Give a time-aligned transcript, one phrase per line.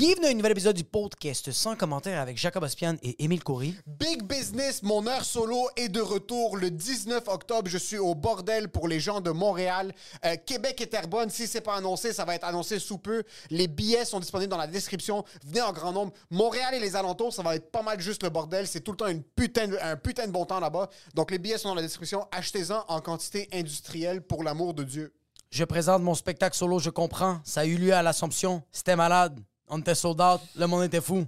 [0.00, 3.74] Bienvenue à un nouvel épisode du podcast sans commentaire avec Jacob Ospian et Émile Coury.
[3.86, 7.68] Big Business, mon heure solo est de retour le 19 octobre.
[7.68, 9.92] Je suis au bordel pour les gens de Montréal.
[10.24, 13.24] Euh, Québec et Terrebonne, si c'est pas annoncé, ça va être annoncé sous peu.
[13.50, 15.22] Les billets sont disponibles dans la description.
[15.44, 16.14] Venez en grand nombre.
[16.30, 18.66] Montréal et les alentours, ça va être pas mal juste le bordel.
[18.66, 20.88] C'est tout le temps une putain de- un putain de bon temps là-bas.
[21.12, 22.26] Donc les billets sont dans la description.
[22.32, 25.12] Achetez-en en quantité industrielle pour l'amour de Dieu.
[25.50, 27.40] Je présente mon spectacle solo, je comprends.
[27.44, 28.62] Ça a eu lieu à l'Assomption.
[28.72, 29.40] C'était malade.
[29.70, 30.40] On était sold out.
[30.56, 31.26] Le monde était fou.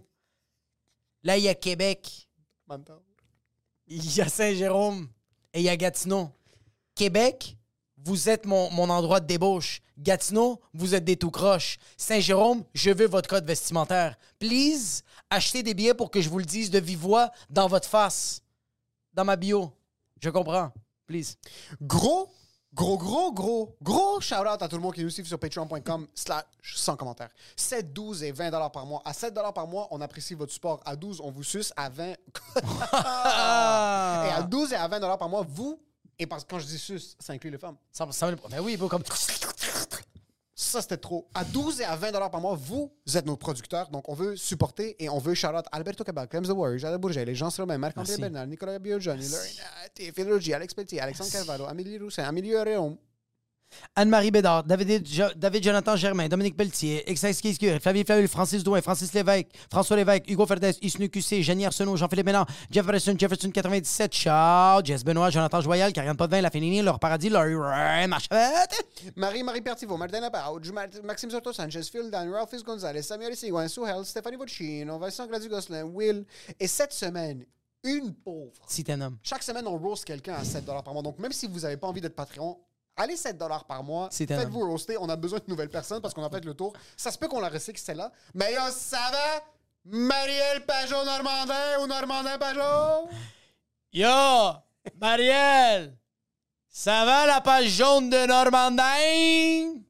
[1.23, 2.29] Là, il y a Québec.
[3.87, 5.09] Il y a Saint-Jérôme.
[5.55, 6.31] Et il y a Gatineau.
[6.95, 7.57] Québec,
[8.05, 9.81] vous êtes mon, mon endroit de débauche.
[9.97, 11.79] Gatineau, vous êtes des tout croches.
[11.97, 14.19] Saint-Jérôme, je veux votre code vestimentaire.
[14.41, 17.89] Please, achetez des billets pour que je vous le dise de vive voix dans votre
[17.89, 18.43] face.
[19.15, 19.73] Dans ma bio.
[20.21, 20.73] Je comprends.
[21.07, 21.37] Please.
[21.81, 22.33] Gros,
[22.75, 26.45] gros, gros, gros, gros shout-out à tout le monde qui nous suit sur patreon.com slash
[26.77, 27.29] sans commentaire.
[27.57, 29.03] 7, 12 et 20 dollars par mois.
[29.05, 30.81] À 7 dollars par mois, on apprécie votre support.
[30.85, 31.73] À 12, on vous suce.
[31.77, 32.05] À 20...
[32.13, 32.17] et
[34.33, 35.81] à 12 et à 20 dollars par mois, vous...
[36.19, 37.77] Et parce que quand je dis suce, ça inclut les femmes.
[37.91, 39.03] Ça, ça, ben oui, bro, comme...
[40.55, 41.29] Ça, c'était trop.
[41.35, 43.89] À 12 et à 20 dollars par mois, vous êtes nos producteurs.
[43.89, 47.25] Donc, on veut supporter et on veut shout-out Alberto Cabal, Clem The Warrior, Jada Bourget,
[47.25, 48.21] les Jean Romain, Marc-André Merci.
[48.21, 52.97] Bernard, Nicolas Bioggiani, Lorena T, Phil Rogier, Alex Petit, Alexandre Carvalho, Amélie Roussin, Amélie Réaume,
[53.97, 55.05] Anne-Marie Bédard, David,
[55.37, 60.47] David Jonathan Germain, Dominique Pelletier, Kiskur, Flavie Flaville, Francis Douin, Francis Lévesque, François Lévesque, Hugo
[60.47, 65.93] Ferdès, Isnu QC, Jenny Arsenault, Jean-Philippe Ménard, Jefferson, Jefferson 97, Charles, Jess Benoît, Jonathan Joyal,
[65.93, 68.09] Karianne Potvin, La Fénini, Laure Paradis, Laurie Ray.
[69.17, 74.05] Marie-Marie Pertivo, Martin Lapauge, Mart- Maxime Soto Sanchez, Phil Dan, Ralphis Gonzalez, Samuel Sigouin, Souhel,
[74.05, 76.25] Stéphanie Vocino, Vincent Gladu-Gosselin, Will.
[76.59, 77.45] Et cette semaine,
[77.85, 78.53] une pauvre.
[78.69, 79.19] Si t'es un homme.
[79.23, 81.03] Chaque semaine, on roast quelqu'un à 7 par mois.
[81.03, 82.59] Donc, même si vous n'avez pas envie d'être Patreon,
[82.97, 84.09] allez 7 par mois.
[84.11, 84.97] Faites-vous roaster.
[84.99, 86.73] On a besoin de nouvelles personnes parce qu'on a fait le tour.
[86.97, 88.11] Ça se peut qu'on la recycle, celle-là.
[88.35, 89.45] Mais yo, ça va?
[89.85, 93.09] Marielle Pajot Normandin ou Normandin Pajot?
[93.93, 94.53] Yo,
[95.01, 95.97] Marielle,
[96.69, 99.81] ça va la page jaune de Normandin?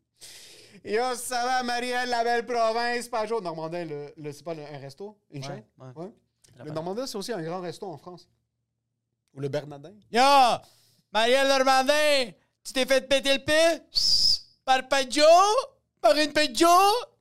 [0.84, 3.41] Yo, ça va, Marielle, la belle province, Pajot.
[3.41, 5.17] Normandin, le, le- c'est pas le- un resto?
[5.31, 5.65] Une Ouais, chaîne?
[5.97, 6.13] ouais.
[6.65, 8.29] Le Normandin, c'est aussi un grand resto en France.
[9.34, 9.93] Ou le Bernardin.
[10.11, 10.23] Yo,
[11.13, 12.31] Marielle Normandin,
[12.65, 13.83] tu t'es fait péter le pied?
[14.65, 15.23] Par Pajot?
[16.00, 16.67] Par une Pajot?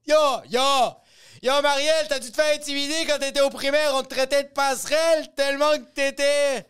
[0.05, 0.15] Yo,
[0.49, 0.95] yo,
[1.41, 4.49] yo, Marielle, t'as dû te faire intimider quand t'étais au primaire, on te traitait de
[4.49, 6.67] passerelle tellement que t'étais...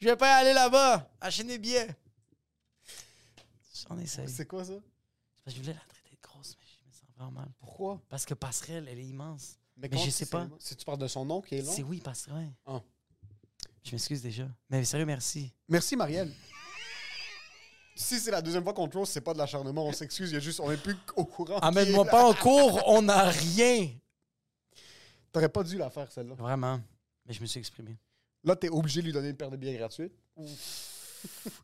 [0.00, 1.88] Je vais pas y aller là-bas, acheter des billets.
[3.88, 4.28] J'en essaye.
[4.28, 4.72] C'est quoi ça?
[5.44, 7.48] Parce que je voulais la traiter de grosse, mais je me sens vraiment mal.
[7.60, 8.02] Pourquoi?
[8.08, 9.58] Parce que passerelle, elle est immense.
[9.76, 10.48] Mais, comment je sais pas.
[10.58, 11.72] Si tu parles de son nom qui est long.
[11.72, 12.52] C'est oui, passerelle.
[12.66, 12.82] Ah.
[13.84, 14.48] Je m'excuse déjà.
[14.68, 15.52] Mais sérieux, merci.
[15.68, 16.32] Merci, Marielle.
[17.94, 20.34] Si c'est la deuxième fois qu'on te roast, c'est pas de l'acharnement, on s'excuse, il
[20.34, 21.58] y a juste, on est plus au courant.
[21.58, 23.90] Amène-moi pas en cours, on n'a rien.
[25.30, 26.34] T'aurais pas dû la faire, celle-là.
[26.34, 26.80] Vraiment.
[27.26, 27.96] Mais je me suis exprimé.
[28.44, 30.12] Là, t'es obligé de lui donner une paire de billets gratuite.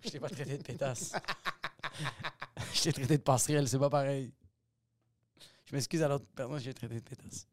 [0.05, 1.12] Je t'ai pas traité de pétasse.
[2.73, 4.32] je t'ai traité de passerelle, c'est pas pareil.
[5.64, 7.49] Je m'excuse à l'autre personne, je l'ai traité de pétasse.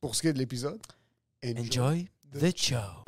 [0.00, 0.80] Pour ce qui est de l'épisode,
[1.42, 3.04] Enjoy the show.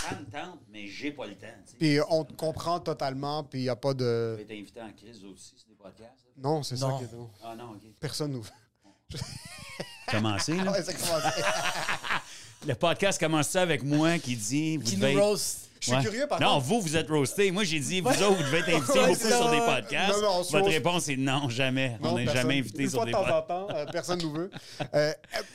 [0.00, 1.46] Ça me tente, mais j'ai pas le temps.
[1.66, 1.76] tu sais.
[1.78, 4.34] Puis on te comprend totalement, puis il n'y a pas de.
[4.36, 6.24] vais être invité en crise aussi sur des podcasts.
[6.26, 6.32] là.
[6.36, 6.98] Non, c'est ça Non.
[6.98, 7.28] qui est drôle.
[7.42, 7.82] Ah non, OK.
[7.98, 8.44] Personne nous.
[10.10, 10.72] Commencé, là.
[10.72, 11.28] Ouais, c'est commencé.
[12.66, 14.76] Le podcast commence ça avec moi qui dit.
[14.78, 15.67] Vous Qui devez nous être- roast.
[15.80, 16.02] Je suis Ouais.
[16.02, 16.64] curieux, par non, contre.
[16.66, 17.50] vous, vous êtes roasté.
[17.50, 20.12] Moi, j'ai dit, vous autres, vous devez être invités beaucoup sur des podcasts.
[20.14, 21.96] Non, non, Votre réponse est non, jamais.
[22.02, 23.48] on n'est jamais invité sur des de temps en podcasts.
[23.48, 24.50] temps, euh, personne nous veut.
[24.94, 25.12] Euh,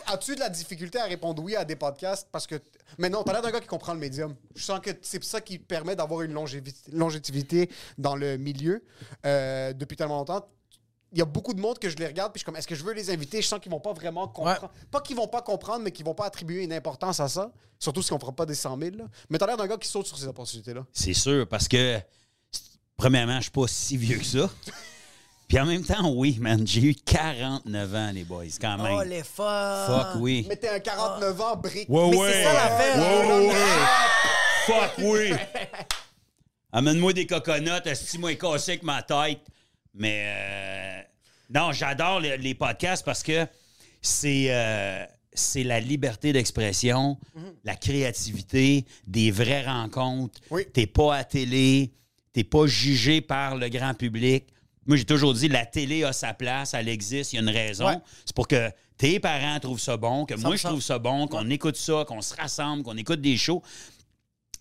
[0.07, 2.27] As-tu de la difficulté à répondre oui à des podcasts?
[2.31, 2.55] Parce que.
[2.97, 4.35] Mais non, t'as l'air d'un gars qui comprend le médium.
[4.55, 8.83] Je sens que c'est ça qui permet d'avoir une longévi- longévité dans le milieu
[9.25, 10.47] euh, depuis tellement longtemps.
[11.13, 12.67] Il y a beaucoup de monde que je les regarde, puis je suis comme, est-ce
[12.67, 13.41] que je veux les inviter?
[13.41, 14.71] Je sens qu'ils vont pas vraiment comprendre.
[14.89, 17.51] Pas qu'ils vont pas comprendre, mais qu'ils vont pas attribuer une importance à ça.
[17.79, 18.95] Surtout si on fera pas des 100 000.
[18.97, 19.03] là.
[19.29, 20.85] Mais t'as l'air d'un gars qui saute sur ces opportunités-là.
[20.91, 21.99] C'est sûr, parce que,
[22.97, 24.49] premièrement, je suis pas si vieux que ça.
[25.47, 28.95] Puis en même temps, oui, man, j'ai eu 49 ans, les boys, quand même.
[28.97, 29.85] Oh, les fuck.
[29.85, 30.45] Fuck, oui.
[30.49, 31.87] Mais t'es un 49 ans, brique.
[31.89, 32.31] Ouais, Mais ouais.
[32.33, 32.97] c'est ça l'affaire.
[32.97, 33.55] Ouais, ouais, ouais.
[34.65, 35.31] Fuck, oui.
[36.71, 39.41] Amène-moi des coconuts, esti-moi cassé avec ma tête?
[39.93, 41.02] Mais euh,
[41.53, 43.45] non, j'adore les, les podcasts parce que
[44.01, 45.05] c'est euh,
[45.35, 47.17] c'est la liberté d'expression,
[47.63, 50.39] la créativité, des vraies rencontres.
[50.51, 50.65] Oui.
[50.71, 51.91] T'es pas à télé,
[52.33, 54.45] t'es pas jugé par le grand public.
[54.85, 57.49] Moi, j'ai toujours dit, la télé a sa place, elle existe, il y a une
[57.49, 57.87] raison.
[57.87, 57.97] Ouais.
[58.25, 60.67] C'est pour que tes parents trouvent ça bon, que moi, je 100%.
[60.67, 63.63] trouve ça bon, qu'on écoute ça, qu'on se rassemble, qu'on écoute des shows.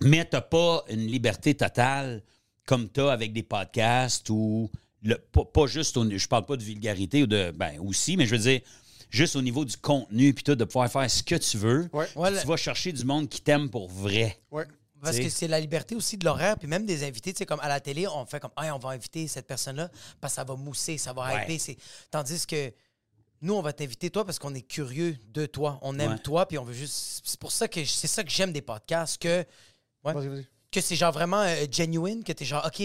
[0.00, 2.22] Mais t'as pas une liberté totale
[2.66, 4.70] comme t'as avec des podcasts ou
[5.02, 8.26] le, pas, pas juste au, je parle pas de vulgarité ou de ben aussi, mais
[8.26, 8.60] je veux dire
[9.10, 11.88] juste au niveau du contenu puis tout de pouvoir faire ce que tu veux.
[11.93, 12.06] Ouais.
[12.16, 14.38] Ouais, tu vas chercher du monde qui t'aime pour vrai.
[14.50, 14.64] Ouais.
[15.02, 17.58] Parce que c'est la liberté aussi de l'horaire, puis même des invités, tu sais, comme
[17.58, 19.90] à la télé, on fait comme, hey, on va inviter cette personne-là,
[20.20, 21.43] parce que ça va mousser, ça va Ouais.
[21.43, 21.60] hyper.
[21.60, 21.76] c'est-
[22.08, 22.72] Tandis que
[23.40, 25.81] nous, on va t'inviter, toi, parce qu'on est curieux de toi.
[25.82, 26.19] On aime Ouais.
[26.20, 27.20] toi, puis on veut juste.
[27.25, 29.20] C'est pour ça que c'est ça que j'aime des podcasts,
[30.04, 30.44] Ouais.
[30.70, 32.82] Que c'est genre vraiment euh, genuine, que t'es genre, OK,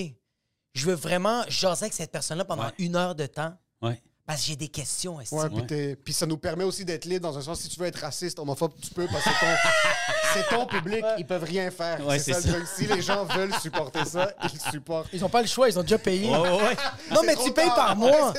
[0.78, 2.74] je veux vraiment jaser avec cette personne-là pendant Ouais.
[2.78, 4.02] une heure de temps, Ouais.
[4.28, 5.20] Parce que j'ai des questions.
[5.22, 5.34] esti.
[5.34, 7.60] Ouais, puis t'es- puis ça nous permet aussi d'être libre dans un sens.
[7.62, 9.54] Si tu veux être raciste, homophobe, tu peux parce que c'est ton,
[10.34, 11.04] c'est ton public.
[11.18, 12.06] Ils peuvent rien faire.
[12.06, 12.68] Ouais, c'est ça, c'est le truc.
[12.76, 15.08] Si les gens veulent supporter ça, ils supportent.
[15.14, 16.30] Ils ont pas le choix, ils ont déjà payé.
[16.30, 16.76] Ouais, ouais, ouais.
[17.12, 17.76] Non, mais tu payes tard.
[17.76, 18.34] par mois.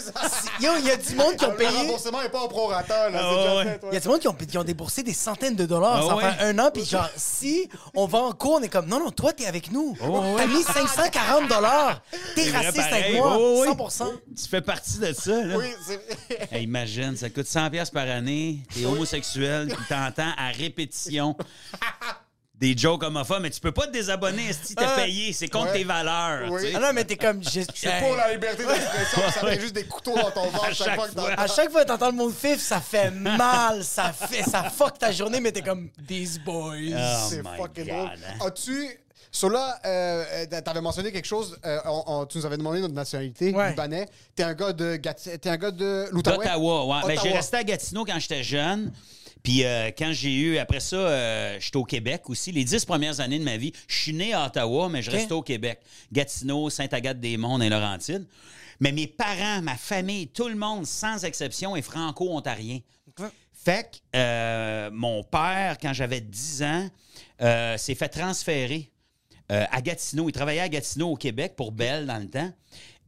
[0.61, 1.71] Yo, il y a du monde qui ont Le payé.
[1.71, 3.09] remboursement n'est pas au prorata.
[3.11, 3.65] Là, Ah.
[3.91, 6.03] Il y a du monde qui ont, qui ont déboursé des centaines de dollars.
[6.05, 6.33] Ah ça ouais?
[6.33, 9.11] fait un an, puis genre, si on va en cours, on est comme, non, non,
[9.11, 9.97] toi, t'es avec nous.
[10.07, 12.03] Oh, T'as mis 540 dollars.
[12.35, 13.69] T'es raciste avec moi, Oh, oui.
[13.89, 14.07] 100
[14.37, 15.57] Tu fais partie de ça, là.
[15.57, 15.67] Oui,
[16.51, 18.59] Hey, imagine, ça coûte 100 pièces par année.
[18.75, 21.37] T'es homosexuel, puis t'entends à répétition
[22.55, 24.97] des jokes homophobes, mais tu peux pas te désabonner si t'as Ah.
[25.03, 25.33] payé.
[25.33, 25.79] C'est contre Ouais.
[25.79, 26.51] tes valeurs.
[26.51, 26.61] Oui.
[26.63, 26.75] tu sais.
[26.77, 27.43] Ah non, mais t'es comme.
[27.43, 29.23] je- c'est pour la liberté d'expression.
[29.31, 31.31] Ça fait juste des couteaux dans ton ventre À chaque, chaque fois que fois.
[31.41, 34.99] À chaque fois que t'entends le mot fif, ça fait mal, ça fait, ça fuck
[34.99, 36.75] ta journée, mais t'es comme these boys.
[36.97, 38.11] Oh c'est my fucking God, drôle.
[38.27, 38.47] hein.
[38.47, 39.01] As-tu.
[39.31, 41.59] Sur là, euh, euh, t'avais mentionné quelque chose.
[41.65, 43.71] euh, on- on- tu nous avais demandé notre nationalité, Ouais.
[43.71, 44.07] libanais.
[44.35, 46.39] T'es un gars de Gati- T'es un gars de l'Outaouais?
[46.47, 47.01] D'Ottawa, ouais.
[47.03, 47.37] Ben, j'ai Ottawa.
[47.37, 48.93] resté à Gatineau quand j'étais jeune.
[49.43, 52.51] Puis euh, quand j'ai eu, après ça, euh, j'étais au Québec aussi.
[52.53, 55.33] Les dix premières années de ma vie, je suis né à Ottawa, mais je restais
[55.33, 55.81] au Québec.
[56.13, 58.27] Gatineau, Sainte-Agathe-des-Monts, et Laurentides.
[58.81, 62.81] Mais mes parents, ma famille, tout le monde, sans exception, est franco-ontarien.
[63.53, 66.89] Fait que euh, mon père, quand j'avais 10 ans,
[67.43, 68.91] euh, s'est fait transférer
[69.51, 70.29] euh, à Gatineau.
[70.29, 72.53] Il travaillait à Gatineau au Québec pour Bell dans le temps.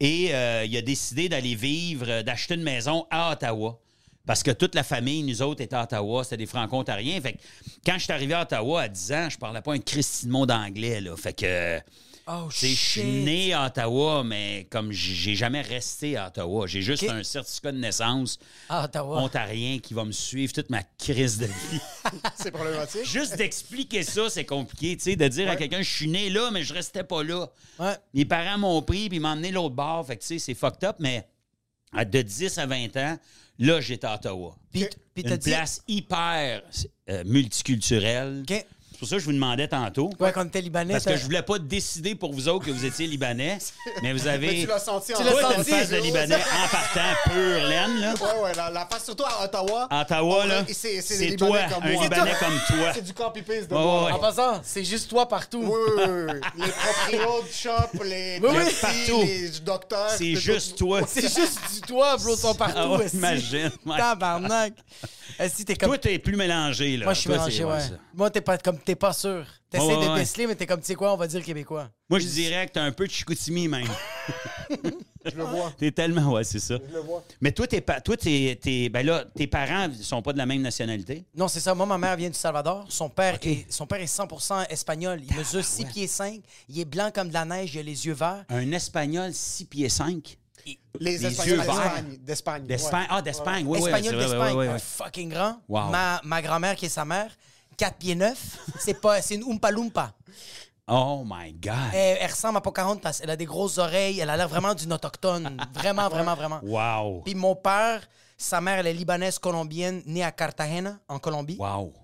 [0.01, 3.79] Et euh, il a décidé d'aller vivre, euh, d'acheter une maison à Ottawa.
[4.27, 6.25] Parce que toute la famille, nous autres, était à Ottawa.
[6.25, 7.21] C'était des franco-ontariens.
[7.21, 7.39] Fait que
[7.85, 10.33] quand je suis arrivé à Ottawa à 10 ans, je parlais pas un Christy de
[10.33, 11.01] mot d'anglais.
[11.01, 11.17] Là.
[11.17, 11.79] Fait que.
[12.27, 17.09] Oh Je suis né à Ottawa, mais comme j'ai jamais resté à Ottawa, j'ai juste
[17.09, 19.23] un certificat de naissance Ottawa.
[19.23, 21.81] ontarien qui va me suivre toute ma crise de vie.
[22.37, 23.05] C'est problématique.
[23.05, 26.51] juste d'expliquer ça, c'est compliqué, tu sais, de dire à quelqu'un, je suis né là,
[26.51, 27.49] mais je restais pas là.
[27.79, 27.95] Ouais.
[28.15, 30.55] Mes parents m'ont pris, puis ils m'ont emmené l'autre bord, fait que tu sais, c'est
[30.55, 31.27] fucked up, mais
[31.95, 33.19] de 10 à 20 ans,
[33.59, 34.57] là, j'étais à Ottawa.
[34.73, 34.87] Puis,
[35.17, 36.63] Une place hyper
[37.09, 38.45] euh, multiculturelle.
[39.01, 40.11] C'est pour ça que je vous demandais tantôt.
[40.21, 40.93] Ouais, quand t'étais libanais.
[40.93, 43.57] Parce que je voulais pas décider pour vous autres que vous étiez libanais,
[44.03, 44.47] mais vous avez.
[44.49, 46.69] Mais tu l'as senti en Tu l'as Toi, t'as senti, une face de libanais en
[46.69, 48.13] partant pure laine, là.
[48.21, 49.87] Ouais, ouais, la, la face surtout à Ottawa.
[49.89, 50.65] À Ottawa, On là.
[50.69, 52.03] c'est- c'est des C'est Libanais toi, comme un moi.
[52.03, 52.93] Libanais comme toi.
[52.95, 54.05] C'est du copy-paste de Ouais, moi.
[54.05, 55.63] ouais, En passant, c'est juste toi partout.
[55.65, 56.41] Oui, oui, oui.
[56.59, 56.69] Les
[57.17, 58.65] proprios de shop, les Oui, oui.
[58.65, 59.23] taxis, Partout.
[59.25, 60.11] les docteurs.
[60.11, 61.01] C'est juste toi.
[61.09, 62.77] C'est juste du toi, bro, sont partout.
[63.01, 63.71] Ah imagine.
[63.97, 64.75] Tabarnak.
[65.55, 65.89] Si t'es comme.
[65.89, 67.05] Toi, t'es plus mélangé, là.
[67.07, 67.79] Moi, je suis mélangé, ouais.
[68.15, 69.47] Moi, t'es pas comme t'es pas sûr.
[69.71, 70.19] T'essaies Ouais, ouais, de ouais.
[70.19, 71.89] déceler, mais t'es comme, tu sais quoi, on va dire québécois.
[72.09, 73.87] Moi, je dirais que t'as un peu de Chicoutimi, même.
[75.25, 75.71] Je le vois.
[75.79, 76.33] T'es tellement...
[76.33, 76.77] Ouais, c'est ça.
[76.89, 77.23] Je le vois.
[77.43, 78.01] Mais toi, t'es pas...
[78.01, 81.25] toi t'es, t'es- ben là, tes parents sont pas de la même nationalité?
[81.37, 81.75] Non, c'est ça.
[81.75, 82.87] Moi, ma mère vient du Salvador.
[82.89, 85.21] Son père, est, son père est 100% espagnol.
[85.29, 86.41] Il mesure 6 pieds 5.
[86.71, 87.75] Il est blanc comme de la neige.
[87.75, 88.45] Il a les yeux verts.
[88.49, 90.39] Un Espagnol 6 pieds 5.
[90.65, 90.79] Les
[91.19, 91.75] Les Espagnols yeux verts.
[91.75, 92.19] d'Espagne.
[92.23, 92.67] D'Espagne.
[92.67, 93.01] D'Espagne.
[93.03, 93.07] ouais.
[93.11, 93.65] Ah, d'Espagne.
[93.67, 94.53] Oui, oui, espagnol c'est vrai, d'Espagne.
[94.57, 94.79] ouais, ouais, un ouais.
[94.79, 95.61] fucking grand.
[95.69, 95.91] Wow.
[95.91, 97.31] Ma, ma grand-mère, qui est sa mère,
[97.81, 98.59] 4 pieds 9.
[98.79, 100.13] C'est pas, c'est une Oompa Loompa.
[100.87, 101.95] Oh my God.
[101.95, 103.21] Elle, elle ressemble à Pocahontas.
[103.23, 104.21] Elle a des grosses oreilles.
[104.21, 105.57] Elle a l'air vraiment d'une autochtone.
[105.73, 106.61] Vraiment, vraiment, vraiment.
[106.63, 107.23] Wow.
[107.23, 108.07] Puis mon père,
[108.37, 111.57] sa mère, elle est libanaise colombienne, née à Cartagena, en Colombie.
[111.59, 111.95] Wow.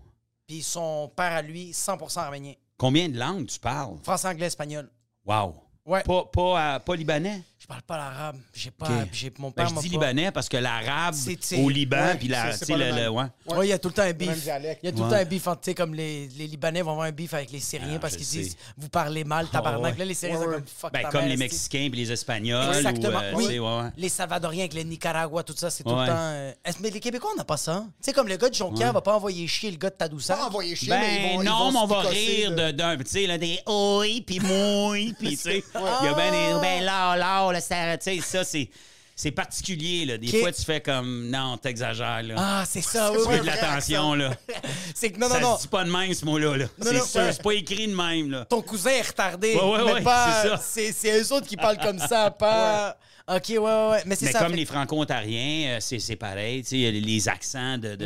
[0.47, 2.55] Puis son père à lui, 100% arménien.
[2.79, 3.99] Combien de langues tu parles?
[4.03, 4.89] Français, anglais, espagnol.
[5.27, 5.57] Wow.
[5.85, 6.03] Ouais.
[6.05, 7.43] Pas, pas, euh, pas libanais?
[7.69, 8.37] Je parle pas l'arabe.
[8.55, 8.87] J'ai pas.
[9.13, 11.17] J'ai- mon Ben, père je dis pas- libanais parce que l'arabe
[11.59, 13.13] au Liban, ouais, puis la, c'est- même.
[13.13, 13.25] ouais.
[13.57, 14.81] Ouais, il y a tout le temps un dialecte.
[14.85, 16.83] Il y a tout le temps un beef entre, tu sais, comme les, les Libanais
[16.83, 19.83] vont avoir un beef avec les Syriens Ah, parce qu'ils disent vous parlez mal, tabarnak.
[19.95, 19.99] ouais.
[19.99, 20.57] Là, les Syriens Ouais, sont ouais.
[20.59, 21.37] comme fuck Ben, ta comme mère, les.
[21.37, 22.77] Mexicains puis les Espagnols.
[22.77, 23.19] Exactement.
[23.35, 23.91] Ou, euh, oui.
[23.97, 26.13] Les Salvadoriens avec le Nicaragua, tout ça, c'est tout le temps.
[26.17, 27.85] euh, est-ce- Mais les Québécois, on n'a pas ça.
[28.01, 30.39] Tu sais, comme le gars de Jonquière va pas envoyer chier le gars de Tadoussac.
[30.39, 33.39] Pas envoyer chier, mais Ben ils non, mais on va rire d'un, tu sais, là,
[33.39, 38.05] des oi, puis moi, puis tu sais, il y a des, là, là, ça, tu
[38.05, 38.69] sais, ça, c'est,
[39.15, 40.19] c'est particulier, là.
[40.19, 42.35] Des fois, tu fais comme, non, t'exagères, là.
[42.37, 44.35] Ah, c'est ça, oui, Tu fais de l'attention, là.
[44.95, 45.57] C'est que non, ça non, non.
[45.57, 46.67] se dit pas de même, ce mot-là, là.
[46.81, 47.33] C'est sûr, ouais.
[47.33, 48.45] c'est pas écrit de même, là.
[48.45, 49.55] Ton cousin est retardé.
[49.55, 50.59] Ouais, ouais, mais ouais, pas.
[50.61, 50.99] c'est ça.
[51.01, 52.97] C'est eux autres qui parlent comme ça, pas.
[53.29, 54.03] Ok, ouais, ouais, ouais.
[54.07, 54.39] Mais c'est Mais ça.
[54.41, 57.77] comme fait- les franco-ontariens, euh, c'est, c'est pareil, tu sais, il y a les, accents
[57.79, 57.97] de...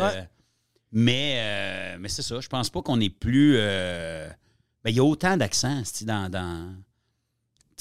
[0.92, 3.54] Mais, euh, mais c'est ça, je pense pas qu'on est plus...
[3.58, 4.28] euh,
[4.82, 6.74] Ben, il y a autant d'accents, dans...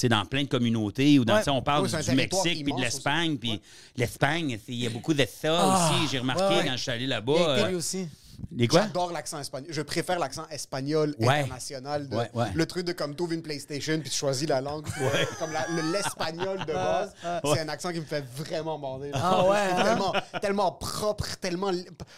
[0.08, 1.50] dans plein de communautés, ou dans, Ouais.
[1.50, 3.62] on parle Oui, du Mexique puis de l'Espagne, puis Ouais.
[3.98, 6.08] l'Espagne, il y a beaucoup de ça Ah, aussi.
[6.12, 6.66] J'ai remarqué ouais, ouais.
[6.66, 7.34] quand je suis allé là-bas.
[7.34, 8.08] euh, aussi.
[8.56, 8.84] les quoi?
[8.84, 9.68] J'adore l'accent espagnol.
[9.74, 11.40] Je préfère l'accent espagnol Ouais.
[11.40, 12.08] international.
[12.08, 12.46] de- Ouais, ouais.
[12.54, 14.86] Le truc de comme tu ouvres une PlayStation puis tu choisis la langue.
[15.40, 15.52] Comme
[15.92, 17.14] l'espagnol de base.
[17.44, 19.12] C'est un accent qui me fait vraiment bander.
[19.14, 19.84] Ah ouais, hein?
[19.84, 21.72] tellement, tellement propre, tellement.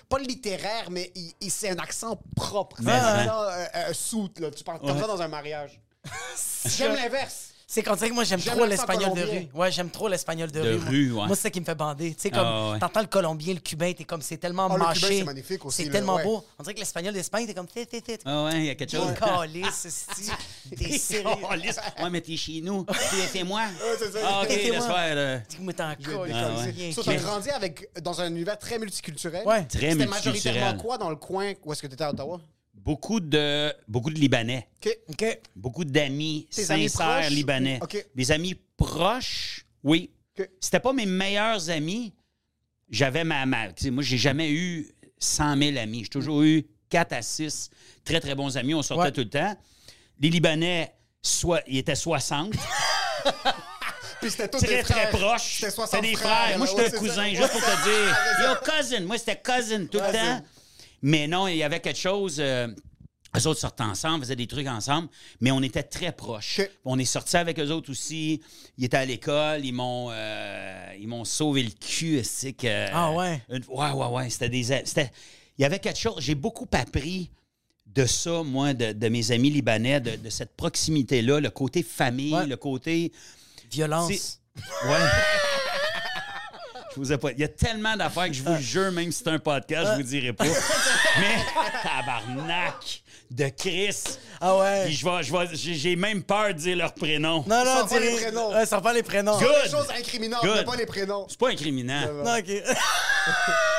[0.10, 1.12] Pas littéraire, mais
[1.50, 2.78] c'est un accent propre.
[2.84, 3.18] C'est un hein.
[3.20, 4.52] accent euh, euh, soute, là.
[4.52, 5.82] Tu parles comme ça dans un mariage.
[6.68, 7.51] J'aime l'inverse.
[7.74, 9.48] C'est qu'on dirait que moi, j'aime trop l'espagnol de rue.
[9.54, 11.14] Ouais, j'aime trop l'espagnol de, De rue.
[11.14, 11.26] ouais.
[11.28, 12.14] Moi, c'est ça qui me fait bander.
[12.14, 12.80] Tu sais, comme, Ah, ouais.
[12.80, 15.00] t'entends le colombien, le cubain, t'es comme, c'est tellement Ah, le mâché.
[15.00, 16.24] cubain, c'est magnifique aussi, C'est tellement ouais.
[16.26, 16.44] beau.
[16.60, 18.20] On dirait que l'espagnol d'Espagne, t'es comme, t'es, t'es, t'es.
[18.26, 19.08] Ah ouais, il y a quelque chose.
[20.70, 20.76] T'es.
[20.76, 21.30] T'es sérieux.
[21.44, 22.86] Oh, ouais, mais t'es chez nous.
[23.32, 23.62] C'est moi.
[23.98, 24.20] c'est ça.
[24.22, 25.44] Ah, OK, T'es laisse faire.
[25.48, 25.86] Tu me t'en.
[25.92, 29.48] Ah, que- t'as grandi avec, dans un univers très multiculturel.
[29.48, 29.64] Ouais.
[29.64, 30.34] Très C'était multiculturel.
[30.60, 32.42] majoritairement quoi dans le coin où est-ce que tu étais à Ottawa?
[32.84, 34.68] Beaucoup de, beaucoup de Libanais.
[34.84, 34.98] OK.
[35.10, 35.40] OK.
[35.56, 37.30] Beaucoup d'amis Tes amis sincères proches?
[37.30, 37.80] libanais.
[37.82, 38.06] OK.
[38.16, 40.10] Des amis proches, oui.
[40.40, 40.50] OK.
[40.60, 42.14] C'était pas mes meilleurs amis.
[42.90, 43.46] J'avais ma.
[43.46, 46.04] ma tu sais, moi, j'ai jamais eu 100 000 amis.
[46.04, 47.70] J'ai toujours eu 4 à 6
[48.04, 48.74] très, très bons amis.
[48.74, 49.12] On sortait Ouais.
[49.12, 49.56] tout le temps.
[50.20, 52.54] Les Libanais, soit, ils étaient 60.
[54.22, 55.10] Puis c'était tous très, des très frères.
[55.10, 55.56] proches.
[55.60, 56.58] C'était 60 C'était des frères.
[56.58, 58.18] Moi, là, j'étais ouais, un c'est cousin, juste pour te dire.
[58.50, 59.00] Yo, cousin.
[59.02, 60.46] Moi, c'était cousin tout le temps.
[61.02, 62.38] Mais non, il y avait quelque chose.
[62.40, 62.68] Euh,
[63.38, 65.08] eux autres sortaient ensemble, faisaient des trucs ensemble,
[65.40, 66.60] mais on était très proches.
[66.84, 68.42] On est sortis avec eux autres aussi.
[68.78, 73.12] Ils étaient à l'école, ils m'ont euh, ils m'ont sauvé le cul, c'est que Ah
[73.14, 73.42] ouais?
[73.50, 75.12] une- ouais ouais ouais, c'était des c'était
[75.58, 77.30] il y avait quelque chose, j'ai beaucoup appris
[77.86, 81.84] de ça moi de, de mes amis libanais de, de cette proximité là, le côté
[81.84, 82.48] famille, Ouais.
[82.48, 83.12] le côté
[83.72, 84.12] Violence.
[84.12, 84.40] c'est-
[84.86, 84.98] Ouais.
[86.96, 87.32] Je vous ai pas.
[87.32, 89.98] Il y a tellement d'affaires que je vous jure, même si c'est un podcast, je
[89.98, 90.46] vous dirai pas.
[91.20, 91.38] Mais
[91.84, 93.02] tabarnak
[93.32, 93.96] de Chris.
[94.40, 94.86] Ah ouais.
[94.86, 97.44] Puis je vais, je vais, j'ai même peur de dire leur prénom.
[97.48, 98.52] Non, non, dis- les prénoms.
[98.52, 99.38] Ouais, sors pas les prénoms.
[99.38, 99.50] Good.
[99.64, 100.56] Des choses incriminantes, Good.
[100.58, 101.26] mais pas les prénoms.
[101.30, 102.02] C'est pas incriminant.
[102.24, 102.46] Non, OK.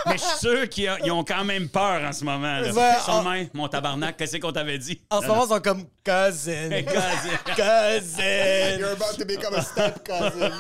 [0.07, 2.59] Mais je suis sûr qu'ils ont, quand même peur en ce moment.
[2.61, 2.73] Là.
[2.73, 5.01] Ouais, en- mon tabarnak, qu'est-ce qu'on t'avait dit?
[5.11, 6.71] En ce moment, ils sont comme cousin.
[6.83, 7.37] Cousin.
[7.57, 8.79] cousin.
[8.79, 10.51] You're about to become a step cousin.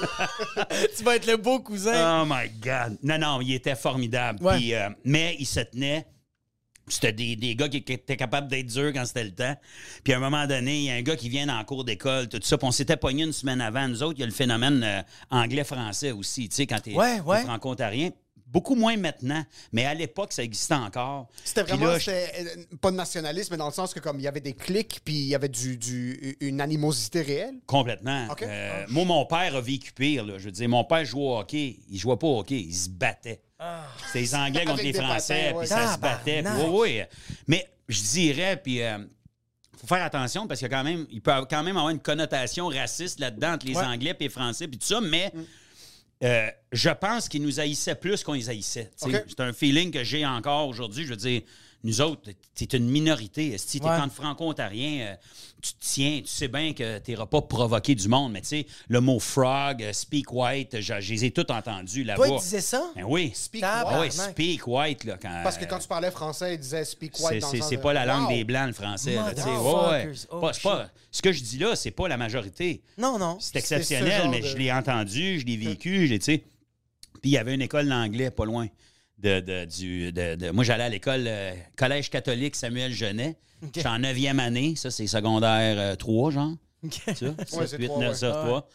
[0.97, 2.23] tu vas être le beau cousin.
[2.23, 2.99] Oh my God.
[3.03, 4.45] Non, non, il était formidable.
[4.45, 4.57] Ouais.
[4.57, 6.07] Puis, euh, mais il se tenait.
[6.89, 9.55] C'était des, des gars qui, qui étaient capables d'être durs quand c'était le temps.
[10.03, 12.29] Puis à un moment donné, il y a un gars qui vient en cours d'école,
[12.29, 12.59] tout ça.
[12.59, 13.87] Puis on s'était pogné une semaine avant.
[13.89, 17.21] Nous autres, il y a le phénomène euh, anglais-français aussi, tu sais, quand t'es Ouais,
[17.21, 17.43] ouais.
[17.45, 18.11] franco-ontarien.
[18.53, 19.43] Beaucoup moins maintenant,
[19.73, 21.29] mais à l'époque, ça existait encore.
[21.43, 24.21] C'était vraiment, là, je- c'était, euh, pas de nationalisme, mais dans le sens que comme
[24.21, 27.55] il y avait des clics, puis il y avait du, du, une animosité réelle.
[27.67, 28.29] Complètement.
[28.43, 30.25] Euh, moi, mon père a vécu pire.
[30.27, 30.35] Là.
[30.37, 31.79] Je veux dire, mon père jouait au hockey.
[31.89, 33.41] Il jouait pas au hockey, il se battait.
[34.07, 36.43] C'était les Anglais contre les Français, puis ça se battait.
[36.43, 36.69] Puis, oui,
[36.99, 37.03] oui.
[37.47, 38.99] Mais je dirais, puis euh,
[39.81, 43.53] faut faire attention parce quand même, il peut quand même avoir une connotation raciste là-dedans
[43.55, 43.85] entre les Ouais.
[43.87, 45.33] Anglais et les Français, puis tout ça, mais.
[46.23, 48.91] Euh, je pense qu'ils nous haïssaient plus qu'on les haïssait.
[48.97, 51.05] C'est un feeling que j'ai encore aujourd'hui.
[51.05, 51.43] Je veux dire,
[51.85, 53.57] nous autres, c'est une minorité.
[53.59, 53.97] Si tu es Ouais.
[53.97, 55.15] entre franco-ontariens, euh,
[55.61, 58.33] tu te tiens, tu sais bien que tu n'iras pas provoquer du monde.
[58.33, 62.05] Mais tu sais, le mot frog, euh, speak white, je, je les ai tous entendus
[62.05, 62.27] là-bas.
[62.27, 62.85] Toi, il disait ça?
[62.95, 63.33] Ben oui.
[63.35, 63.63] Speak.
[63.67, 64.13] Ah oui, white.
[64.13, 65.05] speak white.
[65.05, 67.93] Là, quand, Parce que quand tu parlais français, il disait speak white c'est, de- pas
[67.93, 68.37] la langue Wow.
[68.37, 69.15] des Blancs, le français.
[69.15, 69.43] là, tu.
[69.43, 70.13] Ouais.
[70.31, 72.83] Oh, Pas- c'est pas- ce que je dis là, c'est pas la majorité.
[72.99, 73.39] Non, non.
[73.41, 76.39] C'est ce exceptionnel, mais de- je l'ai entendu, je l'ai vécu, je l'ai, tu sais.
[77.21, 78.67] Puis il y avait une école d'anglais pas loin
[79.23, 83.37] de, de- du, de, de- moi, j'allais à l'école, euh, collège catholique Samuel Genet.
[83.63, 84.75] J'étais en neuvième année.
[84.77, 86.53] Ça, c'est secondaire euh, 3, genre.
[86.91, 87.27] Ça,
[87.57, 88.15] Ouais, c'est 8, trois, 9, ouais.
[88.17, 88.49] ça, Ouais.
[88.49, 88.69] 3.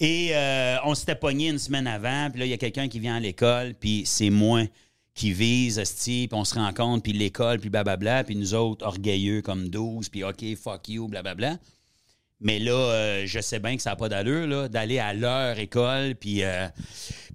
[0.00, 2.98] Et euh, on s'était pogné une semaine avant, puis là, il y a quelqu'un qui
[3.00, 4.62] vient à l'école, puis c'est moi
[5.14, 9.68] qui vise, puis on se rencontre, puis l'école, puis blablabla, puis nous autres, orgueilleux comme
[9.68, 11.58] 12, puis OK, fuck you, blablabla.
[12.40, 16.14] Mais là, euh, je sais bien que ça n'a pas d'allure, d'aller à leur école,
[16.14, 16.42] puis...
[16.44, 16.68] euh,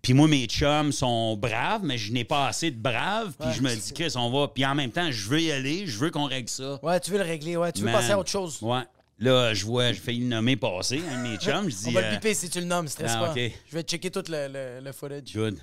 [0.01, 3.62] puis moi, mes chums sont braves, mais je n'ai pas assez de braves, puis je
[3.62, 4.48] me dis, Chris, on va...
[4.48, 6.79] Puis en même temps, je veux y aller, je veux qu'on règle ça.
[6.84, 7.72] Ouais, tu veux le régler, ouais.
[7.74, 8.60] Tu veux passer à autre chose.
[8.62, 8.84] Ouais.
[9.18, 11.84] Là, je vois, je fais le nommer passer, un de mes chums, je dis...
[11.88, 13.34] On va euh, le biper si tu le nommes, stresse ah, pas.
[13.36, 15.34] Je vais checker tout le, le, le footage.
[15.34, 15.58] Good.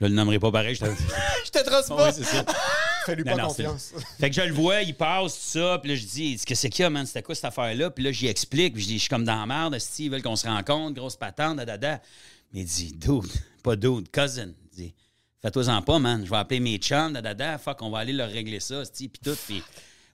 [0.00, 0.74] Je le nommerai pas pareil.
[0.74, 0.86] Je te...
[1.44, 2.12] Je te trace Ouais, pas.
[2.12, 2.44] c'est ça.
[3.08, 3.92] Fais-lui pas confiance.
[4.20, 5.78] Fait que je le vois, il passe, tout ça.
[5.78, 7.06] Puis là, je dis, que c'est qu'il y a, man?
[7.06, 7.90] C'était quoi cette affaire-là?
[7.90, 8.74] Puis là, j'y explique.
[8.74, 9.74] Puis je dis, je suis comme dans la merde.
[9.74, 12.00] esti, Ils veulent qu'on se rencontre, grosse patente, da, da, da.
[12.52, 14.50] Mais il dit, dude, pas dude, cousin.
[14.72, 14.94] Il dit,
[15.40, 16.24] fais-toi-en pas, man.
[16.24, 17.58] Je vais appeler mes chums, da, da, da.
[17.58, 19.36] Fuck, on va aller leur régler ça, puis tout.
[19.46, 19.62] Puis,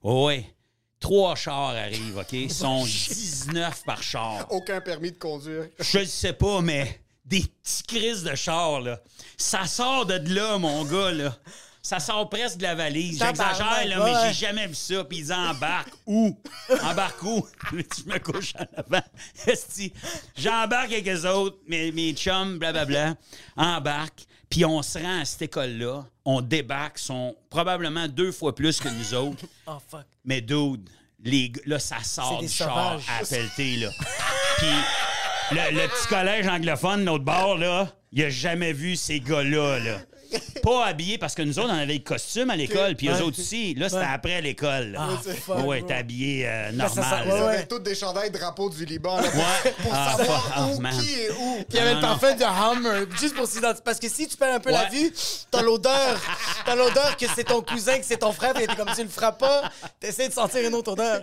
[0.03, 0.55] ouais, ouais.
[1.01, 2.33] Trois chars arrivent, OK?
[2.33, 4.47] Ils sont 19 par char.
[4.51, 5.67] Aucun permis de conduire.
[5.79, 9.01] Je le sais pas, mais des petits crises de char, là.
[9.37, 11.37] Ça sort de là, mon gars, là.
[11.85, 13.19] Ça sort presque de la valise.
[13.19, 15.05] J'exagère, là, mais j'ai jamais vu ça.
[15.05, 16.35] Puis ils embarquent où?
[16.83, 17.47] Embarquent où?
[17.73, 19.05] je me couche en avant.
[20.35, 23.17] J'embarque avec eux autres, mes, mes chums, blablabla,
[23.55, 24.25] embarquent.
[24.49, 26.07] Puis on se rend à cette école-là.
[26.25, 26.99] On débarque.
[26.99, 29.45] sont probablement deux fois plus que nous autres.
[29.67, 30.07] Oh, fuck.
[30.25, 30.89] Mais dude,
[31.23, 33.89] les, là, ça sort du char à pelleter, là.
[34.59, 34.67] Puis
[35.53, 39.99] le, le petit collège anglophone, notre bord, là, il a jamais vu ces gars-là, là.
[40.63, 43.39] Pas habillés, parce que nous autres, on avait le costume à l'école, puis eux autres
[43.41, 43.75] aussi.
[43.75, 44.97] Là, c'était après l'école.
[44.99, 47.25] Ah, ouais, t'es habillé euh, normal.
[47.27, 49.71] Ils avaient tous des chandails drapeaux du Liban là, Ouais.
[49.83, 50.53] pour Ah, savoir.
[50.55, 50.99] Ah, où, man.
[50.99, 51.57] qui est où.
[51.57, 53.83] Puis il y avait le parfum de Hummer, juste pour s'identifier.
[53.85, 55.13] Parce que si tu perds un peu la vue,
[55.51, 56.21] t'as l'odeur.
[56.65, 59.09] T'as l'odeur que c'est ton cousin, que c'est ton frère, et t'es comme tu le
[59.09, 61.23] frappes pas, t'essaies de sentir une autre odeur.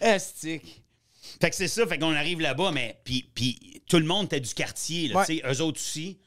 [0.00, 0.82] Estique.
[1.40, 4.40] Fait que c'est ça, fait qu'on arrive là-bas, mais puis, puis tout le monde était
[4.40, 5.26] du quartier, là, Ouais.
[5.26, 6.18] tu sais, eux autres aussi.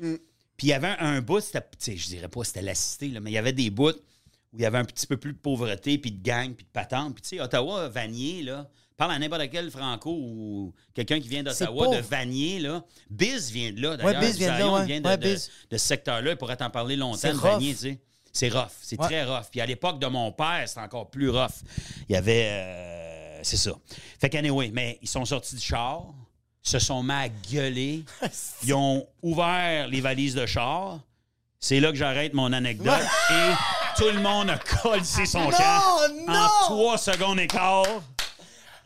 [0.58, 1.62] Puis il y avait un bout, c'était,
[1.98, 4.62] je dirais pas c'était la cité, là, mais il y avait des bouts où il
[4.62, 7.16] y avait un petit peu plus de pauvreté, puis de gang, puis de patente.
[7.16, 11.42] Puis tu sais, Ottawa, Vanier, là, parle à n'importe quel franco ou quelqu'un qui vient
[11.42, 12.84] d'Ottawa, de Vanier, là.
[13.10, 14.22] Biz vient de là, d'ailleurs.
[14.22, 14.86] Biz vient de là, ouais.
[14.86, 15.50] vient de, Ouais, de- Biz.
[15.72, 17.34] de ce secteur-là, il pourrait t'en parler longtemps.
[17.34, 18.00] Vanier, tu sais.
[18.32, 19.06] C'est rough, c'est Ouais.
[19.08, 19.46] très rough.
[19.52, 21.52] Puis à l'époque de mon père, c'était encore plus rough.
[22.10, 22.48] Il y avait.
[22.52, 23.74] euh, c'est ça.
[24.20, 26.13] Fait qu'anyway, mais ils sont sortis du char,
[26.63, 28.04] se sont mis à gueuler,
[28.63, 30.99] ils ont ouvert les valises de char.
[31.60, 32.99] C'est là que j'arrête mon anecdote.
[33.32, 33.52] Et
[33.97, 35.82] tout le monde a collé son camp
[36.28, 37.86] en trois secondes et quart.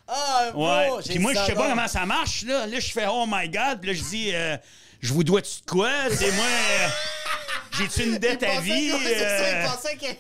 [0.08, 0.90] Ah, bro, Ouais.
[1.06, 2.66] Puis moi, je sais ça pas comment ça marche, là.
[2.68, 3.80] Là, je fais Oh my God.
[3.82, 4.58] Puis là, je dis euh,
[5.02, 5.90] Je vous dois-tu de quoi?
[6.12, 6.46] C'est moi.
[6.46, 6.88] euh,
[7.78, 8.90] J'ai-tu une dette à vie?
[8.92, 9.68] que- ça, Euh,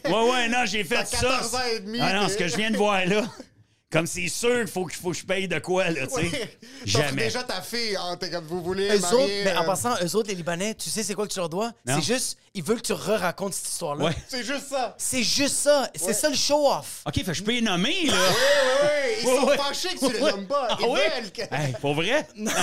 [0.03, 1.17] que- Ouais, ouais, non, j'ai fait ça.
[1.21, 3.21] 14 ans et demi, Ah non, ce que je viens de voir là.
[3.97, 6.29] Comme c'est sûr qu'il faut, qu'il faut que je paye de quoi, là, tu sais.
[6.31, 6.57] Ouais.
[6.86, 7.23] Jamais.
[7.23, 8.89] déjà ta fille, hein, t'es comme vous voulez.
[8.95, 11.27] Eux marier, autres, mais en euh, passant, eux autres, les Libanais, tu sais c'est quoi
[11.27, 11.71] que tu leur dois?
[11.86, 11.95] Non.
[11.95, 14.05] C'est juste, ils veulent que tu re-racontes cette histoire-là.
[14.05, 14.15] Ouais.
[14.27, 14.95] C'est juste ça.
[14.99, 15.89] C'est juste ça.
[15.95, 17.01] C'est ça le show-off.
[17.07, 18.13] OK, fait que je peux les nommer, là.
[18.13, 19.17] Ouais, ouais, ouais.
[19.21, 19.57] Ils Ouais, sont ouais.
[19.57, 20.31] fâchés que tu les Ouais.
[20.31, 20.67] nommes pas.
[20.69, 21.10] Ah Ils ouais?
[21.21, 21.41] veulent que...
[21.55, 22.27] Hey, pour vrai?
[22.36, 22.53] non,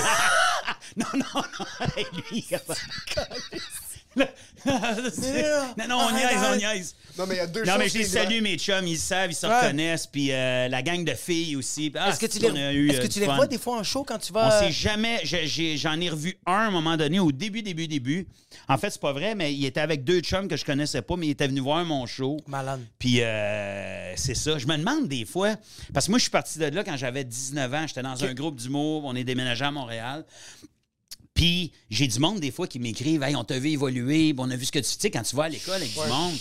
[0.95, 1.43] non, non.
[1.97, 2.47] Hey, lui,
[4.65, 6.95] non, non, on niaise, on niaise.
[7.17, 8.99] Non, mais il y a deux Non, mais je les salue, mes chums, ils le
[8.99, 9.55] savent, ils se Ouais.
[9.61, 11.91] reconnaissent, puis euh, la gang de filles aussi.
[11.95, 13.31] Ah, Est-ce que tu les, on a eu, est-ce euh, que du tu les fun.
[13.33, 14.59] revois des fois en show quand tu On vas.
[14.59, 15.19] s'est jamais.
[15.23, 18.27] j'ai- j'ai- J'en ai revu un à un moment donné, au début, début, début.
[18.67, 21.15] En fait, c'est pas vrai, mais il était avec deux chums que je connaissais pas,
[21.15, 22.37] mais il était venu voir mon show.
[22.47, 22.81] Malade.
[22.97, 24.57] Puis euh, c'est ça.
[24.57, 25.55] Je me demande des fois,
[25.93, 27.85] parce que moi, je suis parti de là quand j'avais 19 ans.
[27.87, 30.25] J'étais dans un groupe d'humour, on est déménagé à Montréal.
[31.35, 34.55] Puis j'ai du monde des fois qui m'écrivent Hey, on t'a vu évoluer, on a
[34.55, 36.33] vu ce que tu sais quand tu vas à l'école avec du monde.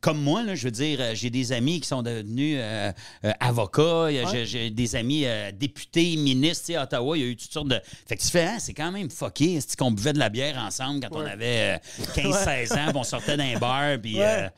[0.00, 2.92] Comme moi, là, je veux dire, euh, j'ai des amis qui sont devenus euh,
[3.24, 4.06] euh, avocats,
[4.44, 7.52] j'ai- des amis euh, députés, ministres, tu sais, à Ottawa, il y a eu toutes
[7.52, 7.80] sortes de.
[8.06, 10.56] Fait que tu fais, ah, c'est quand même fucké, c'est qu'on buvait de la bière
[10.58, 14.16] ensemble quand on avait euh, 15-16 ans, puis on sortait d'un bar, puis.
[14.20, 14.48] Ouais.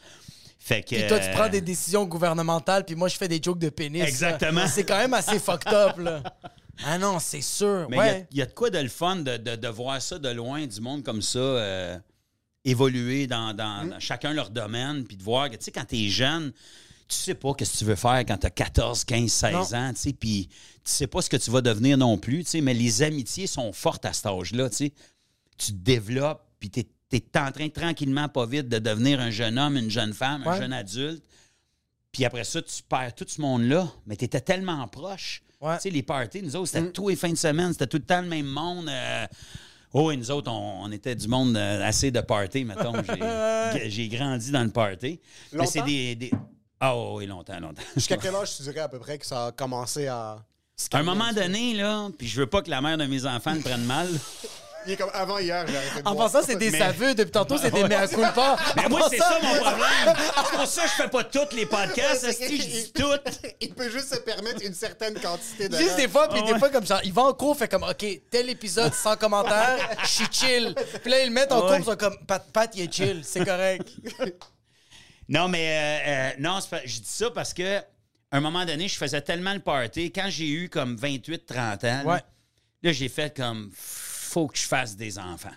[0.59, 0.97] fait que.
[0.97, 4.03] Puis toi, tu prends des décisions gouvernementales, puis moi, je fais des jokes de pénis.
[4.03, 4.67] Exactement.
[4.67, 6.23] C'est quand même assez fucked up, là.
[6.85, 7.87] Ah non, c'est sûr.
[7.91, 8.27] Mais il y a- ouais.
[8.33, 10.67] il y, a de quoi de le fun de, de- de voir ça de loin,
[10.67, 11.99] du monde comme ça, euh,
[12.65, 13.91] évoluer dans, dans- Mm.
[13.91, 16.53] dans chacun leur domaine, puis de voir que, tu sais, quand t'es jeune,
[17.09, 19.79] tu sais pas ce que tu veux faire quand t'as 14, 15, 16 Non.
[19.79, 22.51] ans, tu sais, puis tu sais pas ce que tu vas devenir non plus, tu
[22.51, 24.93] sais, mais les amitiés sont fortes à cet âge-là, tu sais.
[25.57, 29.59] Tu te développes, puis t'es es en train, tranquillement, pas vite, de devenir un jeune
[29.59, 31.25] homme, une jeune femme, un jeune adulte.
[32.13, 35.43] Puis après ça, tu perds tout ce monde-là, mais tu étais tellement proche.
[35.61, 35.77] Ouais.
[35.77, 38.05] Tu sais, les parties, nous autres, c'était tous les fins de semaine, c'était tout le
[38.05, 38.89] temps le même monde.
[38.89, 39.27] euh,
[39.95, 42.93] Oh, et nous autres, on, on était du monde euh, assez de party, mettons.
[43.87, 45.19] J'ai- grandi dans le party.
[45.53, 45.91] Mais c'est Longtemps?
[45.91, 46.31] des, des-
[46.79, 47.83] Ah oui, longtemps, longtemps.
[47.97, 50.45] Jusqu'à quel âge tu dirais à peu près que ça a commencé à.
[50.93, 53.55] À un moment donné, là, puis je veux pas que la mère de mes enfants
[53.55, 54.09] le prenne mal.
[54.87, 56.31] Il est comme avant hier, j'ai arrêté de En boire.
[56.31, 57.15] passant, c'est des Mais- saveux.
[57.15, 58.57] Depuis tantôt, c'est des mea culpa.
[58.77, 60.17] Mais moi, c'est ça mon problème.
[60.17, 62.25] C'est pour ça que je fais pas tous les podcasts.
[62.29, 63.05] esti, je dis tout.
[63.61, 65.77] Il peut juste se permettre une certaine quantité de.
[65.77, 66.59] Juste des fois, puis Ah des ouais.
[66.59, 70.09] fois, comme genre, il va en cours, fait comme, OK, tel épisode sans commentaire, je
[70.09, 70.75] suis chill.
[71.03, 71.67] Puis là, ils le mettent en Ouais.
[71.69, 73.89] cours, ils sont comme, Pat, Pat, il est chill, c'est correct.
[75.29, 77.83] Non, mais euh, euh, non, c'est pas- je dis ça parce que à
[78.39, 80.11] un moment donné, je faisais tellement le party.
[80.11, 82.21] Quand j'ai eu comme 28-30 ans, là, Ouais.
[82.83, 83.71] là, j'ai fait comme
[84.29, 85.49] faut que je fasse des enfants.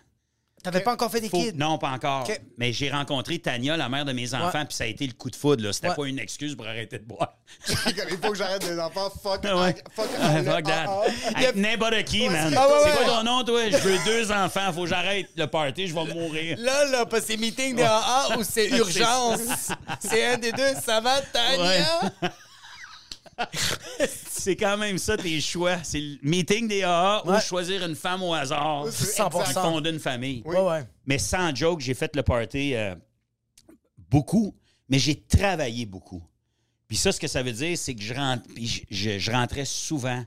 [0.64, 1.54] T'avais pas encore fait des Faut- kids?
[1.56, 2.28] Non, pas encore.
[2.60, 4.66] Mais j'ai rencontré Tania, la mère de mes enfants, Ouais.
[4.66, 5.72] puis ça a été le coup de foudre.
[5.72, 5.96] C'était Ouais.
[5.96, 7.34] pas une excuse pour arrêter de boire.
[7.68, 7.76] il
[8.22, 9.10] faut que j'arrête des enfants.
[9.24, 9.44] Fuck.
[9.44, 9.74] Ouais.
[9.96, 10.06] Fuck.
[10.46, 11.02] Fuck that.
[11.36, 12.54] Avec n'importe qui, man.
[12.56, 13.06] Ah ouais, c'est ouais.
[13.06, 13.72] quoi ton nom, toi?
[13.72, 14.72] Je veux deux enfants.
[14.72, 15.88] Faut que j'arrête le party.
[15.88, 16.58] Je vais mourir.
[16.60, 19.72] Là, là, pas c'est meeting des AA ou c'est urgence?
[20.00, 20.76] c'est un des deux.
[20.86, 22.12] Ça va, Tania?
[24.30, 25.78] C'est quand même ça tes choix.
[25.84, 28.88] C'est le meeting des AA ou choisir une femme au hasard.
[28.88, 29.44] 100%.
[29.44, 30.42] Puis fonder une famille.
[30.46, 30.84] Ouais, ouais.
[31.06, 32.96] Mais sans joke, j'ai fait le party euh,
[34.10, 34.56] beaucoup,
[34.90, 36.24] mais j'ai travaillé beaucoup.
[36.88, 39.32] Puis ça, ce que ça veut dire, c'est que je, rentre, puis je, je- je
[39.32, 40.24] rentrais souvent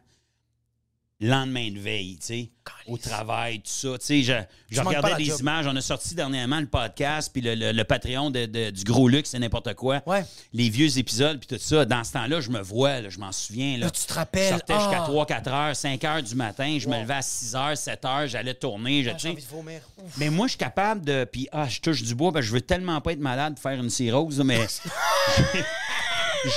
[1.20, 2.50] lendemain de veille, tu sais,
[2.88, 3.96] au travail, tout ça.
[3.98, 4.32] Tu sais, je,
[4.74, 5.40] je regardais des job.
[5.40, 5.66] images.
[5.66, 9.08] On a sorti dernièrement le podcast, puis le, le- le Patreon de- de- du Gros
[9.08, 10.02] Luxe, c'est n'importe quoi.
[10.06, 10.24] Ouais.
[10.52, 11.84] Les vieux épisodes, puis tout ça.
[11.84, 13.74] Dans ce temps-là, je me vois, là, je m'en souviens.
[13.78, 14.44] Là, Là, tu te rappelles.
[14.44, 15.06] Je sortais jusqu'à Ah.
[15.06, 16.76] 3, 4 heures, 5 heures du matin.
[16.80, 19.04] Je me levais à 6 heures, 7 heures, j'allais tourner.
[19.04, 19.80] je- Ah, envie de vomir.
[19.98, 20.12] Ouf.
[20.18, 21.24] Mais moi, je suis capable de.
[21.30, 23.88] Puis, ah, je touche du bois, je veux tellement pas être malade pour faire une
[23.90, 24.58] cirrhose, mais.
[25.54, 25.64] j'ai-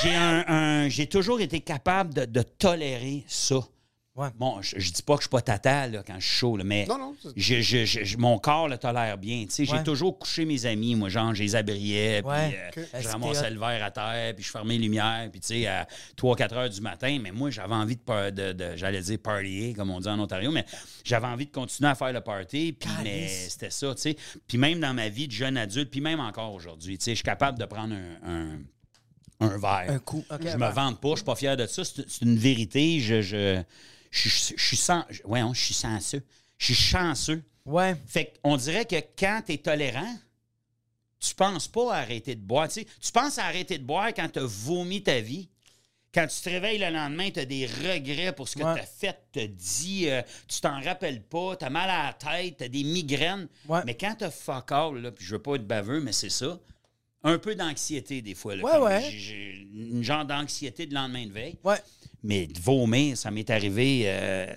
[0.02, 3.60] j'ai un, un- j'ai toujours été capable de, de tolérer ça.
[4.18, 4.30] Ouais.
[4.36, 6.58] Bon, je, je dis pas que je suis pas tata là, quand je suis chaud,
[6.58, 9.46] là, mais Non, non, je- mon corps le tolère bien.
[9.72, 9.78] Ouais.
[9.78, 13.60] J'ai toujours couché mes amis, moi, genre, je les abriais, puis euh, je ramassais le
[13.60, 16.82] verre à terre, puis je fermais les lumières, puis tu sais, à 3-4 heures du
[16.82, 20.20] matin, mais moi, j'avais envie de, de, de- j'allais dire partyer, comme on dit en
[20.20, 20.66] Ontario, mais
[21.04, 24.18] j'avais envie de continuer à faire le party, puis mais c'était ça, tu sais.
[24.48, 27.18] Puis même dans ma vie de jeune adulte, puis même encore aujourd'hui, tu sais, je
[27.18, 28.60] suis capable de prendre un, un,
[29.42, 29.86] un verre.
[29.92, 30.26] Un coup.
[30.42, 33.22] Je me vante pas, je suis pas fier de ça, c'est c'est une vérité, je...
[33.22, 33.62] je
[34.24, 35.22] je, je, je suis sans, je-
[35.54, 36.24] suis chanceux.
[36.58, 37.44] Je suis chanceux.
[37.66, 37.96] Ouais.
[38.08, 40.16] Fait qu'on dirait que quand tu es tolérant,
[41.20, 42.68] tu penses pas à arrêter de boire.
[42.68, 45.50] Tu, sais, tu penses à arrêter de boire quand tu as vomi ta vie.
[46.14, 48.74] Quand tu te réveilles le lendemain, tu as des regrets pour ce que Ouais.
[48.76, 52.14] tu as fait, tu dit, euh, tu t'en rappelles pas, tu as mal à la
[52.14, 53.48] tête, tu as des migraines.
[53.68, 53.82] Ouais.
[53.86, 56.30] Mais quand tu as fuck all, là, puis je veux pas être baveux, mais c'est
[56.30, 56.58] ça,
[57.24, 58.56] un peu d'anxiété des fois.
[58.56, 59.08] là, Ouais, ouais.
[59.12, 61.58] j'ai- J'ai une genre d'anxiété de lendemain de veille.
[61.64, 61.78] Ouais.
[62.24, 64.54] Mais de vomir, ça m'est arrivé euh,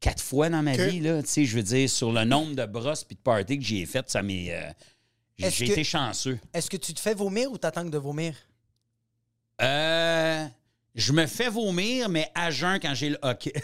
[0.00, 1.00] quatre fois dans ma Que- vie.
[1.00, 3.64] Là, Tu sais, je veux dire, sur le nombre de brosses puis de parties que
[3.64, 4.52] j'ai faites, ça m'est.
[4.52, 4.70] euh,
[5.38, 6.38] j'ai que- été chanceux.
[6.52, 8.34] Est-ce que tu te fais vomir ou t'attends de vomir?
[9.60, 10.46] Euh,
[10.94, 13.52] je me fais vomir, mais à jeun quand j'ai le hockey.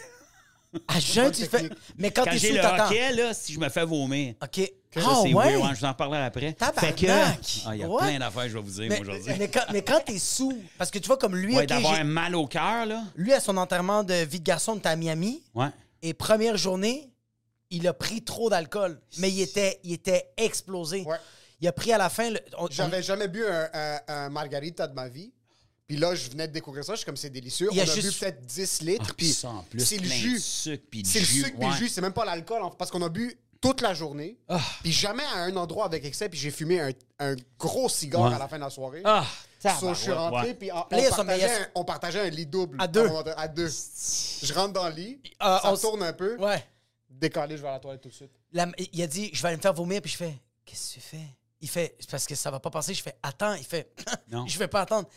[0.89, 1.69] À jeun, tu te fais.
[1.99, 2.87] Mais quand, Quand t'es j'ai sous, le t'attends.
[2.87, 4.35] hockey, là, si je me fais vomir.
[4.43, 4.73] OK.
[4.95, 5.45] Ça, Ah, c'est ouais?
[5.51, 6.53] weird, ouais, je vous en parlerai après.
[6.53, 6.97] Tabarnak!
[6.99, 7.11] Fait que.
[7.11, 7.99] Ah, Il y a Ouais.
[8.03, 9.33] plein d'affaires que je vais vous dire Mais, moi, aujourd'hui.
[9.39, 12.01] mais quand, mais quand t'es sous, parce que tu vois, comme lui, Ouais, d'avoir j'ai-
[12.03, 13.03] un mal au cœur, là.
[13.17, 15.67] lui, à son enterrement de vie de garçon, t'es à Miami, Ouais.
[16.03, 17.11] et première journée,
[17.71, 19.01] il a pris trop d'alcool.
[19.19, 21.03] Mais il était, il était explosé.
[21.03, 21.17] Ouais.
[21.61, 22.31] Il a pris à la fin.
[22.31, 25.33] le- on- on- J'avais jamais bu un, un- un margarita de ma vie.
[25.87, 26.93] Puis là, je venais de découvrir ça.
[26.95, 27.69] Je suis comme, c'est délicieux.
[27.71, 29.07] Il y a On a juste- bu peut-être 10 litres.
[29.11, 30.41] Ah, puis ça, en plus, c'est le plein de jus.
[30.41, 31.73] sucre, puis de C'est le jus, sucre puis ouais.
[31.73, 31.89] le jus.
[31.89, 32.63] C'est même pas l'alcool.
[32.63, 34.39] en- Parce qu'on a bu toute la journée.
[34.49, 34.61] Ah.
[34.83, 36.29] Puis jamais à un endroit avec excès.
[36.31, 38.35] Puis j'ai fumé un, un gros cigare Ouais.
[38.35, 39.03] à la fin de la soirée.
[39.05, 39.27] Ah!
[39.81, 40.55] So, je suis tabarouette, rentré, ouais.
[40.55, 42.77] puis on, mais il y partageait un, on partageait un lit double.
[42.79, 43.09] À deux.
[43.09, 43.69] moment À deux.
[43.69, 46.63] Je rentre dans le lit, Euh, ça on s- tourne un peu, Ouais.
[47.09, 48.31] décalé, je vais à la toilette tout de suite.
[48.53, 50.35] La- il a dit, je vais aller me faire vomir, puis je fais,
[50.67, 51.25] qu'est-ce que tu fais?
[51.65, 52.93] Il fait, parce que ça va pas passer.
[52.93, 53.55] Je fais, attends.
[53.55, 53.91] Il fait,
[54.31, 54.47] Non.
[54.47, 55.09] je vais pas attendre.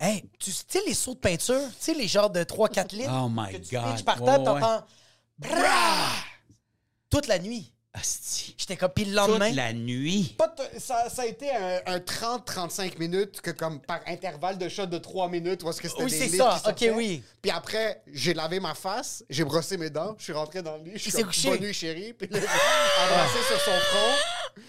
[0.00, 3.08] Hey, tu tu sais, les sauts de peinture, tu sais, les genres de 3-4 litres.
[3.12, 3.84] Oh my que tu God.
[3.92, 4.44] pitches par terre, ouais.
[4.44, 4.84] t'entends.
[7.08, 7.72] Toute la nuit.
[8.58, 9.46] J'étais comme, puis le lendemain.
[9.46, 10.34] Toute la nuit.
[10.36, 14.86] Pas ça, ça a été un, un 30-35 minutes, que comme par intervalle de shot
[14.86, 16.70] de 3 minutes, où est-ce que c'était Oui, des c'est litres ça.
[16.70, 17.22] Ok, oui.
[17.40, 20.82] Puis après, j'ai lavé ma face, j'ai brossé mes dents, je suis rentré dans le
[20.82, 21.48] lit, je suis comme, couché.
[21.48, 24.62] bonne nuit chérie, puis embrassé sur son front.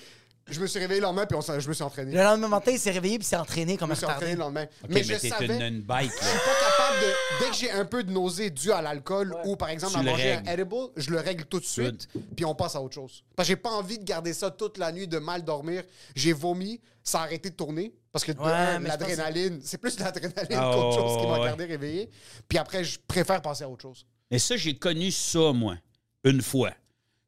[0.50, 2.12] Je me suis réveillé le lendemain, puis on s'en- je me suis entraîné.
[2.14, 4.06] Le lendemain matin, il s'est réveillé, puis il s'est entraîné comme Je un me suis
[4.06, 4.36] entraîné retardé.
[4.36, 4.64] le lendemain.
[4.84, 5.46] OK, mais mais, je t'es savais...
[5.56, 6.32] une, une bike, Je là.
[6.32, 7.44] suis pas capable de.
[7.46, 10.04] Dès que j'ai un peu de nausée due à l'alcool ou par exemple Tu à
[10.04, 10.50] le manger règles.
[10.50, 13.24] un edible, je le règle tout de suite, puis on passe à autre chose.
[13.36, 15.84] Parce que j'ai pas envie de garder ça toute la nuit, de mal dormir.
[16.16, 17.94] J'ai vomi, ça a arrêté de tourner.
[18.12, 20.96] Parce que de Ouais, un, mais je pense que- l'adrénaline, c'est plus l'adrénaline Ah, qu'autre
[20.98, 21.46] chose qui m'a ouais.
[21.46, 22.10] gardé réveillé.
[22.48, 24.06] Puis après, je préfère passer à autre chose.
[24.32, 25.76] Mais ça, j'ai connu ça, moi,
[26.24, 26.72] une fois.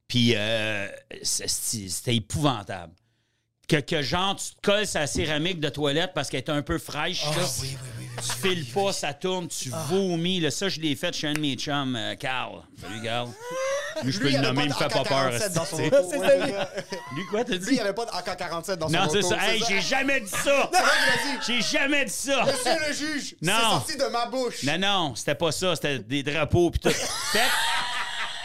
[0.08, 0.88] Puis euh,
[1.22, 2.94] c'est- c'était épouvantable.
[3.70, 6.80] Que, que genre, tu te colles sa céramique de toilette parce qu'elle est un peu
[6.80, 7.24] fraîche.
[7.24, 7.46] là.
[8.22, 10.40] Tu files pas, ça tourne, tu vomis.
[10.42, 12.64] Là, ça, je l'ai fait chez un de mes chums, euh, Carl.
[12.82, 13.30] Salut, Carl.
[14.04, 15.32] Lui, je peux Lui, le nommer, il me fait pas peur.
[15.32, 15.96] AK-47 dans son esti.
[15.96, 16.08] auto.
[16.10, 16.54] C'est Ouais, ça, c'est lui.
[17.16, 17.66] Lui, quoi, t'as Lui, dit?
[17.70, 19.22] il n'y avait pas de AK-47 dans son Non, auto.
[19.22, 19.38] c'est ça.
[19.48, 20.72] Hey, j'ai jamais dit ça!
[21.48, 22.44] J'ai jamais dit ça!
[22.46, 23.60] Monsieur le juge, c'est Non.
[23.70, 24.64] sorti de ma bouche.
[24.64, 25.76] Non, non, c'était pas ça.
[25.76, 26.90] C'était des drapeaux pis tout.
[26.90, 27.40] Fait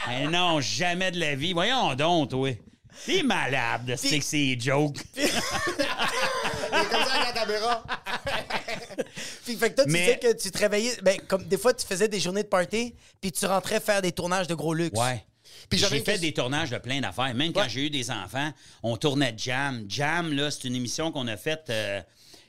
[0.06, 1.52] Ben non, jamais de la vie.
[1.54, 2.50] Voyons donc, toi.
[3.06, 4.98] T'es malade de stick ces jokes.
[5.16, 5.30] Il est
[6.90, 7.84] comme ça avec la caméra.
[9.44, 10.96] Puis, fait que toi, tu Mais- disais que tu te réveillais.
[11.02, 14.12] Ben, comme des fois, tu faisais des journées de party, puis tu rentrais faire des
[14.12, 14.98] tournages de gros luxe.
[14.98, 15.24] Ouais.
[15.68, 17.34] Puis j'avais j'ai une fait question- des tournages de plein d'affaires.
[17.34, 18.50] Même quand j'ai eu des enfants,
[18.82, 19.84] on tournait Jam.
[19.88, 22.00] Jam, là, c'est une émission qu'on a faite, euh,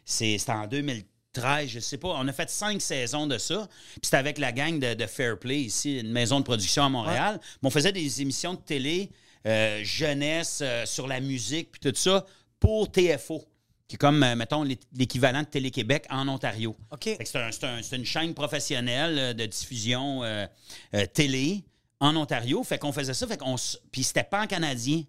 [0.05, 2.09] c'est- c'était en 2013, je sais pas.
[2.09, 3.67] On a fait cinq saisons de ça.
[3.93, 7.39] Puis c'était avec la gang de, de Fairplay ici, une maison de production à Montréal.
[7.61, 9.11] Mais on faisait des émissions de télé,
[9.45, 12.25] euh, jeunesse, euh, sur la musique, puis tout ça,
[12.59, 13.43] pour TFO.
[13.87, 16.75] Qui est comme, euh, mettons, l'é- l'équivalent de Télé-Québec en Ontario.
[16.91, 17.09] OK.
[17.23, 20.21] C'est un- c'est un- c'est une chaîne professionnelle de diffusion
[21.13, 21.63] télé
[21.99, 22.63] en Ontario.
[22.63, 23.27] Fait qu'on faisait ça.
[23.27, 23.55] Fait qu'on
[23.91, 25.03] Puis c'était pas en canadien.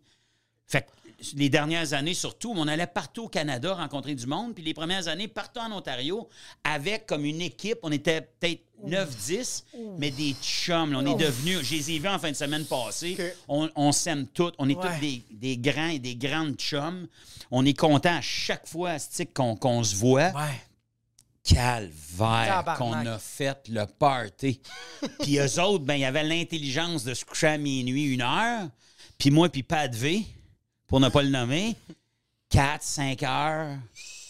[0.66, 0.86] Fait que
[1.34, 4.54] les dernières années, surtout, on allait partout au Canada rencontrer du monde.
[4.54, 6.28] Puis les premières années, partout en Ontario,
[6.64, 9.64] avec comme une équipe, on était peut-être 9-10,
[9.98, 10.92] mais des chums.
[10.92, 10.98] là.
[10.98, 13.16] On est devenus, je les ai vus en fin de semaine passée.
[13.48, 14.52] On, on s'aime tous.
[14.58, 14.82] On est Ouais.
[14.94, 17.08] tous des, des grands et des grandes chums.
[17.50, 18.96] On est contents à chaque fois
[19.34, 20.60] qu'on qu'on se voit Ouais.
[21.44, 24.60] calvaire qu'on a fait le party.
[25.20, 28.68] puis eux autres, ben, il y avait l'intelligence de se coucher à minuit, une heure.
[29.18, 30.24] Puis moi, puis Pat V,
[30.86, 31.76] pour ne pas le nommer,
[32.50, 33.76] 4, 5 heures.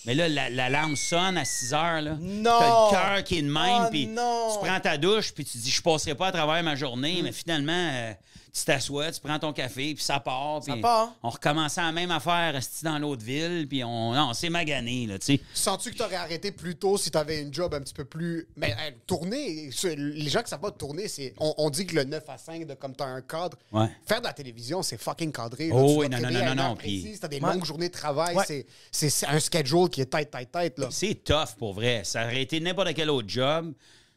[0.06, 2.00] Mais là, la- l'alarme sonne à 6 heures.
[2.00, 2.16] Là.
[2.20, 2.58] Non!
[2.60, 3.82] T'as le cœur qui est de même.
[3.86, 6.76] Oh puis tu prends ta douche, puis tu dis, je passerai pas à travers ma
[6.76, 7.20] journée.
[7.22, 8.12] Mais finalement, euh,
[8.56, 10.62] tu t'assois, tu prends ton café, puis ça part.
[10.62, 11.14] Ça part.
[11.22, 15.40] On recommençait la même affaire dans l'autre ville, puis on, s'est magané, là, tu sais.
[15.52, 18.04] Sens-tu que tu aurais arrêté plus tôt si tu avais une job un petit peu
[18.06, 18.48] plus.
[18.56, 21.34] Mais euh, tourner, les gens qui savent pas tourner, c'est.
[21.38, 23.88] On, on dit que le 9 à 5, de, comme tu as un cadre, Ouais.
[24.06, 25.68] faire de la télévision, c'est fucking cadré.
[25.68, 25.74] là.
[25.76, 27.52] Oh oui, non, non, non, non, puis- t'as des Ouais.
[27.52, 28.44] longues journées de travail, Ouais.
[28.46, 30.78] c'est- c'est c'est un schedule qui est tête, tête, tête.
[30.78, 30.88] Là.
[30.90, 32.02] C'est tough pour vrai.
[32.04, 33.72] Ça aurait été n'importe quel autre job.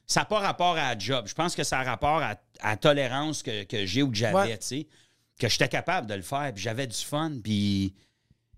[0.08, 1.26] Ça n'a pas rapport à la job.
[1.28, 4.18] Je pense que ça a rapport à, à la tolérance que, que j'ai ou que
[4.18, 4.58] j'avais, Ouais.
[4.58, 4.88] tu sais.
[5.40, 7.94] Que j'étais capable de le faire, puis j'avais du fun, puis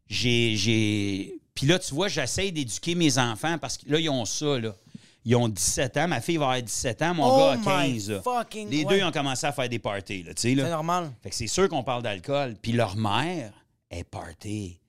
[0.07, 1.35] j'ai...
[1.53, 4.75] Puis là, tu vois, j'essaie d'éduquer mes enfants parce que là, ils ont ça, là.
[5.23, 6.07] Ils ont 17 ans.
[6.07, 7.13] Ma fille va avoir 17 ans.
[7.13, 8.09] Mon Oh gars a my 15.
[8.09, 8.21] là.
[8.21, 8.85] fucking- Les ouais.
[8.85, 10.63] deux, ils ont commencé à faire des parties, là, tu sais, là.
[10.63, 11.11] C'est normal.
[11.21, 12.55] Fait que c'est sûr qu'on parle d'alcool.
[12.59, 13.51] Puis leur mère
[13.91, 14.79] est party.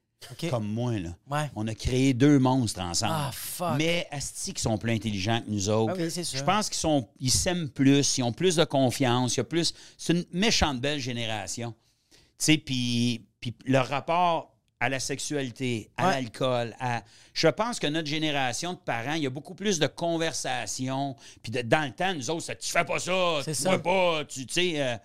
[0.51, 1.11] Comme moi, là.
[1.31, 1.51] Ouais.
[1.55, 3.15] On a créé deux monstres ensemble.
[3.17, 3.75] Ah, fuck.
[3.79, 5.95] Mais Asti qui sont plus intelligents que nous autres.
[5.99, 6.39] Ah oui, sûr.
[6.39, 9.45] Je pense qu'ils sont ils s'aiment plus, ils ont plus de confiance, il y a
[9.45, 9.75] plus.
[9.99, 11.75] C'est une méchante belle génération.
[12.13, 14.49] Tu sais, puis puis leur rapport
[14.81, 16.15] à la sexualité, à Ouais.
[16.15, 17.03] l'alcool, à.
[17.35, 21.15] Je pense que notre génération de parents, il y a beaucoup plus de conversations.
[21.43, 23.69] Puis de- dans le temps, nous autres, ça, tu fais pas ça, tu ça.
[23.77, 24.81] vois pas, tu sais.
[24.83, 24.97] euh,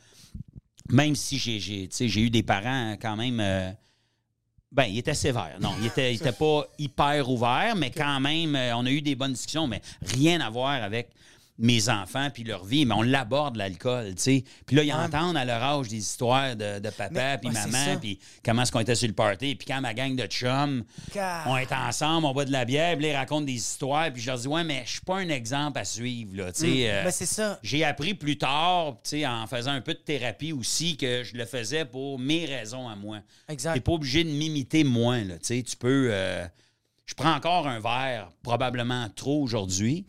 [0.90, 3.40] même si j'ai, eu des parents quand même.
[3.40, 3.72] euh,
[4.72, 5.58] ben, il était sévère.
[5.62, 9.16] Non, il était, il pas hyper ouvert, mais quand même, euh, on a eu des
[9.16, 11.10] bonnes discussions, mais rien à voir avec
[11.60, 12.86] mes enfants puis leur vie.
[12.86, 14.44] Mais on l'aborde, l'alcool, tu sais.
[14.66, 14.94] Puis là, ils Ouais.
[14.94, 18.72] entendent à leur âge des histoires de, de papa puis ouais, maman, puis comment est-ce
[18.72, 19.56] qu'on était sur le party.
[19.56, 22.96] Puis quand ma gang de chums, Car- on est ensemble, on boit de la bière,
[22.98, 25.30] puis ils racontent des histoires, puis je leur dis, ouais, mais je suis pas un
[25.30, 26.90] exemple à suivre, là, tu sais.
[26.92, 27.60] euh, Ben, c'est ça.
[27.64, 31.36] j'ai appris plus tard, tu sais, en faisant un peu de thérapie aussi, que je
[31.36, 33.20] le faisais pour mes raisons à moi.
[33.50, 33.74] Exact.
[33.74, 35.64] T'es pas obligé de m'imiter moins, là, tu sais.
[35.64, 36.10] Tu peux...
[36.12, 36.46] euh,
[37.06, 40.06] je prends encore un verre, probablement trop aujourd'hui,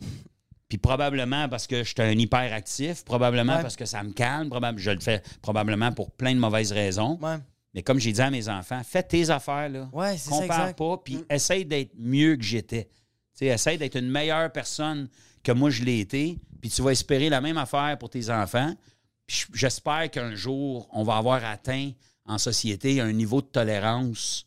[0.69, 3.61] puis probablement parce que je suis un hyperactif, probablement Ouais.
[3.61, 7.17] parce que ça me calme, probable, je le fais probablement pour plein de mauvaises raisons.
[7.21, 7.37] Ouais.
[7.73, 9.89] Mais comme j'ai dit à mes enfants, fais tes affaires, là.
[9.91, 10.77] Ouais, c'est ça, Compare exact.
[10.77, 12.85] pas, puis essaye d'être mieux que j'étais.
[12.85, 12.89] Tu
[13.33, 15.07] sais, essaye d'être une meilleure personne
[15.43, 18.73] que moi je l'ai été, puis tu vas espérer la même affaire pour tes enfants.
[19.53, 21.91] J'espère qu'un jour, on va avoir atteint
[22.25, 24.45] en société un niveau de tolérance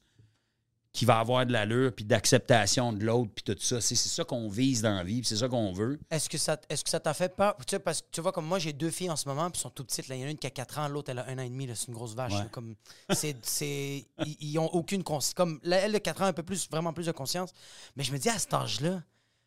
[0.93, 3.81] qui va avoir de l'allure, puis d'acceptation de l'autre, puis tout ça.
[3.81, 5.99] C'est c'est ça qu'on vise dans la vie, c'est ça qu'on veut.
[6.11, 7.57] Est-ce que ça est-ce que ça t'a fait peur?
[7.59, 9.59] Tu sais, parce que tu vois, comme moi, j'ai deux filles en ce moment, puis
[9.59, 10.09] elles sont tout petites.
[10.09, 10.17] Là.
[10.17, 11.49] Il y en a une qui a 4 ans, l'autre, elle a un an et
[11.49, 11.67] demi.
[11.75, 12.33] C'est une grosse vache.
[12.33, 12.39] Ouais.
[12.41, 12.49] là.
[12.51, 12.75] Comme,
[13.11, 15.33] c'est, c'est, ils, ils ont aucune conscience.
[15.33, 17.51] Comme là, elle, de 4 ans, un peu plus, vraiment plus de conscience.
[17.97, 19.03] Mais je me dis, à cet âge-là,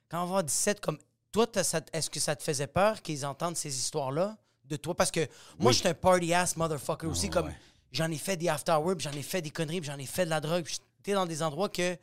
[0.10, 0.97] quand on va avoir 17, comme
[1.31, 1.45] toi,
[1.93, 4.95] est-ce que ça te faisait peur qu'ils entendent ces histoires-là de toi?
[4.95, 5.19] Parce que
[5.60, 5.73] moi, Oui.
[5.73, 7.25] je suis un party-ass motherfucker aussi.
[7.25, 7.55] ouais, Comme ouais.
[7.91, 10.41] j'en ai fait des after-work, j'en ai fait des conneries, j'en ai fait de la
[10.41, 10.63] drogue.
[10.63, 10.79] puis
[11.13, 11.98] Dans des endroits que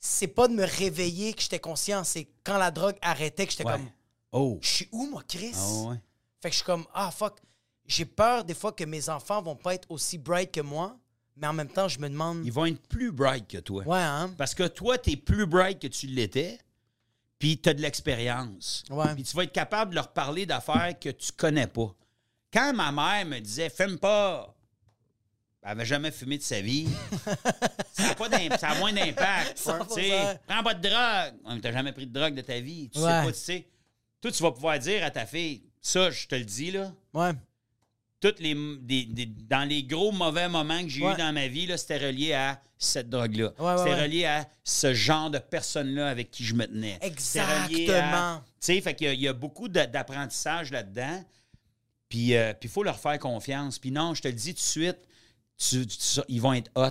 [0.00, 3.64] c'est pas de me réveiller que j'étais conscient, c'est quand la drogue arrêtait que j'étais
[3.64, 3.72] Ouais.
[3.72, 3.90] comme
[4.32, 4.58] Oh!
[4.60, 5.52] je suis où, moi, Chris?
[5.56, 5.96] Ah ouais.
[6.40, 7.38] Fait que je suis comme, ah, fuck.
[7.86, 10.96] j'ai peur des fois que mes enfants vont pas être aussi bright que moi,
[11.36, 12.44] mais en même temps, je me demande.
[12.44, 13.82] Ils vont être plus bright que toi.
[13.84, 14.32] Ouais, hein?
[14.36, 16.58] Parce que toi, tu es plus bright que tu l'étais,
[17.38, 18.84] puis tu as de l'expérience.
[18.90, 19.14] Ouais.
[19.14, 21.92] Puis tu vas être capable de leur parler d'affaires que tu connais pas.
[22.52, 24.54] Quand ma mère me disait Fume pas,
[25.70, 26.86] elle n'avait jamais fumé de sa vie,
[27.92, 29.58] ça a, pas d'im- ça a moins d'impact.
[29.58, 29.88] 100%.
[29.88, 31.56] Tu sais, Prends pas de drogue.
[31.56, 32.88] Tu n'as jamais pris de drogue de ta vie.
[32.90, 33.66] Tu sais pas, tu sais.
[34.20, 36.92] Toi, tu vas pouvoir dire à ta fille Ça, je te le dis, là.
[37.14, 37.30] Ouais.
[38.20, 41.12] Toutes les, des- des- dans les gros mauvais moments que j'ai Ouais.
[41.14, 43.52] eu dans ma vie, c'était relié à cette drogue-là.
[43.58, 46.98] Ouais, c'était relié à ce genre de personne-là avec qui je me tenais.
[47.00, 48.38] Exactement.
[48.60, 51.24] Tu sais, fait qu'il y a- il y, a beaucoup d'apprentissage là-dedans.
[52.08, 53.78] Puis euh, puis il faut leur faire confiance.
[53.78, 54.98] Puis non, je te le dis tout de suite,
[55.58, 56.90] tu- tu- ils vont être hot.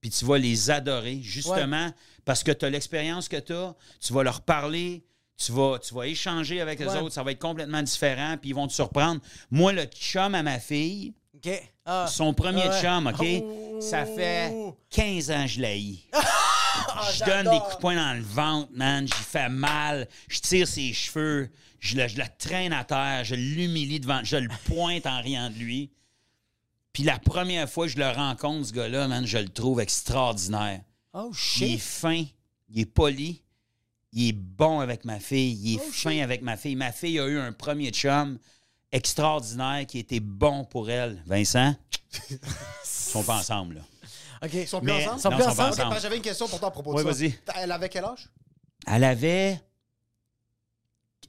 [0.00, 1.92] Puis tu vas les adorer, justement,
[2.24, 3.74] parce que tu as l'expérience que tu as.
[4.00, 5.04] Tu vas leur parler.
[5.36, 6.86] Tu vas, tu vas échanger avec Ouais.
[6.96, 7.14] autres.
[7.14, 8.36] Ça va être complètement différent.
[8.40, 9.20] Puis ils vont te surprendre.
[9.50, 11.14] Moi, le chum à ma fille.
[11.86, 12.06] Ah.
[12.08, 12.80] son premier Ouais.
[12.82, 13.24] chum, OK?
[13.42, 13.78] Oh.
[13.80, 14.52] Ça fait
[14.90, 16.00] 15 ans que je l'haïs.
[16.90, 19.06] Ah, je donne des coups de poing dans le ventre, man.
[19.06, 20.08] J'y fais mal.
[20.28, 21.50] Je tire ses cheveux.
[21.80, 23.24] Je le, je le traîne à terre.
[23.24, 24.20] Je l'humilie devant.
[24.24, 25.90] Je le pointe en riant de lui.
[26.92, 30.80] Puis la première fois que je le rencontre, ce gars-là, man, je le trouve extraordinaire.
[31.12, 31.80] Oh, Il est shit.
[31.80, 32.24] fin.
[32.70, 33.42] Il est poli.
[34.12, 35.52] Il est bon avec ma fille.
[35.62, 36.76] Il est Oh, fin avec ma fille.
[36.76, 38.38] Ma fille a eu un premier chum
[38.90, 41.22] extraordinaire qui était bon pour elle.
[41.26, 41.74] Vincent,
[42.30, 42.38] ils
[42.84, 43.80] sont pas ensemble, là.
[44.42, 44.54] OK.
[44.54, 45.20] Ils sont plus Mais- ensemble?
[45.20, 45.96] Sont non, plus ils ensemble?
[46.00, 47.14] J'avais une question pour toi à propos Ouais, de ça.
[47.18, 47.38] vas-y.
[47.56, 48.28] Elle avait quel âge?
[48.86, 49.60] Elle avait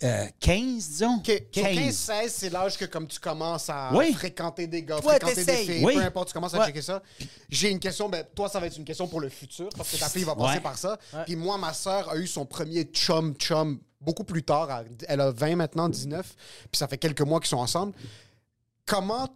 [0.03, 1.15] euh, 15, disons.
[1.17, 1.29] OK.
[1.51, 4.13] 15-16, c'est l'âge que comme tu commences à Oui.
[4.13, 5.95] fréquenter des gars, fréquenter des filles, Oui.
[5.95, 6.65] peu importe, tu commences à Ouais.
[6.67, 7.01] checker ça.
[7.49, 9.97] J'ai une question, ben, toi, ça va être une question pour le futur, parce que
[9.97, 10.61] ta fille va passer Ouais.
[10.61, 10.97] par ça.
[11.13, 11.23] Ouais.
[11.25, 14.83] Puis moi, ma sœur a eu son premier chum-chum beaucoup plus tard.
[15.07, 16.35] Elle- a 20 maintenant, 19,
[16.71, 17.93] puis ça fait quelques mois qu'ils sont ensemble.
[18.85, 19.27] Comment,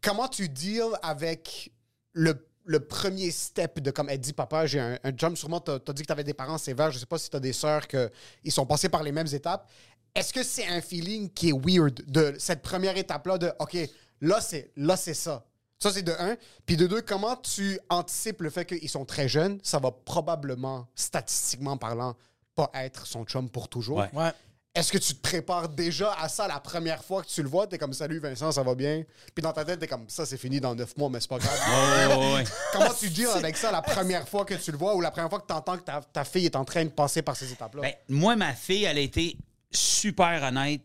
[0.00, 1.70] comment tu deals avec
[2.12, 5.78] le, le premier step de comme elle dit papa j'ai un, un chum sûrement t'as
[5.86, 8.10] as dit que t'avais des parents sévères je sais pas si t'as des sœurs que
[8.44, 9.68] ils sont passés par les mêmes étapes
[10.14, 13.76] est-ce que c'est un feeling qui est weird de cette première étape là de ok
[14.20, 15.44] là c'est là c'est ça
[15.78, 19.28] ça c'est de un puis de deux comment tu anticipes le fait qu'ils sont très
[19.28, 19.58] jeunes?
[19.62, 22.14] Ça va probablement statistiquement parlant
[22.54, 24.10] pas être son chum pour toujours Ouais.
[24.12, 24.30] Ouais.
[24.74, 27.66] est-ce que tu te prépares déjà à ça la première fois que tu le vois?
[27.66, 29.02] T'es comme salut Vincent, ça va bien?
[29.34, 31.38] Puis dans ta tête, t'es comme ça, c'est fini dans neuf mois, mais c'est pas
[31.38, 31.58] grave.
[31.68, 32.44] Ouais, ouais, ouais.
[32.72, 35.30] Comment tu deals avec ça la première fois que tu le vois ou la première
[35.30, 37.50] fois que tu entends que ta, ta fille est en train de passer par ces
[37.50, 37.82] étapes-là?
[37.82, 39.36] Ben, moi, ma fille, elle a été
[39.72, 40.82] super honnête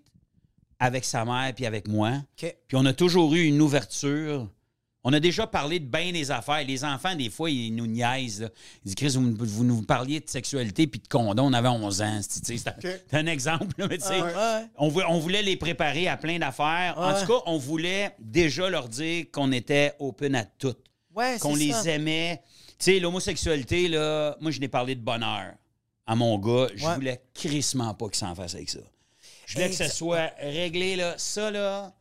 [0.79, 2.13] avec sa mère puis avec moi.
[2.35, 4.47] Puis on a toujours eu une ouverture.
[5.03, 6.63] On a déjà parlé de bien des affaires.
[6.65, 8.41] Les enfants, des fois, ils nous niaisent.
[8.41, 8.49] là.
[8.83, 11.45] Ils disent, Chris, vous, vous nous parliez de sexualité puis de condom.
[11.45, 12.19] On avait 11 ans.
[12.21, 12.99] C'est un- OK.
[13.09, 13.67] c'est un exemple.
[13.77, 14.65] là, mais tu sais, Ouais, ouais.
[14.75, 16.95] on, vou- on voulait les préparer à plein d'affaires.
[16.97, 20.75] En tout cas, on voulait déjà leur dire qu'on était open à tout
[21.15, 21.89] Ouais, qu'on c'est les ça.
[21.91, 22.41] aimait.
[22.77, 25.53] Tu sais, l'homosexualité, là, moi, je n'ai parlé de bonheur
[26.07, 26.67] à mon gars.
[26.75, 26.95] Je Ouais.
[26.95, 28.79] voulais crissement pas qu'il s'en fasse avec ça.
[29.45, 31.13] Je voulais que ça soit réglé, là.
[31.17, 31.93] Ça, là,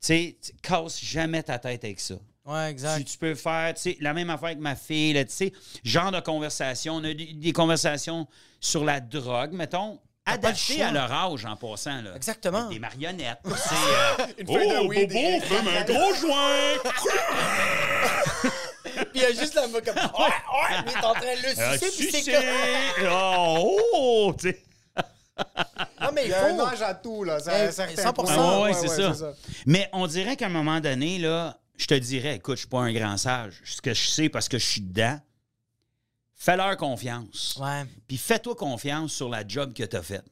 [0.00, 2.14] tu sais, tu casses jamais ta tête avec ça.
[2.46, 2.98] Ouais, exact.
[2.98, 5.52] Tu, tu peux faire, tu sais, la même affaire avec ma fille, là, tu sais,
[5.82, 6.94] genre de conversation.
[6.96, 8.26] On a des, des conversations
[8.60, 9.98] sur la drogue, mettons,
[10.54, 10.86] choix.
[10.86, 12.14] à leur âge en passant, là.
[12.16, 12.68] Exactement.
[12.68, 13.38] Des marionnettes.
[13.46, 16.90] euh, Une feuille de oh, weed Bobo, fume un gros joint!
[19.14, 19.94] Puis il y a juste la meuf comme.
[19.94, 23.06] Ouais, ouais, mais il est en train de le Euh, sucer, puis c'est.
[23.08, 24.62] Oh, oh, tu sais.
[26.00, 26.60] Non, mais Il y a un faut.
[26.66, 27.38] âge à tout, là.
[27.40, 28.12] C'est Eh, un certain 100%.
[28.14, 28.34] point.
[28.36, 29.14] Ah ouais, c'est ça.
[29.14, 29.24] c'est
[29.66, 32.80] Mais on dirait qu'à un moment donné, là, je te dirais, écoute, je suis pas
[32.80, 33.54] un grand sage.
[33.64, 35.18] Ce que je sais parce que je suis dedans,
[36.34, 37.56] fais-leur confiance.
[37.60, 40.24] Ouais, Puis fais-toi confiance sur la job que tu as faite.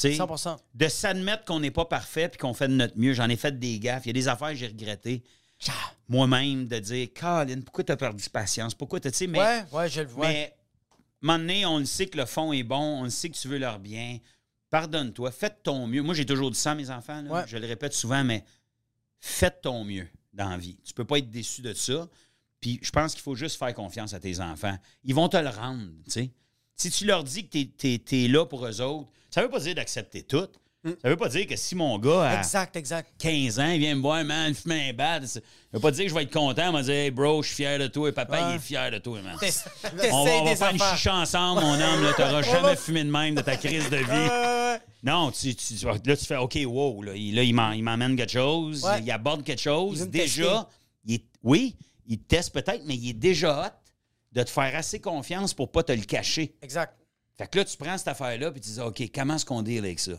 [0.00, 3.14] Tu sais, 100 de s'admettre qu'on n'est pas parfait puis qu'on fait de notre mieux.
[3.14, 4.04] J'en ai fait des gaffes.
[4.06, 5.24] Il y a des affaires que j'ai regrettées.
[6.08, 8.74] Moi-même, de dire, Colin, pourquoi tu as perdu patience?
[8.74, 10.28] Pourquoi tu sais, mais Ouais, ouais, je le vois.
[10.28, 10.54] Mais,
[11.22, 13.28] à un moment donné, on le sait que le fond est bon, on le sait
[13.28, 14.18] que tu veux leur bien.
[14.70, 16.02] Pardonne-toi, fais de ton mieux.
[16.02, 17.30] Moi, j'ai toujours dit ça à mes enfants, là.
[17.30, 17.44] Ouais.
[17.46, 18.44] je le répète souvent, mais
[19.18, 20.78] fais de ton mieux dans la vie.
[20.84, 22.08] Tu peux pas être déçu de ça.
[22.60, 24.76] Puis je pense qu'il faut juste faire confiance à tes enfants.
[25.04, 26.30] Ils vont te le rendre, tu sais.
[26.74, 29.74] Si tu leur dis que tu es, là pour eux autres, ça veut pas dire
[29.74, 30.48] d'accepter tout.
[30.84, 33.10] Ça veut pas dire que si mon gars a Exact, exact.
[33.18, 35.26] 15 ans, il vient me voir, man, fume un bad.
[35.26, 35.40] Ça
[35.72, 36.68] veut pas dire que je vais être content.
[36.68, 38.08] Il va dire, hey, bro, je suis fier de toi.
[38.08, 38.52] Et papa, Ouais.
[38.52, 39.36] il est fier de toi, man.
[40.12, 42.02] On va, on va faire une chicha ensemble, mon homme.
[42.04, 44.80] Là, t'auras jamais fumé de même de ta crise de vie.
[45.02, 47.02] Non, tu, tu- tu- là, tu fais OK, wow.
[47.02, 49.00] Là, il, là, il m'emmène quelque chose, Ouais.
[49.02, 50.08] il aborde quelque chose.
[50.08, 50.68] Déjà,
[51.04, 51.76] il est- oui,
[52.06, 53.90] il te teste peut-être, mais il est déjà hot
[54.32, 56.54] de te faire assez confiance pour pas te le cacher.
[56.62, 56.94] Exact.
[57.36, 59.78] Fait que là, tu prends cette affaire-là puis tu dis OK, comment est-ce qu'on deal
[59.84, 60.12] avec ça?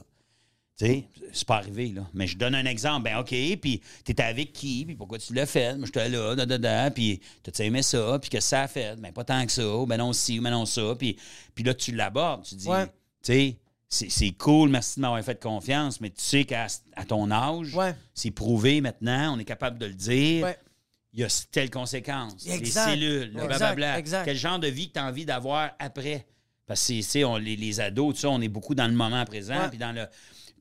[0.79, 1.03] Tu sais,
[1.33, 2.07] c'est pas arrivé, là.
[2.13, 3.03] Mais je donne un exemple.
[3.03, 4.85] Ben, OK, puis t'étais avec qui?
[4.85, 5.75] Puis pourquoi tu l'as fait?
[5.75, 6.89] Moi, j'étais là, da, da, da.
[6.91, 8.17] Puis t'as-tu aimé ça?
[8.21, 8.95] Puis que ça a fait?
[8.95, 9.63] Ben, pas tant que ça.
[9.87, 10.95] Ben non, si, ben non, ça.
[10.97, 11.17] Puis,
[11.53, 12.43] puis là, tu l'abordes.
[12.45, 12.85] Tu dis, Ouais.
[12.85, 12.91] tu
[13.23, 13.57] sais,
[13.89, 17.75] c'est, c'est cool, merci de m'avoir fait confiance, mais tu sais qu'à à ton âge,
[17.75, 17.93] Ouais.
[18.13, 20.45] c'est prouvé maintenant, on est capable de le dire.
[20.45, 20.57] Ouais.
[21.11, 22.45] Il y a telle conséquence.
[22.47, 22.59] Exact.
[22.59, 23.97] Les cellules, le blablabla.
[23.99, 24.25] exact.
[24.25, 26.25] Quel genre de vie que tu as envie d'avoir après?
[26.67, 28.93] Parce que, tu sais, on- les, les ados, tout ça, on est beaucoup dans le
[28.93, 30.05] moment présent, puis dans le...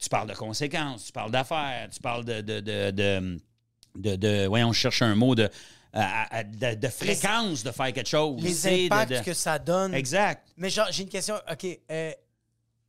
[0.00, 2.40] Tu parles de conséquences, tu parles d'affaires, tu parles de...
[2.40, 5.48] de, de, de, voyons, je cherche un mot de...
[5.92, 8.40] à- à- de, fréquence de faire quelque chose.
[8.40, 9.94] tu Les impacts que ça donne.
[9.94, 10.46] Exact.
[10.56, 11.34] Mais genre, j'ai une question.
[11.50, 11.66] OK.
[11.90, 12.12] euh,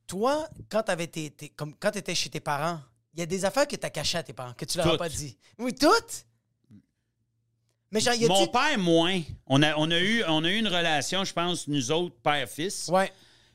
[0.05, 2.79] toi, quand tu tes- comme quand étais chez tes parents,
[3.13, 4.93] il y a des affaires que tu as cachées à tes parents, que tu leur
[4.93, 5.37] as pas dit.
[5.57, 6.25] Oui, toutes?
[7.91, 8.51] Mais genre, y Mon a-tu...
[8.51, 9.21] père, moins.
[9.47, 12.87] On a, on, a eu, on a eu une relation, je pense, nous autres, père-fils.
[12.89, 13.11] Ouais.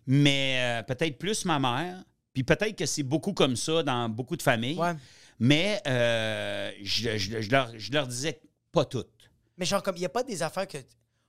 [0.06, 2.02] mais euh, peut-être plus ma mère.
[2.34, 4.76] Puis peut-être que c'est beaucoup comme ça dans beaucoup de familles.
[4.78, 4.92] Ouais.
[5.38, 8.40] Mais euh, je, je- je leur, je leur disais
[8.72, 9.08] pas toutes.
[9.56, 10.78] Mais genre, comme, il n'y a pas des affaires que...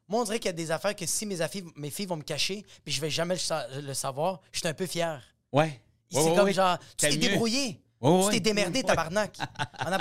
[0.08, 2.18] Moi, on dirait qu'il y a des affaires que si mes, affi- mes filles vont
[2.18, 5.24] me cacher, puis je vais jamais le, sa- le savoir, je suis un peu fier.
[5.52, 5.80] Ouais.
[6.12, 6.54] c'est Ouais, comme ouais.
[6.54, 7.82] genre, tu t'es débrouillé.
[8.04, 9.38] Tu t'es démerdé, tabarnak.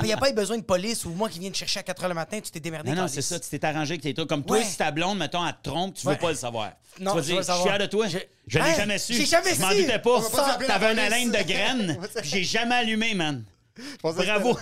[0.00, 1.82] Il n'y a pas eu besoin de police ou moi qui viens te chercher à
[1.84, 2.90] 4 h le matin, tu t'es démerdé.
[2.90, 3.38] Non, non, c'est ça.
[3.40, 4.28] Tu t'es arrangé avec tes trucs.
[4.28, 4.64] Comme toi, Ouais.
[4.64, 6.12] si ta blonde, mettons, elle te trompe, tu Ouais.
[6.14, 6.72] veux pas le savoir.
[7.00, 7.66] Non, tu vas je dire, veux je suis savoir.
[7.68, 8.08] fier de toi.
[8.08, 8.74] Je- Je, l'ai Hein?
[8.76, 9.14] jamais su.
[9.14, 9.80] J'ai jamais Je m'en su.
[9.82, 10.10] doutais pas.
[10.10, 11.12] On va pas s'appeler la T'avais une police.
[11.12, 13.42] haleine de graines, puis j'ai jamais allumé, man.
[13.76, 14.58] Je pensais que Bravo.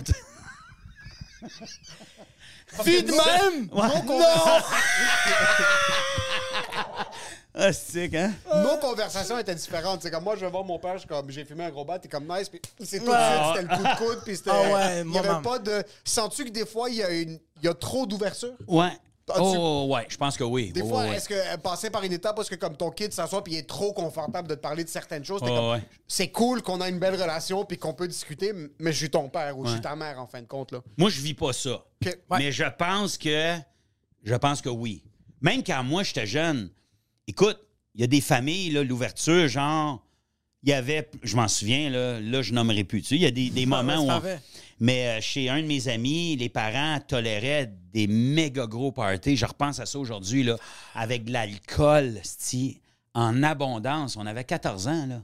[2.85, 3.68] Vie de même!
[3.72, 3.83] Ouais.
[7.55, 8.32] Ah, c'est hein?
[8.55, 10.00] Nos conversations étaient différentes.
[10.03, 11.84] C'est comme moi, je vais voir mon père, je suis comme j'ai fumé un gros
[11.84, 14.36] bat, t'es comme nice, puis c'est tout de suite, c'était le coup de coude, puis
[14.36, 14.50] c'était.
[14.53, 15.42] Ah ouais, il avait maman.
[15.42, 15.84] pas de.
[16.05, 17.38] Sens-tu que des fois, il y a, une...
[17.61, 18.55] il y a trop d'ouverture?
[18.66, 18.90] Ouais.
[19.28, 20.72] As-tu- Oh, ouais, je pense que oui.
[20.72, 21.16] Des Ouais, fois, ouais.
[21.16, 23.59] est-ce que euh, passer par une étape parce que comme ton kid s'assoit puis il
[23.59, 25.82] est trop confortable de te parler de certaines choses, comme, ouais.
[26.09, 29.28] c'est cool qu'on a une belle relation puis qu'on peut discuter, mais je suis ton
[29.28, 30.80] père ou je suis ta mère en fin de compte là.
[30.98, 31.84] Moi, je vis pas ça.
[32.30, 33.55] Mais je pense que.
[34.24, 35.05] Je pense que oui.
[35.40, 36.68] Même quand moi, j'étais jeune,
[37.29, 37.59] écoute,
[37.95, 40.05] il y a des familles, l'ouverture, genre.
[40.64, 43.03] Il y avait, je m'en souviens, là, là je nommerai plus.
[43.03, 44.09] Tu sais, il y a des, des moments où.
[44.11, 44.20] on-
[44.79, 49.37] mais euh, chez un de mes amis, les parents toléraient des méga gros parties.
[49.37, 50.57] Je repense à ça aujourd'hui, là,
[50.95, 52.20] avec de l'alcool,
[53.14, 54.16] en abondance.
[54.16, 55.23] On avait 14 ans, là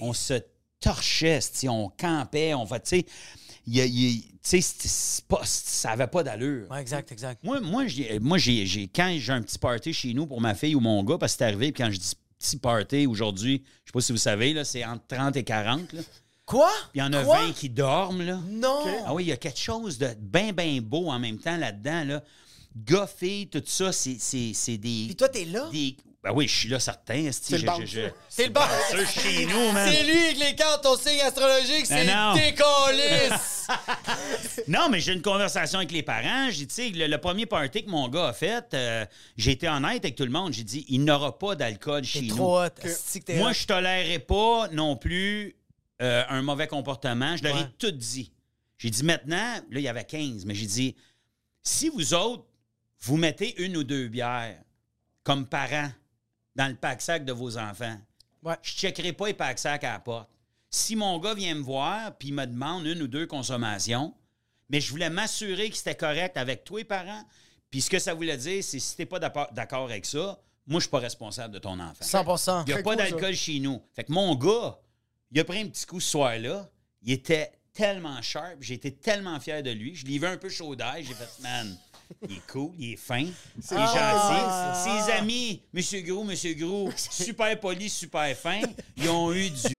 [0.00, 0.34] on se
[0.80, 3.06] torchait, on campait, on va, tu sais,
[3.66, 4.24] il y a- il
[5.28, 6.68] pas- ça avait pas d'allure.
[6.70, 7.42] Ouais, exact, exact.
[7.44, 10.54] Moi, moi, j'ai, moi j'ai, j'ai- quand j'ai un petit party chez nous pour ma
[10.54, 13.62] fille ou mon gars, parce que c'est arrivé, puis quand je dis petit party aujourd'hui,
[13.84, 15.92] je sais pas si vous savez, là, c'est entre 30 et 40.
[15.92, 16.00] Là.
[16.46, 16.70] Quoi?
[16.90, 17.46] Puis il y en a Quoi?
[17.46, 18.22] 20 qui dorment.
[18.22, 18.40] Là.
[18.48, 18.82] Non!
[19.06, 22.04] Ah oui, il y a quelque chose de bien, bien beau en même temps là-dedans.
[22.04, 22.24] Là.
[22.74, 25.04] Gars, filles, tout ça, c'est, c'est, c'est des.
[25.06, 25.68] Puis toi, t'es là?
[25.70, 27.30] des- Ben oui, je suis là certain.
[27.32, 29.90] C'est le je- C'est le chez nous, man.
[29.90, 32.34] C'est lui avec les cartes, ton signe astrologique, c'est non.
[32.34, 33.66] décollisse!
[34.68, 36.50] Non, mais j'ai une conversation avec les parents.
[36.50, 39.06] J'ai dit, le, le premier party que mon gars a fait, euh,
[39.36, 40.52] j'ai été honnête avec tout le monde.
[40.52, 42.34] J'ai dit, il n'aura pas d'alcool chez nous.
[42.36, 42.68] trop hot.
[42.84, 45.56] Asti que t'es Moi, je tolérerais pas non plus
[46.02, 47.36] euh, un mauvais comportement.
[47.36, 48.32] Je leur ai tout dit.
[48.78, 50.96] J'ai dit maintenant, là, il y avait 15, mais j'ai dit,
[51.62, 52.44] si vous autres,
[53.02, 54.56] vous mettez une ou deux bières
[55.22, 55.90] comme parents
[56.56, 57.96] dans le pack-sac de vos enfants,
[58.42, 58.54] Ouais.
[58.62, 60.28] je ne checkerai pas les pack-sacs à la porte.
[60.70, 64.14] Si mon gars vient me voir puis me demande une ou deux consommations,
[64.68, 67.24] mais je voulais m'assurer que c'était correct avec tous les parents.
[67.70, 70.78] Puis ce que ça voulait dire, c'est si tu n'es pas d'accord avec ça, moi,
[70.78, 72.04] je suis pas responsable de ton enfant.
[72.04, 72.64] 100%.
[72.66, 73.82] Il n'y a pas cool, d'alcool chez nous.
[73.94, 74.78] Fait que mon gars,
[75.32, 76.70] il a pris un petit coup ce soir-là.
[77.02, 78.56] Il était tellement sharp.
[78.60, 79.94] J'ai été tellement fier de lui.
[79.96, 81.04] Je l'ai vu un peu chaud d'ail.
[81.04, 81.76] J'ai fait, man,
[82.28, 84.74] il est cool, il est fin, il est Ah.
[84.84, 85.04] gentil.
[85.06, 88.62] Ses amis, Monsieur Gros, Monsieur Gros, super poli, super fin,
[88.96, 89.72] ils ont eu du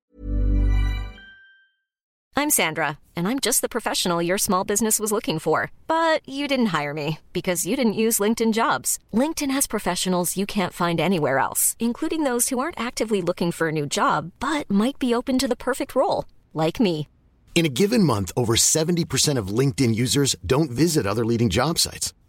[2.37, 5.69] I'm Sandra, and I'm just the professional your small business was looking for.
[5.85, 8.97] But you didn't hire me because you didn't use LinkedIn jobs.
[9.13, 13.67] LinkedIn has professionals you can't find anywhere else, including those who aren't actively looking for
[13.67, 17.07] a new job but might be open to the perfect role, like me.
[17.53, 22.13] In a given month, over 70% of LinkedIn users don't visit other leading job sites.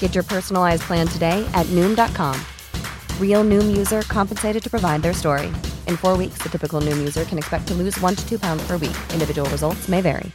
[0.00, 2.38] Get your personalized plan today at Noom.com.
[3.18, 5.46] Real Noom user compensated to provide their story.
[5.86, 8.62] In four weeks, the typical Noom user can expect to lose one to two pounds
[8.66, 8.96] per week.
[9.14, 10.30] Individual results may vary.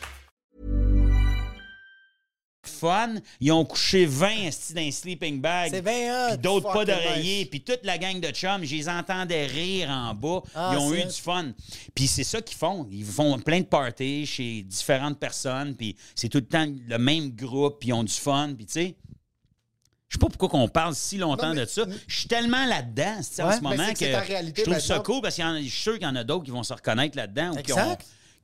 [2.76, 3.16] fun.
[3.40, 5.72] Ils ont couché 20 esti, dans un sleeping bag.
[5.72, 6.30] C'est bien hot.
[6.32, 7.40] Puis d'autres pas d'oreiller.
[7.40, 7.48] nice.
[7.50, 10.42] Puis toute la gang de chums, je les entendais rire en bas.
[10.54, 11.52] Ah, Ils ont eu du fun.
[11.94, 12.88] Puis c'est ça qu'ils font.
[12.92, 15.76] Ils font plein de parties chez différentes personnes.
[15.76, 17.80] Puis c'est tout le temps le même groupe.
[17.80, 18.54] Puis ils ont du fun.
[18.56, 18.96] Puis tu sais...
[20.16, 21.82] Je sais pas pourquoi qu'on parle si longtemps Non, mais- de ça.
[22.08, 23.58] Je suis tellement là-dedans tu sais, en Ouais.
[23.58, 26.10] ce moment que réalité je trouve ça cool parce que je suis sûr qu'il y
[26.10, 27.56] en a d'autres qui vont se reconnaître là-dedans ou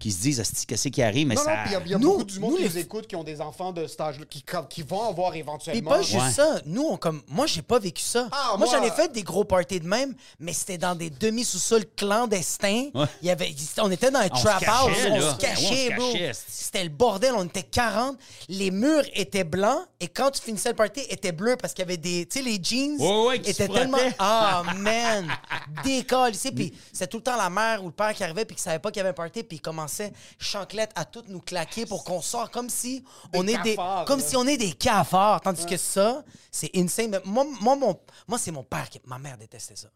[0.01, 1.27] qui, se disent Asti, qu'est-ce qui arrive?
[1.27, 2.51] Mais Non, non, ça puis il y a, il y a Nous- beaucoup du monde
[2.51, 5.07] nous, qui les- les écoute, qui ont des enfants de cet âge-là, qui, qui vont
[5.07, 5.89] avoir éventuellement.
[5.91, 6.31] pas juste Ouais.
[6.31, 6.59] ça.
[6.65, 7.21] Nous, on comme.
[7.27, 8.27] Moi, j'ai pas vécu ça.
[8.31, 11.09] Ah, moi, moi- j'en ai fait des gros parties de même, mais c'était dans des
[11.09, 12.89] demi-sous-sols clandestins.
[12.93, 13.05] Ouais.
[13.21, 15.03] Il y avait, on était dans un On trap house.
[15.03, 15.09] là.
[15.15, 16.11] On se cachait, bro.
[16.47, 17.33] C'était le bordel.
[17.35, 18.17] On était 40.
[18.49, 19.85] Les murs étaient blancs.
[19.99, 22.25] Et quand tu finissais le party, étaient bleus parce qu'il y avait des.
[22.25, 23.97] Tu sais, les jeans Ouais, ouais, qui se étaient tellement.
[24.19, 25.27] Ah, man.
[25.83, 26.33] Décolle.
[26.33, 26.51] ici.
[26.51, 28.79] Puis c'était tout le temps la mère ou le père qui arrivait puis qui savait
[28.79, 29.43] pas qu'il y avait un party.
[29.43, 29.61] Puis il
[29.91, 33.75] commençait chanclette à toutes nous claquer pour qu'on sorte comme si on est des.
[33.75, 34.25] cafards, Comme là.
[34.25, 35.41] si on est des cafards.
[35.41, 37.09] Tandis que ça, c'est insane.
[37.11, 38.99] Mais moi, moi, mon, moi c'est mon père qui.
[39.05, 39.89] Ma mère détestait ça.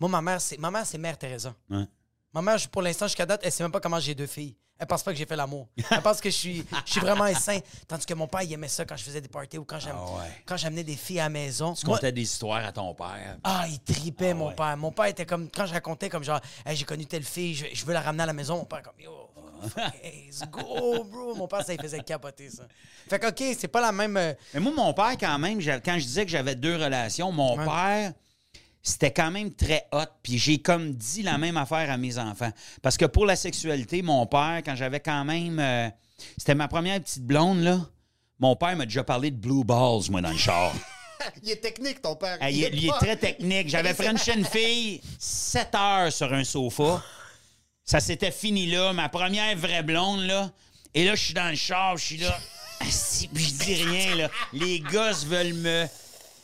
[0.00, 1.54] Moi, ma mère, c'est ma mère, c'est Mère Teresa.
[1.70, 1.84] Ouais.
[2.34, 4.56] Ma mère, pour l'instant, jusqu'à date, elle sait même pas comment j'ai deux filles.
[4.78, 5.68] Elle pense pas que j'ai fait l'amour.
[5.92, 7.60] Elle pense que je suis, je suis vraiment sain.
[7.86, 9.96] Tandis que mon père, il aimait ça quand je faisais des parties ou quand j'am-
[9.96, 10.42] Ah ouais.
[10.44, 11.74] quand j'amenais des filles à la maison.
[11.74, 13.38] Tu Moi- contais des histoires à ton père.
[13.44, 14.54] ah, il tripait, Ah mon ouais.
[14.56, 14.76] père.
[14.76, 17.66] Mon père était comme, quand je racontais, comme genre, Hey, j'ai connu telle fille, je,
[17.72, 18.56] je veux la ramener à la maison.
[18.56, 19.12] Mon père, comme, yo,
[19.62, 21.34] let's go, bro.
[21.36, 22.64] Mon père, ça, il faisait capoter, ça.
[23.08, 24.16] Fait que, OK, c'est pas la même.
[24.16, 27.56] euh, Mais moi, mon père, quand même, quand je disais que j'avais deux relations, mon
[27.56, 27.64] Ouais.
[27.64, 28.12] père,
[28.82, 30.04] c'était quand même très hot.
[30.22, 32.50] Puis j'ai comme dit la même affaire à mes enfants.
[32.82, 35.58] Parce que pour la sexualité, mon père, quand j'avais quand même.
[35.58, 35.88] euh,
[36.38, 37.80] c'était ma première petite blonde, là.
[38.38, 40.72] Mon père m'a déjà parlé de blue balls, moi, dans le char.
[41.44, 42.36] Il est technique, ton père.
[42.40, 43.68] Ah, il, est- il très technique.
[43.68, 47.00] J'avais frenché une fille 7 heures sur un sofa.
[47.84, 50.50] Ça s'était fini là, ma première vraie blonde, là.
[50.94, 52.38] Et là, je suis dans le char, je suis là.
[52.80, 54.30] Asti, puis je dis rien, là.
[54.52, 55.86] Les gosses veulent me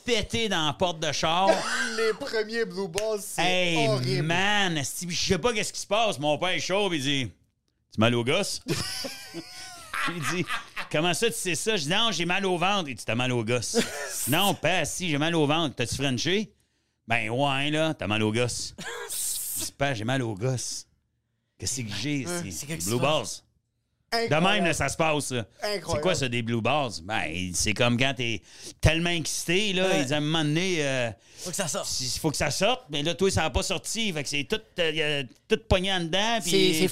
[0.05, 1.49] péter dans la porte de char.
[1.97, 4.23] Les premiers Blue Balls, c'est Hey, horrible.
[4.23, 4.79] man!
[4.83, 6.19] je sais pas qu'est-ce qui se passe.
[6.19, 7.31] Mon père est chaud, puis il dit
[7.93, 8.61] Tu mal au gosse?
[10.09, 10.45] il dit
[10.91, 11.77] Comment ça, tu sais ça?
[11.77, 12.89] Je dis Non, j'ai mal au ventre.
[12.89, 13.79] Il dit T'as mal au gosse.
[14.29, 15.77] non, pas si, j'ai mal au ventre.
[15.77, 16.53] T'as-tu frenché?
[17.07, 18.75] Ben, ouais, là, t'as mal au gosse.
[19.11, 20.87] C'est pas, j'ai mal au gosse.
[21.59, 22.25] Qu'est-ce que j'ai?
[22.27, 23.27] c'est C'est quelque Blue balls.
[24.13, 25.35] De même, là, ça se passe.
[25.63, 26.93] C'est quoi ça, des blue balls?
[27.03, 28.41] Ben, c'est comme quand t'es
[28.81, 30.03] tellement excité, là, Ouais.
[30.03, 32.01] ils à un moment donné, euh, Faut que ça sorte.
[32.01, 34.11] il faut que ça sorte, mais là, toi, ça n'a pas sorti.
[34.15, 36.39] Fait que c'est tout, euh, tout pogné en dedans.
[36.41, 36.89] C'est puis c'est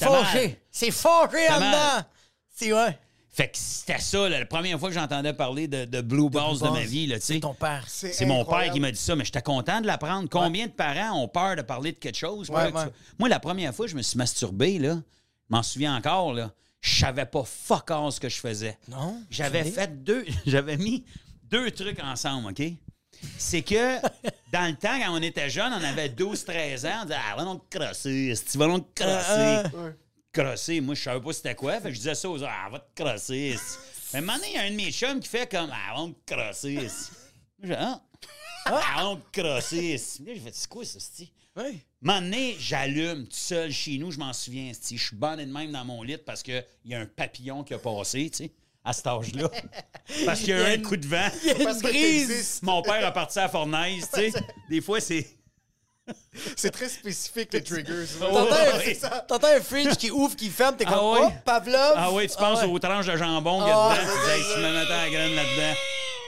[1.46, 2.06] T'as en dedans.
[2.54, 2.98] C'est ouais.
[3.36, 6.58] Fait que c'était ça, là, la première fois que j'entendais parler de, de blue balls
[6.58, 7.34] de, ma vie, là, tu sais.
[7.34, 7.84] C'est ton père.
[7.86, 10.26] C'est mon père qui m'a dit ça, mais j'étais content de l'apprendre.
[10.30, 12.48] Combien de parents ont peur de parler de quelque chose?
[12.48, 12.88] Ouais, Moi, ouais.
[12.88, 16.50] tu- Moi, la première fois je me suis masturbé, là, je m'en souviens encore, là,
[16.80, 18.78] je savais pas fuck all ce que je faisais.
[18.88, 19.20] Non?
[19.28, 20.24] J'avais fait deux.
[20.46, 21.04] J'avais mis
[21.44, 22.62] deux trucs ensemble, OK?
[23.36, 23.96] C'est que
[24.52, 27.44] dans le temps, quand on était jeune, on avait 12-13 ans, on disait Ah, va
[27.44, 29.68] donc crosser, tu vas donc te crosser.
[30.42, 31.80] Crosser, moi, je savais pas c'était quoi.
[31.80, 33.56] Fait que je disais ça aux autres, ah, va te crosser.
[34.12, 35.94] Mais un moment donné, il y a un de mes chums qui fait comme Ah,
[35.94, 36.74] va te crosser.
[36.74, 36.88] Moi,
[37.62, 38.00] j'ai Ah,
[38.66, 39.96] ah, donc te crosser.
[39.96, 41.32] Là, j'ai fait C'est quoi ça, esti?
[41.56, 41.76] Ouais.
[42.06, 44.72] Un donné, j'allume tout seul chez nous, je m'en souviens.
[44.72, 47.74] Je suis bandé de même dans mon lit parce qu'il y a un papillon qui
[47.74, 48.52] a passé, tu sais,
[48.84, 49.50] à cet âge-là.
[50.24, 51.28] Parce qu'il y a eu un coup de vent.
[51.42, 52.60] Il y a une brise.
[52.62, 54.32] Mon père a parti à la fournaise, tu sais.
[54.70, 55.26] Des fois, c'est.
[56.56, 58.04] C'est très spécifique, les triggers.
[59.28, 61.20] T'entends un, fridge qui ouvre, qui ferme, t'es comme, Ah ouais?
[61.22, 61.94] oh, Pavlov?
[61.96, 62.68] Ah oui, tu penses ouais.
[62.68, 64.12] aux tranches de jambon qu'il y a Ah, dedans.
[64.12, 65.78] Tu dis, hey, me mettais la graine là-dedans.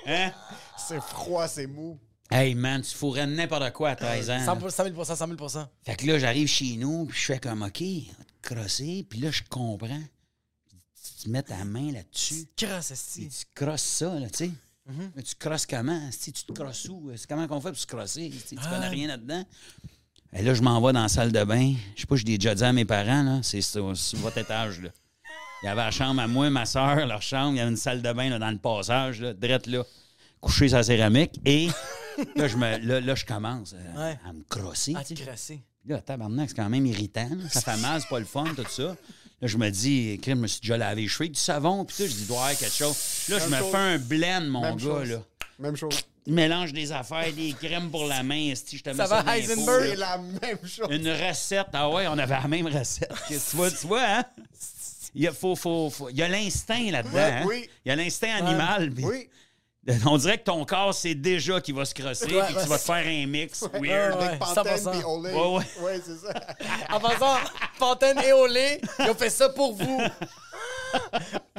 [0.06, 0.32] Hein?
[0.76, 1.98] C'est froid, c'est mou.
[2.30, 4.44] Hey, man, tu fourrais n'importe quoi à 13 ans.
[4.44, 5.48] 100 000 100 000
[5.82, 9.06] Fait que là, j'arrive chez nous, puis je fais comme, OK, on va te crosser.
[9.08, 10.02] Puis là, je comprends.
[11.22, 12.46] Tu mets ta main là-dessus.
[12.56, 13.28] Crosse, Puis esti.
[13.28, 14.50] tu crosses ça, là, tu sais.
[15.16, 16.00] Mais tu crosses comment?
[16.10, 17.10] Si tu te crosses où?
[17.16, 18.32] C'est comment qu'on fait pour se crosser?
[18.48, 19.44] Tu connais rien là-dedans?
[20.32, 21.74] Et là, je m'en vais dans la salle de bain.
[21.94, 23.40] Je sais pas, je l'ai déjà dit à mes parents, là.
[23.42, 24.90] C'est sur, sur votre étage, là.
[25.62, 27.52] Il y avait la chambre à moi, ma soeur, leur chambre.
[27.54, 29.84] Il y avait une salle de bain là, dans le passage, là, drette là,
[30.40, 31.40] couché sur la céramique.
[31.44, 31.68] Et
[32.36, 34.18] là, je, me, là, là, je commence euh, Ouais.
[34.24, 34.94] à me crosser.
[34.94, 35.60] À te crosser.
[35.86, 37.28] Là, tabarnak, c'est quand même irritant.
[37.30, 37.48] là.
[37.50, 38.96] Ça fait mal, c'est pas le fun, tout ça.
[39.40, 41.96] Là, je me dis, crème, je me suis déjà lavé les cheveux du savon, puis
[41.96, 42.06] tout.
[42.06, 42.96] Je dis, doit y avoir quelque chose.
[43.28, 43.70] Là, je me chose.
[43.70, 45.08] fais un blend, mon Même gars, chose.
[45.10, 45.22] là.
[45.60, 45.94] Même chose.
[46.26, 49.22] Je mélange des affaires, des crèmes pour la main, esti, je te mets Ça ça
[49.22, 49.84] va, Heisenberg?
[49.90, 50.86] C'est la même chose.
[50.90, 51.68] Une recette.
[51.72, 53.10] Ah ouais, on avait la même recette.
[53.28, 54.24] tu vois, tu vois, hein?
[55.14, 57.14] Il y a, faut, faut, faut- il y a l'instinct là-dedans.
[57.14, 57.44] Ouais, hein?
[57.48, 57.68] oui.
[57.84, 58.90] Il y a l'instinct animal.
[58.92, 59.28] puis Oui.
[60.06, 62.64] On dirait que ton corps sait déjà qu'il va se crosser Ouais, puis que ouais.
[62.64, 64.16] tu vas te faire un mix weird.
[64.18, 64.90] Ouais, Avec Pantene 100%.
[64.90, 65.32] puis Olay.
[65.34, 65.64] Ouais, ouais.
[65.82, 66.34] Ouais, c'est ça.
[66.90, 67.36] En passant,
[67.78, 70.00] Pantene et Olé, ils ont fait ça pour vous.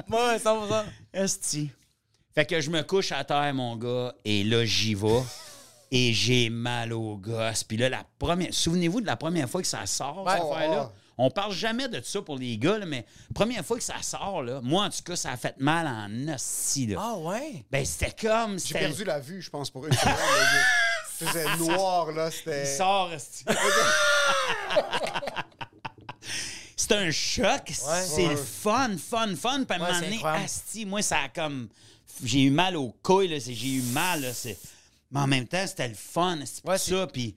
[0.09, 0.67] Ouais, 100
[1.13, 1.70] Esti.
[2.34, 5.22] Fait que je me couche à terre, mon gars, et là, j'y vais.
[5.91, 7.63] Et j'ai mal au gosse.
[7.63, 8.53] Puis là, la première.
[8.53, 10.91] Souvenez-vous de la première fois que ça sort, cette affaire-là?
[11.22, 13.05] On parle jamais de ça pour les gars, là, mais
[13.36, 16.34] première fois que ça sort, là, moi, en tout cas, ça a fait mal en
[16.34, 16.95] hostie.
[16.97, 17.65] Ah ouais?
[17.70, 18.57] Ben, c'était comme.
[18.57, 20.15] J'ai perdu la vue, je pense, pour une seconde.
[21.17, 22.30] C'était noir, là.
[22.47, 23.11] Il sort.
[26.76, 27.63] C'est un choc.
[27.72, 28.30] C'est Ouais.
[28.30, 29.63] le fun, fun, fun.
[29.65, 31.67] Puis à un moment c'est donné, asti, moi, ça a comme...
[32.24, 33.39] J'ai eu mal aux couilles, là.
[33.39, 34.34] c'est- J'ai eu mal, là.
[34.34, 34.57] c'est-
[35.11, 37.07] Mais en même temps, c'était le fun, asti, Ouais, c'est- ça.
[37.07, 37.36] Puis,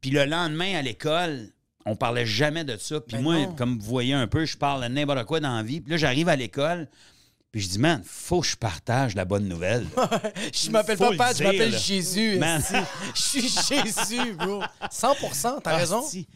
[0.00, 1.48] puis le lendemain, à l'école,
[1.84, 3.00] on parlait jamais de ça.
[3.00, 3.54] Puis Ben moi, non.
[3.54, 5.80] comme vous voyez un peu, je parle de n'importe quoi dans la vie.
[5.80, 6.88] Puis là, j'arrive à l'école,
[7.50, 9.86] puis je dis, man, faut que je partage la bonne nouvelle.
[10.54, 11.76] Je m'appelle pas Pat, je m'appelle.
[11.76, 12.38] Jésus.
[12.38, 12.62] Man.
[13.14, 14.62] Je suis Jésus, bro.
[14.90, 16.02] 100% t'as raison.
[16.10, 16.26] Puis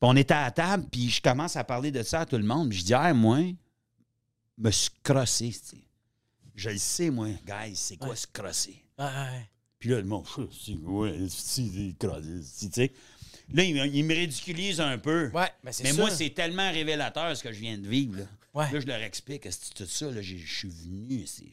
[0.00, 2.42] on était à la table, puis je commence à parler de ça à tout le
[2.44, 2.70] monde.
[2.70, 3.38] Puis je dis, ah, moi,
[4.58, 5.86] me suis crossé, asti.
[6.54, 8.82] Je le sais, moi, guys, c'est quoi se crosser?
[8.98, 9.48] Ouais, ouais.
[9.78, 10.24] Puis là, le monde,
[10.64, 12.92] c'est ouais, asti, tu sais.
[13.52, 15.30] Là, il, me- il me ridiculise un peu.
[15.32, 15.96] Ouais, mais c'est Mais ça.
[15.96, 18.18] moi, c'est tellement révélateur ce que je viens de vivre.
[18.20, 18.24] Là,
[18.54, 18.72] Ouais.
[18.72, 19.42] Là, je leur explique,
[19.74, 21.42] tout ça, là, je suis venu, c'est.
[21.44, 21.50] Il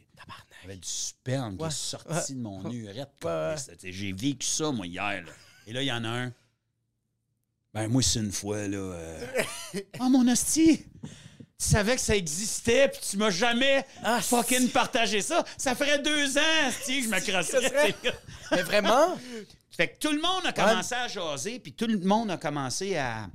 [0.61, 1.67] y avait du sperme qui Ouais.
[1.67, 3.09] est sorti de mon urette.
[3.83, 5.21] J'ai vécu ça, moi, hier.
[5.25, 5.31] là.
[5.67, 6.33] Et là, il y en a un.
[7.73, 8.77] Ben, moi, c'est une fois, là.
[8.77, 9.25] euh,
[9.99, 10.85] Ah, mon hostie!
[11.59, 15.43] Tu savais que ça existait, puis tu m'as jamais Ah, fucking partagé ça.
[15.57, 17.95] Ça ferait deux ans, que je me crosserais.
[18.51, 19.17] Mais vraiment?
[19.75, 22.95] Fait que tout le monde a commencé à jaser, puis tout le monde a commencé
[22.95, 23.27] à,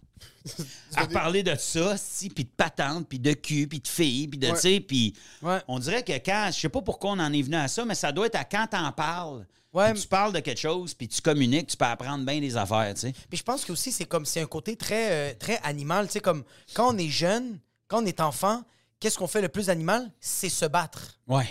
[0.96, 4.38] à parler de ça, si, puis de patente, puis de cul, puis de filles, puis
[4.38, 4.54] de, Ouais.
[4.54, 5.58] tu sais, puis Ouais.
[5.68, 7.94] on dirait que quand, je sais pas pourquoi on en est venu à ça, mais
[7.96, 11.06] ça doit être à quand t'en parles, Ouais, puis tu parles de quelque chose, puis
[11.08, 13.12] tu communiques, tu peux apprendre bien des affaires, tu sais.
[13.28, 16.14] Puis je pense que aussi c'est comme c'est un côté très euh, très animal, tu
[16.14, 18.62] sais comme quand on est jeune, quand on est enfant,
[18.98, 21.18] qu'est-ce qu'on fait le plus animal C'est se battre.
[21.26, 21.46] Ouais.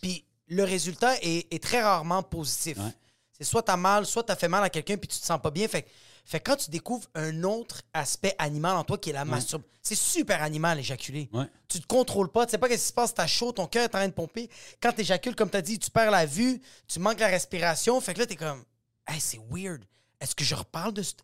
[0.00, 2.78] Puis le résultat est, est très rarement positif.
[2.78, 2.92] Ouais.
[3.38, 5.50] C'est soit t'as mal, soit t'as fait mal à quelqu'un puis tu te sens pas
[5.50, 5.68] bien.
[5.68, 5.86] Fait,
[6.24, 9.94] fait quand tu découvres un autre aspect animal en toi qui est la masturbation, c'est
[9.94, 11.28] super animal éjaculer.
[11.32, 11.46] Ouais.
[11.68, 13.84] Tu te contrôles pas, tu sais pas qu'est-ce qui se passe, t'as chaud, ton cœur
[13.84, 14.50] est en train de pomper.
[14.82, 18.00] Quand t'éjacules, comme t'as dit, tu perds la vue, tu manques la respiration.
[18.00, 18.62] Fait que là, t'es comme,
[19.06, 19.84] hey, c'est weird.
[20.20, 21.14] Est-ce que je reparle de ce,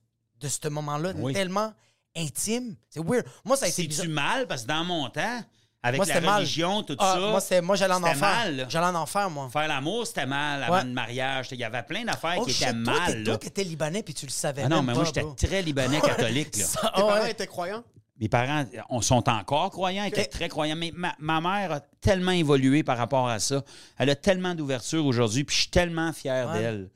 [0.41, 1.33] de ce moment-là Oui.
[1.35, 1.75] tellement
[2.17, 2.77] intime?
[2.89, 3.27] C'est weird.
[3.45, 4.47] Moi, ça a été C'est du mal?
[4.47, 5.43] Parce que dans mon temps,
[5.87, 6.37] avec Moi, la c'était mal.
[6.39, 8.67] religion, tout Ah, ça, Moi, moi, j'allais en enfer.
[8.71, 9.51] J'allais en enfer, moi.
[9.53, 10.85] faire l'amour, c'était mal avant Ouais.
[10.85, 11.49] le mariage.
[11.53, 13.23] Il y avait plein d'affaires Oh, qui étaient mal.
[13.23, 13.39] Toi, là.
[13.39, 16.01] t'étais libanais puis tu le savais Ah non, même mais pas, moi, j'étais très libanais
[16.01, 16.57] catholique.
[16.57, 16.65] Là.
[16.65, 17.31] Ça- Tes parents ouais.
[17.33, 17.85] étaient croyants?
[18.19, 20.77] Mes parents on, sont encore croyants, étaient très croyants.
[20.77, 23.63] Mais ma, ma mère a tellement évolué par rapport à ça.
[23.99, 26.59] Elle a tellement d'ouverture aujourd'hui, puis je suis tellement fier Ouais.
[26.61, 26.91] d'elle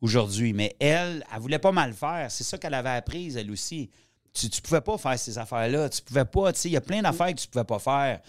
[0.00, 0.52] aujourd'hui.
[0.52, 2.30] Mais elle, elle voulait pas mal faire.
[2.30, 3.90] C'est ça qu'elle avait appris, elle aussi.
[4.38, 5.88] Tu, tu pouvais pas faire ces affaires-là.
[5.88, 8.20] Tu pouvais pas, tu sais, il y a plein d'affaires que tu pouvais pas faire.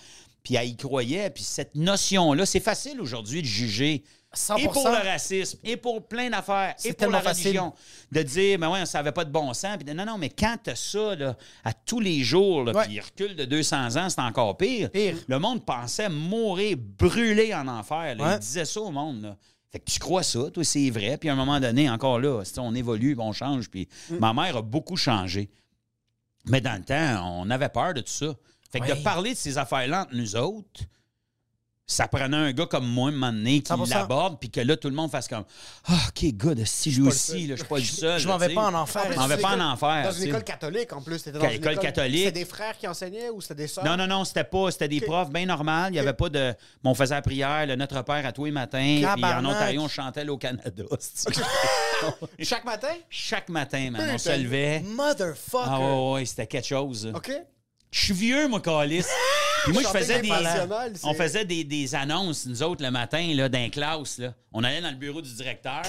[0.43, 1.29] Puis elle y croyait.
[1.29, 4.03] Puis cette notion-là, c'est facile aujourd'hui de juger.
[4.35, 4.59] 100%.
[4.59, 7.45] Et pour le racisme, et pour plein d'affaires, et pour la facile.
[7.47, 7.73] religion.
[8.11, 9.77] De dire, ben ouais, ça n'avait pas de bon sens.
[9.77, 12.83] Puis de- non, non, mais quand tu ça là, à tous les jours, là, Ouais.
[12.85, 14.91] puis il recule de 200 ans, c'est encore pire.
[14.91, 15.15] Pire.
[15.27, 18.15] Le monde pensait mourir, brûler en enfer.
[18.15, 18.23] là.
[18.23, 18.33] Ouais.
[18.35, 19.21] Il disait ça au monde.
[19.23, 19.37] là.
[19.71, 21.17] Fait que tu crois ça, toi, c'est vrai.
[21.17, 23.69] Puis à un moment donné, encore là, on évolue, on change.
[23.69, 24.17] Puis Mm.
[24.17, 25.49] ma mère a beaucoup changé.
[26.49, 28.33] Mais dans le temps, on avait peur de tout ça.
[28.71, 30.81] Fait que de parler de ces affaires-là entre nous autres,
[31.89, 33.89] ça prenait un gars comme moi, un moment donné, qui 100%.
[33.89, 35.45] l'aborde, puis que là, tout le monde fasse comme
[35.87, 38.19] Ah, OK, good, si lui pas le aussi, je suis pas le seul.
[38.19, 39.03] Je m'en vais pas en enfer.
[39.09, 40.03] Je m'en vais pas en enfer.
[40.03, 41.23] Dans une école catholique, en plus.
[41.23, 42.25] T'étais dans une école catholique?
[42.25, 43.85] C'était des frères qui enseignaient ou c'était des sœurs?
[43.85, 44.69] Non, non, non, c'était pas.
[44.69, 45.91] C'était des profs bien normales.
[45.91, 46.53] Il n'y avait pas de.
[46.83, 49.01] mais on faisait la prière, le Notre Père à tous les matins.
[49.15, 49.45] Puis en.
[49.45, 50.83] Ontario, on chantait au Canada.
[52.39, 52.93] Chaque matin?
[53.09, 54.81] Chaque matin, man, on se levait.
[54.81, 55.65] Motherfucker.
[55.65, 57.09] Ah ouais, ouais, c'était quelque chose.
[57.15, 57.31] OK.
[57.91, 59.05] Je suis vieux, moi, Calis.
[59.63, 60.29] Puis moi, je faisais des.
[61.03, 64.19] On faisait des, des annonces, nous autres, le matin, là, dans les classes.
[64.19, 64.33] Là.
[64.51, 65.81] On allait dans le bureau du directeur.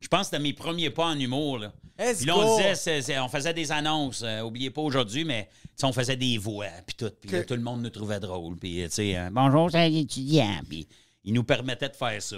[0.00, 1.58] Je pense que c'était mes premiers pas en humour.
[1.58, 1.72] Là.
[2.16, 4.22] Puis là, on disait, on faisait des annonces.
[4.24, 5.48] euh, oubliez pas aujourd'hui, mais
[5.82, 7.10] on faisait des voix, puis tout.
[7.20, 8.56] Puis tout le monde nous trouvait drôle.
[8.56, 10.60] Puis, tu sais, euh, bonjour, c'est l'étudiant.
[10.68, 10.88] Puis
[11.24, 12.36] ils nous permettaient de faire ça.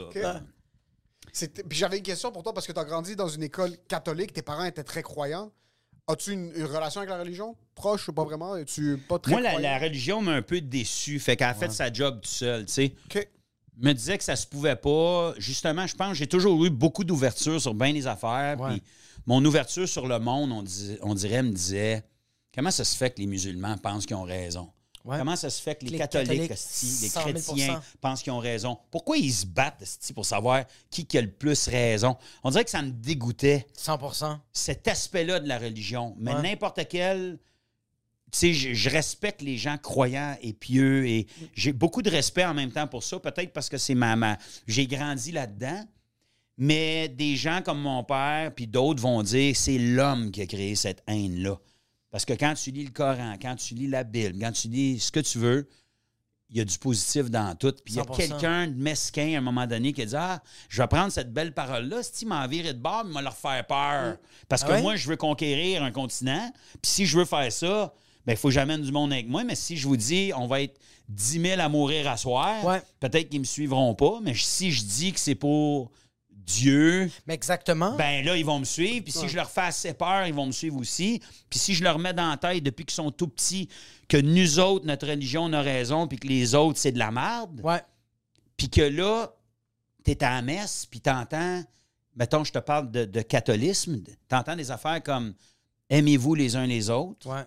[1.32, 4.32] Puis j'avais une question pour toi parce que tu as grandi dans une école catholique,
[4.32, 5.50] tes parents étaient très croyants.
[6.08, 7.56] As-tu une, une relation avec la religion?
[7.74, 8.56] Proche ou pas vraiment?
[8.56, 11.18] Es-tu pas très Moi, la, religion m'a un peu déçu.
[11.18, 12.94] Fait qu'elle a fait sa job tout seul, tu sais.
[13.06, 13.28] OK.
[13.78, 15.34] me disait que ça se pouvait pas.
[15.38, 18.60] Justement, je pense que j'ai toujours eu beaucoup d'ouverture sur bien des affaires.
[18.60, 18.70] Ouais.
[18.72, 18.82] Puis
[19.26, 22.04] mon ouverture sur le monde, on, dis- on dirait, me disait
[22.54, 24.70] comment ça se fait que les musulmans pensent qu'ils ont raison?
[25.04, 25.18] Ouais.
[25.18, 28.38] Comment ça se fait que les, Les catholiques, les 100 000 chrétiens pensent qu'ils ont
[28.38, 28.78] raison?
[28.90, 29.82] Pourquoi ils se battent
[30.14, 32.16] pour savoir qui qui a le plus raison?
[32.44, 36.14] On dirait que ça me dégoûtait 100% cet aspect-là de la religion.
[36.18, 36.42] Mais Ouais.
[36.42, 37.38] n'importe quel.
[38.30, 42.44] tu sais, je, je respecte les gens croyants et pieux et j'ai beaucoup de respect
[42.44, 43.18] en même temps pour ça.
[43.18, 44.38] Peut-être parce que c'est ma, ma
[44.68, 45.84] j'ai grandi là-dedans.
[46.58, 50.76] Mais des gens comme mon père puis d'autres vont dire c'est l'homme qui a créé
[50.76, 51.58] cette haine-là.
[52.12, 55.00] Parce que quand tu lis le Coran, quand tu lis la Bible, quand tu lis
[55.00, 55.68] ce que tu veux,
[56.50, 57.72] il y a du positif dans tout.
[57.84, 58.14] Puis il y a 100%.
[58.16, 61.32] quelqu'un de mesquin à un moment donné qui a dit Ah, je vais prendre cette
[61.32, 64.18] belle parole-là, si tu m'en virer de bord, il m'a leur faire peur.
[64.48, 66.52] Parce Ah que moi, je veux conquérir un continent.
[66.82, 67.94] Puis si je veux faire ça,
[68.26, 69.42] ben il faut que j'amène du monde avec moi.
[69.44, 72.82] Mais si je vous dis, on va être 10 000 à mourir à soir, Ouais.
[73.00, 74.20] peut-être qu'ils me suivront pas.
[74.22, 75.90] Mais si je dis que c'est pour
[76.46, 77.96] Dieu, Mais exactement.
[77.96, 79.04] ben là, ils vont me suivre.
[79.04, 81.20] Puis si je leur fais assez peur, ils vont me suivre aussi.
[81.48, 83.68] Puis si je leur mets dans la tête depuis qu'ils sont tout petits
[84.08, 87.10] que nous autres, notre religion, on a raison, puis que les autres, c'est de la
[87.10, 87.80] merde, ouais.
[88.56, 89.32] puis que là,
[90.04, 91.62] t'es à la messe, puis t'entends,
[92.16, 95.34] mettons, je te parle de, de catholisme, t'entends des affaires comme
[95.88, 97.44] aimez-vous les uns les autres, Ouais.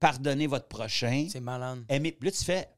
[0.00, 1.84] pardonnez votre prochain, C'est malade.
[1.88, 2.16] aimez.
[2.22, 2.68] Là, tu fais,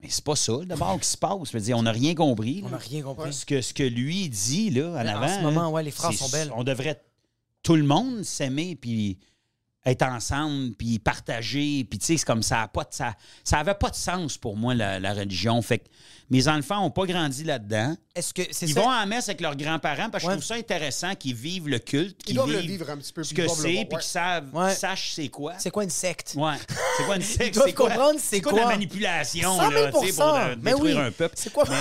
[0.00, 1.48] mais c'est pas ça, d'abord, qui se passe.
[1.50, 2.62] Je veux dire, on n'a rien compris.
[2.64, 3.32] On n'a rien compris.
[3.32, 5.36] Ce que, ce que lui dit, là, en Mais en avant.
[5.38, 6.52] ce moment, là, ouais, les phrases sont belles.
[6.54, 7.02] On devrait
[7.62, 9.18] tout le monde s'aimer, puis
[9.84, 11.84] être ensemble, puis partager.
[11.84, 12.62] Puis, tu sais, c'est comme ça.
[12.62, 15.62] a pas de- ça ça avait pas de sens pour moi, la, la religion.
[15.62, 15.88] Fait que
[16.30, 17.96] mes enfants n'ont pas grandi là-dedans.
[18.14, 18.80] Est-ce que c'est Ils ça?
[18.80, 20.34] vont à la messe avec leurs grands-parents parce que Ouais.
[20.34, 22.96] je trouve ça intéressant qu'ils vivent le culte, Ils qu'ils doivent le vivent vivre un
[22.96, 23.22] petit peu.
[23.22, 24.70] ce que c'est, puis qu'ils savent, Ouais.
[24.70, 25.52] qu'ils sachent c'est quoi.
[25.58, 26.32] C'est quoi une secte?
[26.36, 26.54] Ouais.
[26.96, 27.46] C'est quoi une secte?
[27.48, 28.52] Ils doivent C'est quoi- comprendre c'est quoi.
[28.52, 28.72] de la quoi?
[28.72, 31.02] manipulation, 100 000 là, tu sais, pour euh, Mais détruire oui.
[31.02, 31.34] un peuple.
[31.38, 31.64] C'est quoi?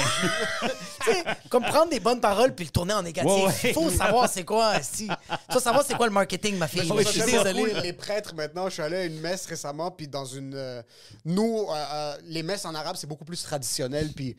[1.06, 3.30] Tu sais, comme prendre des bonnes paroles puis le tourner en négatif.
[3.32, 3.54] Ouais, ouais.
[3.66, 4.82] Il faut savoir c'est quoi.
[4.82, 5.08] Si.
[5.08, 6.82] Vas savoir c'est quoi le marketing, ma fille.
[6.84, 7.74] Je suis désolé.
[7.84, 10.54] Les prêtres, maintenant, je suis allé à une messe récemment, puis dans une.
[10.56, 10.82] euh,
[11.24, 14.35] nous, euh, euh, les messes en arabe, c'est beaucoup plus traditionnel, puis.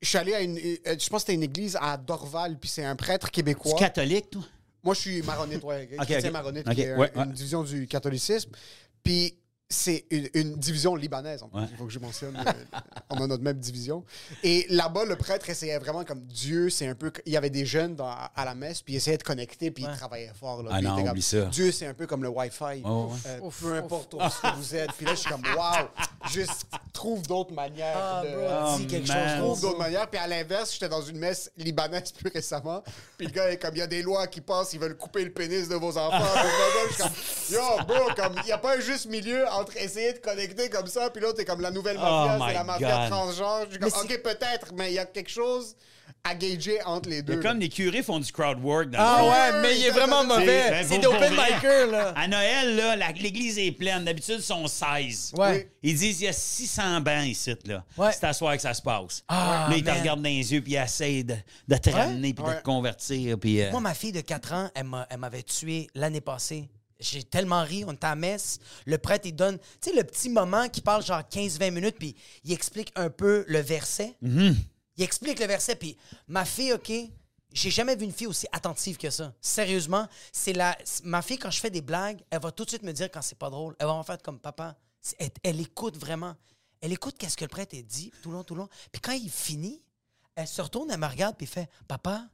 [0.00, 0.58] Je suis allé à une.
[0.58, 3.72] euh, Je pense que c'était une église à Dorval, puis c'est un prêtre Tu québécois.
[3.76, 4.42] es catholique, toi?
[4.82, 5.88] Moi, je suis maronite, ouais.
[5.98, 6.32] Ok, chrétien ok.
[6.32, 7.26] maronite, Ok, qui est ouais, une ouais.
[7.28, 8.50] division du catholicisme.
[9.04, 9.36] Puis
[9.72, 11.60] c'est une, une division libanaise, en plus.
[11.60, 11.66] Ouais.
[11.70, 12.36] Il faut que je mentionne.
[12.36, 12.52] euh,
[13.10, 14.04] on a notre même division.
[14.44, 17.10] Et là-bas, le prêtre essayait vraiment comme Dieu, c'est un peu.
[17.26, 18.06] Il y avait des jeunes dans-
[18.36, 20.62] à la messe, puis il essayait de connecter, puis il travaillait fort.
[20.62, 21.46] Là, Ah non, comme, ça.
[21.46, 22.64] Dieu, c'est un peu comme le Wi-Fi.
[22.64, 22.82] ouais.
[23.26, 24.18] Euh, peu importe où
[24.56, 24.92] vous êtes.
[24.92, 25.88] Puis là, je suis comme, waouh,
[26.30, 27.96] juste trouve d'autres manières.
[27.98, 28.28] Ah, de,
[28.78, 29.38] dis Oh, quelque man.
[29.38, 29.46] chose.
[29.46, 30.08] trouve d'autres manières.
[30.08, 32.82] Puis à l'inverse, j'étais dans une messe libanaise plus récemment.
[33.16, 35.24] Puis le gars est comme, il y a des lois qui passent, ils veulent couper
[35.24, 36.22] le pénis de vos enfants.
[36.90, 37.12] Je suis comme,
[37.78, 40.86] yo, bro, comme, il n'y a pas un juste milieu entre essayer de connecter comme
[40.86, 43.10] ça, puis là, t'es comme la nouvelle mafia, Oh c'est la mafia God.
[43.10, 43.64] transgenre.
[43.66, 45.74] Je suis comme, Mais ok, peut-être, mais il y a quelque chose
[46.24, 47.40] à gager entre les deux.
[47.40, 49.90] a comme les curés font du crowd work dans Ah le ouais, mais il est
[49.90, 50.84] vraiment mauvais.
[50.84, 52.12] C'est d'open micer, là.
[52.14, 54.04] À Noël, là, la- l'église est pleine.
[54.04, 55.32] D'habitude, ils sont 16.
[55.36, 55.68] Ouais.
[55.82, 57.54] Ils disent il y a 600 bancs ici.
[57.64, 57.84] Là.
[57.96, 58.12] Ouais.
[58.12, 59.24] C'est à soir que ça se passe.
[59.26, 61.34] Ah, là, ils te regardent dans les yeux puis ils essayent de,
[61.66, 63.36] de te ramener puis de te convertir.
[63.38, 66.68] Puis, euh, Moi, ma fille de 4 ans, elle m'a- elle m'avait tué l'année passée.
[67.02, 68.58] J'ai tellement ri, on était à messe.
[68.86, 72.16] Le prêtre, il donne, tu sais, le petit moment qui parle genre 15-20 minutes, puis
[72.44, 74.16] il explique un peu le verset.
[74.22, 74.56] Mhm.
[74.96, 75.96] Il explique le verset, puis
[76.28, 76.92] ma fille, OK,
[77.52, 79.34] j'ai jamais vu une fille aussi attentive que ça.
[79.40, 80.76] Sérieusement, c'est la.
[81.04, 83.22] Ma fille, quand je fais des blagues, elle va tout de suite me dire quand
[83.22, 83.74] c'est pas drôle.
[83.78, 84.76] Elle va en faire comme papa.
[85.18, 86.34] Elle, elle écoute vraiment.
[86.80, 88.68] Elle écoute qu'est-ce que le prêtre a dit tout long, tout long.
[88.90, 89.82] Puis quand il finit,
[90.34, 92.26] elle se retourne, elle me regarde, puis fait Papa,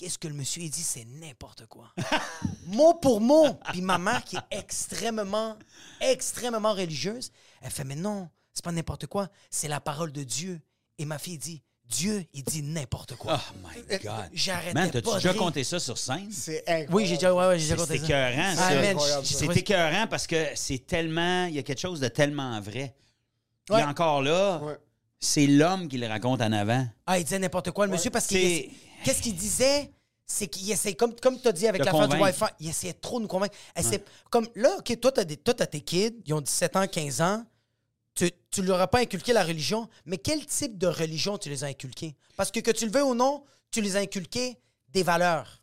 [0.00, 1.92] qu'est-ce que le monsieur a dit C'est n'importe quoi.
[2.66, 3.54] mot pour mot.
[3.70, 5.56] Puis ma mère, qui est extrêmement,
[6.00, 7.30] extrêmement religieuse,
[7.60, 10.60] elle fait Mais non, c'est pas n'importe quoi, c'est la parole de Dieu.
[10.98, 13.38] Et ma fille dit Dieu, il dit n'importe quoi.
[13.52, 14.12] Oh my God.
[14.32, 15.38] J'arrêtais Man, t'as-tu pas de déjà rire.
[15.40, 16.28] compté ça sur scène?
[16.30, 16.94] C'est incroyable.
[16.94, 18.04] Oui, j'ai déjà, ouais, ouais, j'ai déjà C'est compté ça.
[18.04, 18.74] écœurant, Ah, ça.
[18.76, 19.38] man, Incroyable, je- ça.
[19.38, 21.46] C'est écœurant parce que c'est tellement.
[21.46, 22.94] Il y a quelque chose de tellement vrai.
[23.66, 23.82] Puis Ouais.
[23.82, 24.76] encore là, Ouais.
[25.18, 26.86] c'est l'homme qui le raconte en avant.
[27.06, 28.70] Ah, il disait n'importe quoi, le monsieur, parce qu'il.
[29.04, 29.90] Qu'est-ce qu'il disait?
[30.26, 32.22] C'est qu'il essaie, comme, comme tu as dit avec l'affaire du.
[32.22, 33.56] Wi-Fi, il essayait trop de nous convaincre.
[34.30, 37.44] Comme là, OK, toi, tu as, tes kids, ils ont 17 ans, 15 ans.
[38.14, 41.64] Tu, tu leur as pas inculqué la religion, mais quel type de religion tu les
[41.64, 42.14] as inculqués?
[42.36, 43.42] Parce que que tu le veux ou non,
[43.72, 44.56] tu les as inculqués
[44.90, 45.62] des valeurs.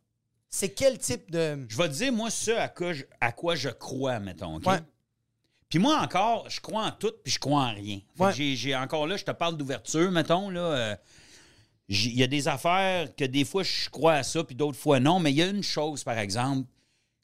[0.50, 1.66] C'est quel type de.
[1.70, 4.56] Je vais te dire, moi, ce à quoi je, à quoi je crois, mettons.
[4.58, 4.66] OK?
[4.66, 4.80] Ouais.
[5.70, 8.00] Puis moi, encore, je crois en tout, puis je crois en rien.
[8.18, 8.34] Ouais.
[8.34, 10.60] j'ai- encore là, je te parle d'ouverture, mettons, là.
[10.62, 10.96] euh,
[11.90, 15.00] Il y a des affaires que des fois, je crois à ça, puis d'autres fois,
[15.00, 15.20] non.
[15.20, 16.68] Mais il y a une chose, par exemple,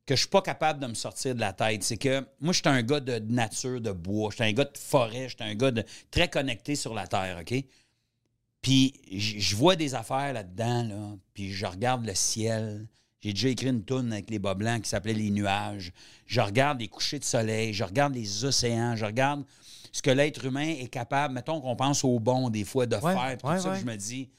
[0.05, 1.83] que je suis pas capable de me sortir de la tête.
[1.83, 4.29] C'est que moi, je suis un gars de nature, de bois.
[4.31, 5.29] Je suis un gars de forêt.
[5.29, 7.53] Je suis un gars de, très connecté sur la terre, OK?
[8.61, 12.87] Puis je vois des affaires là-dedans, là, puis je regarde le ciel.
[13.19, 15.91] J'ai déjà écrit une toune avec les bas blancs qui s'appelait Les nuages.
[16.25, 19.43] Je regarde les couchers de soleil, je regarde les océans, je regarde
[19.91, 23.13] ce que l'être humain est capable, mettons qu'on pense au bon des fois de Ouais,
[23.13, 23.79] faire, puis ouais, tout ça, ouais.
[23.81, 24.29] je me dis,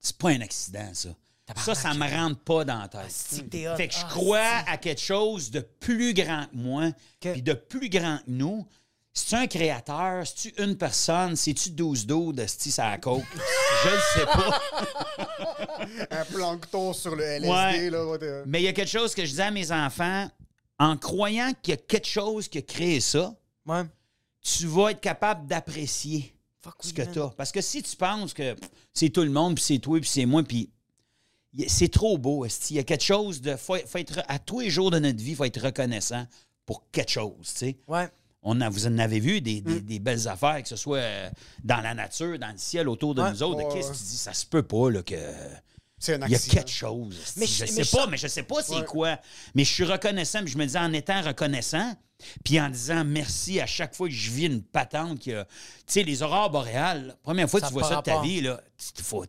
[0.00, 1.10] c'est pas un accident, ça.
[1.56, 3.04] Ça, ça me rentre pas dans la tête.
[3.06, 3.76] hot.
[3.76, 6.90] Fait que je Ah, crois à quelque chose de plus grand que moi,
[7.20, 8.66] Que- puis de plus grand que nous.
[9.14, 10.26] C'est-tu un créateur?
[10.26, 11.34] C'est-tu une personne?
[11.36, 13.24] C'est-tu 12-12 de sti ça la coke?
[13.84, 14.60] Je le sais pas.
[16.10, 17.90] Un plancton sur le LSD, Ouais.
[17.90, 18.42] là.
[18.46, 20.28] Mais il y a quelque chose que je dis à mes enfants,
[20.78, 23.34] en croyant qu'il y a quelque chose qui a créé ça,
[23.66, 23.82] Ouais.
[24.42, 26.34] tu vas être capable d'apprécier
[26.70, 27.12] Fuck ce oui, que man.
[27.12, 27.28] tu as.
[27.30, 28.54] Parce que si tu penses que
[28.94, 30.70] c'est tout le monde, puis c'est toi, puis c'est moi, puis
[31.66, 32.46] c'est trop beau.
[32.70, 33.56] Il y a quelque chose de...
[33.56, 36.26] Faut, faut être, à tous les jours de notre vie, il faut être reconnaissant
[36.66, 37.76] pour quelque chose, tu sais.
[37.88, 38.08] Ouais.
[38.42, 39.64] On a, vous en avez vu des, Mm.
[39.64, 41.30] des- des belles affaires, que ce soit euh,
[41.64, 43.30] dans la nature, dans le ciel, autour de Ouais.
[43.32, 43.64] nous autres.
[43.64, 44.16] Ouais, Qu'est-ce que tu dis?
[44.16, 45.16] Ça se peut pas là, que...
[46.00, 47.16] C'est un Il y a quelque chose.
[47.36, 48.84] Mais je je- sais mais je pas, mais je sais pas c'est Ouais.
[48.84, 49.18] quoi.
[49.54, 51.94] Mais je suis reconnaissant, puis je me dis en étant reconnaissant,
[52.44, 55.50] puis en disant merci à chaque fois que je vis une patente qui a- Tu
[55.86, 58.22] sais, les aurores boréales, la première fois que tu vois ça de ta rapport.
[58.22, 58.60] vie, là,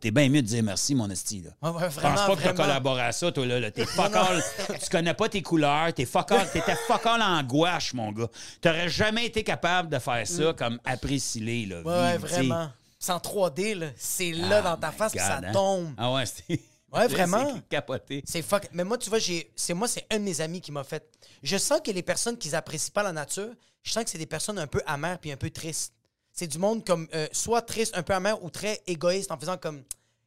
[0.02, 1.42] t'es bien mieux de dire merci, mon esti.
[1.42, 1.52] Là.
[1.72, 2.64] Ouais, ouais, Je vraiment, pense pas que tu as vraiment.
[2.68, 3.60] collaboré à ça, toi, là.
[3.60, 3.72] là.
[3.72, 4.44] T'es fuck all.
[4.84, 5.94] tu connais pas tes couleurs.
[5.94, 6.50] T'es fuck all.
[6.52, 8.28] T'étais fuck all en gouache, mon gars.
[8.62, 11.82] T'aurais jamais été capable de faire ça comme apprécier, là.
[11.82, 11.86] Mm.
[11.88, 12.70] Ouais, vraiment.
[13.00, 13.88] C'est en 3D, là.
[13.98, 15.52] C'est là Ah, dans ta face, ça hein?
[15.54, 15.94] tombe.
[15.98, 16.60] Ah ouais, c'est.
[16.92, 17.54] Ouais, vraiment.
[17.56, 18.24] C'est capoté.
[18.26, 18.68] C'est fuck.
[18.74, 21.08] Mais moi, tu vois, j'ai, c'est moi, c'est un de mes amis qui m'a fait.
[21.44, 23.50] Je sens que les personnes qui apprécient pas la nature,
[23.84, 25.94] je sens que c'est des personnes un peu amères puis un peu tristes.
[26.34, 29.56] C'est du monde comme euh, soit triste, un peu amer ou très égoïste en faisant
[29.58, 29.84] comme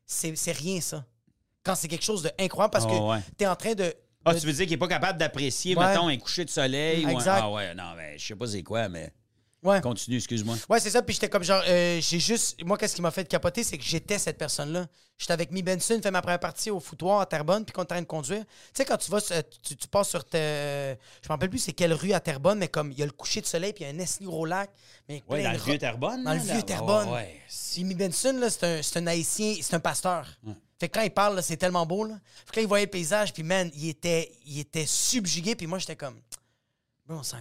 [0.07, 1.05] c'est, c'est rien ça.
[1.65, 3.19] Quand c'est quelque chose d'incroyable parce Oh, que ouais.
[3.37, 3.93] t'es en train de.
[4.25, 5.85] Ah, de- tu veux dire qu'il n'est pas capable d'apprécier, Ouais.
[5.89, 7.25] mettons, un coucher de soleil ou un...
[7.27, 9.13] Ah ouais, non, mais je sais pas c'est quoi, mais
[9.63, 9.81] Ouais.
[9.81, 10.57] continue, excuse-moi.
[10.69, 11.03] Ouais, c'est ça.
[11.03, 12.61] Puis j'étais comme genre, euh, j'ai juste.
[12.65, 14.87] Moi, qu'est-ce qui m'a fait capoter, c'est que j'étais cette personne-là.
[15.19, 17.85] J'étais avec Mi Benson, fait ma première partie au foutoir à Terrebonne, puis qu'on est
[17.85, 18.45] en train de conduire.
[18.45, 20.25] Tu sais, quand tu vas, sur- tu, tu passes sur.
[20.25, 20.39] tes-
[21.23, 23.13] je me rappelle plus c'est quelle rue à Terrebonne, mais comme il y a le
[23.13, 24.71] coucher de soleil, puis il y a un esti gros lac.
[25.09, 26.25] Mais Ouais, dans le vieux Terrebonne.
[26.25, 26.63] Dans le vieux.
[26.63, 27.07] Terrebonne.
[27.11, 27.41] Ah, ouais.
[27.73, 30.27] Puis Mi Benson, là, c'est un, un haïtien, c'est un pasteur.
[30.81, 32.15] Fait que quand il parle, c'est tellement beau, là.
[32.47, 35.69] Fait que là, il voyait le paysage, puis man, il était, il était subjugué, puis
[35.69, 36.17] moi, j'étais comme.
[37.07, 37.39] Bro, on s'en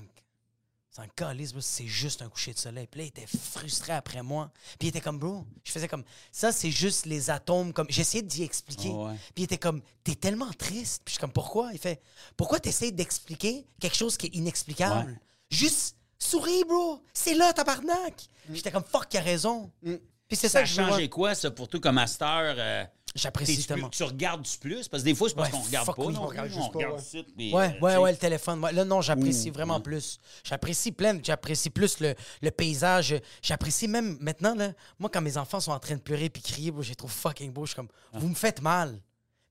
[0.92, 2.88] s'en calisse, bro, c'est juste un coucher de soleil.
[2.88, 4.52] Puis là, il était frustré après moi.
[4.78, 7.72] Puis il était comme, bro, je faisais comme, ça, c'est juste les atomes.
[7.72, 8.90] comme J'essayais d'y expliquer.
[8.90, 9.16] Ouais.
[9.34, 11.02] Puis il était comme, t'es tellement triste.
[11.06, 11.72] Puis je suis comme, pourquoi?
[11.72, 12.02] Il fait,
[12.36, 15.12] pourquoi t'essayes d'expliquer quelque chose qui est inexplicable?
[15.12, 15.20] Ouais.
[15.50, 17.02] Juste souris, bro.
[17.14, 18.16] C'est là, tabarnak.
[18.46, 19.72] Puis J'étais comme, fuck, il a raison.
[19.82, 22.90] Puis c'est ça, Ça a que changé quoi, ça, pour toi, comme master?
[23.16, 23.90] J'apprécie tellement.
[23.90, 24.88] tu regardes-tu plus?
[24.88, 26.04] Parce que des fois, c'est parce Ouais, qu'on regarde pas.
[26.04, 27.52] non On regarde on juste pas, regarde ouais.
[27.54, 28.62] Ouais, euh, ouais, ouais, le téléphone.
[28.72, 29.82] Là, non, j'apprécie Ouh, vraiment ouais.
[29.84, 30.20] plus.
[30.44, 31.20] J'apprécie plein.
[31.22, 33.16] J'apprécie plus le, le paysage.
[33.42, 36.72] J'apprécie même maintenant, là, moi, quand mes enfants sont en train de pleurer puis crier,
[36.80, 37.66] je les trouve fucking beau.
[37.66, 38.98] Je suis comme, vous me faites mal.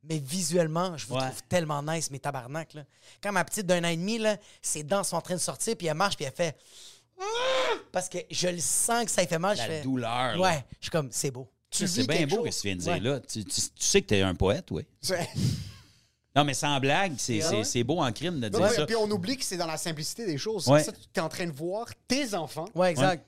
[0.03, 1.21] Mais visuellement, je vous Ouais.
[1.27, 2.73] trouve tellement nice, mes tabarnak.
[2.73, 2.85] Là.
[3.23, 5.77] Quand ma petite d'un an et demi, là, ses dents sont en train de sortir,
[5.77, 6.57] puis elle marche, puis elle fait.
[7.93, 9.57] Parce que je le sens que ça lui fait mal.
[9.59, 10.39] La je fais, douleur, là.
[10.39, 11.47] Ouais, je suis comme, c'est beau.
[11.71, 12.57] Tu C'est bien quelque beau chose.
[12.57, 13.01] que tu viens de dire Ouais.
[13.01, 13.21] là.
[13.21, 14.85] Tu, tu- tu sais que t'es un poète, oui.
[16.37, 17.65] Non, mais sans blague, c'est Ah c'est- ouais?
[17.65, 18.87] c'est beau en crime de dire ça.
[18.87, 20.69] Puis on oublie que c'est dans la simplicité des choses.
[20.69, 20.83] Ouais.
[20.85, 23.27] Ça, tu es en train de voir tes enfants Ouais, exact.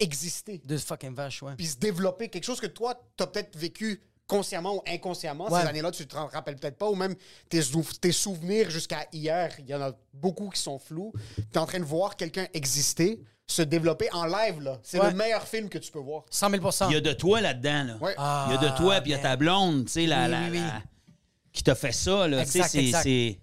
[0.00, 1.54] exister, De fucking vache, ouais.
[1.56, 2.28] puis se développer.
[2.28, 5.50] Quelque chose que toi, tu as peut-être vécu consciemment ou inconsciemment.
[5.50, 5.60] Ouais.
[5.62, 7.14] Ces années-là, tu te rappelles peut-être pas, ou même
[7.48, 11.12] tes, sou- tes souvenirs jusqu'à hier, il y en a beaucoup qui sont flous.
[11.36, 14.60] Tu es en train de voir quelqu'un exister, se développer en live.
[14.60, 14.78] là.
[14.82, 15.10] C'est Ouais.
[15.10, 16.24] le meilleur film que tu peux voir.
[16.30, 17.84] 100 000% Il y a de toi là-dedans.
[17.84, 17.96] Là.
[18.00, 18.14] Ouais.
[18.18, 20.24] Ah, il y a de toi, puis il y a ta blonde, tu sais, la,
[20.26, 20.58] Oui, la- oui, oui.
[20.58, 20.82] la-
[21.52, 22.28] qui t'a fait ça.
[22.28, 22.44] Là.
[22.44, 23.02] Tu sais, Exact, c'est, exact.
[23.02, 23.38] c'est,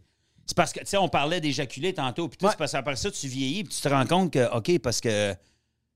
[0.46, 2.52] c'est parce que, tu sais, on parlait d'éjaculer tantôt, puis tout, Ouais.
[2.52, 5.36] c'est parce qu'après ça, tu vieillis, puis tu te rends compte que, OK, parce que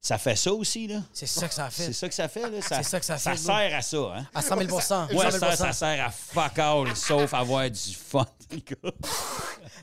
[0.02, 1.02] ça fait ça aussi, là.
[1.14, 1.84] C'est ça que ça fait.
[1.84, 2.62] C'est ça que ça fait, là.
[2.62, 4.26] Ça, C'est ça que ça fait, Ça sert à ça, hein.
[4.34, 7.94] À 100 000 Ouais, 100 ça, 000 ça sert à fuck all, sauf avoir du
[7.94, 8.92] fun, les gars.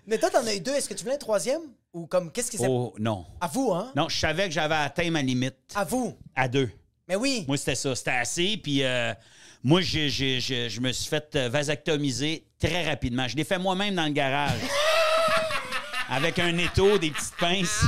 [0.06, 0.72] Mais toi, t'en as eu deux.
[0.74, 1.62] Est-ce que tu voulais un troisième?
[1.96, 2.66] Ou comme, qu'est-ce qui s'est.
[2.68, 3.24] Oh, non.
[3.40, 3.90] À vous, hein?
[3.96, 6.14] Non, je savais que j'avais atteint ma limite À vous.
[6.34, 6.68] à deux.
[7.08, 7.46] Mais oui.
[7.48, 7.94] Moi, c'était ça.
[7.96, 8.58] C'était assez.
[8.62, 9.14] Puis euh,
[9.64, 13.26] moi, j'ai- j'ai- j'ai- je me suis fait euh, vasectomiser très rapidement.
[13.28, 14.60] Je l'ai fait moi-même dans le garage.
[16.10, 17.82] Avec un étau, des petites pinces.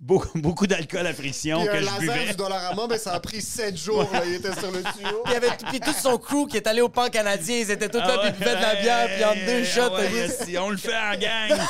[0.00, 2.26] Beaucoup, beaucoup d'alcool à friction Puis que un je laser buvais.
[2.30, 4.08] du Dollarama, mais ça a pris 7 jours.
[4.12, 5.22] là, il était sur le tuyau.
[5.24, 7.56] Puis il y avait puis tout son crew qui est allé au pan canadien.
[7.58, 9.80] Ils étaient tous là, puis ils buvaient de la bière, puis en deux shots.
[9.84, 11.58] Ah ouais, si, on le fait en gang.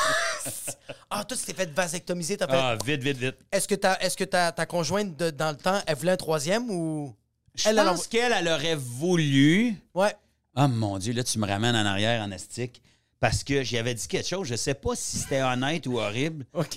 [1.17, 2.37] Ah, toi, tu t'es fait vasectomiser.
[2.37, 2.57] T'as fait.
[2.57, 3.37] ah, vite, vite, vite.
[3.53, 6.17] Est-ce que, ta, est-ce que ta, ta conjointe, de- dans le temps, elle voulait un
[6.17, 7.15] troisième ou.
[7.55, 9.77] Je Elle, pense en- qu'elle, elle aurait voulu.
[9.95, 10.13] Ouais.
[10.57, 12.83] Ah, mon Dieu, là, tu me ramènes en arrière en astique.
[13.25, 14.47] Parce que j'y avais dit quelque chose.
[14.47, 16.45] Je sais pas si c'était honnête ou horrible.
[16.53, 16.77] OK.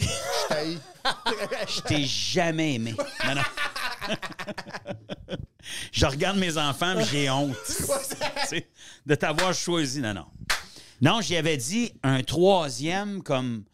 [0.49, 0.77] Hey.
[1.67, 2.95] Je t'ai jamais aimé.
[3.27, 3.41] Non, non.
[5.91, 7.53] je regarde mes enfants et j'ai honte.
[9.05, 9.99] De t'avoir choisi.
[9.99, 10.25] Non, non.
[11.01, 13.65] Non, j'y avais dit un troisième comme.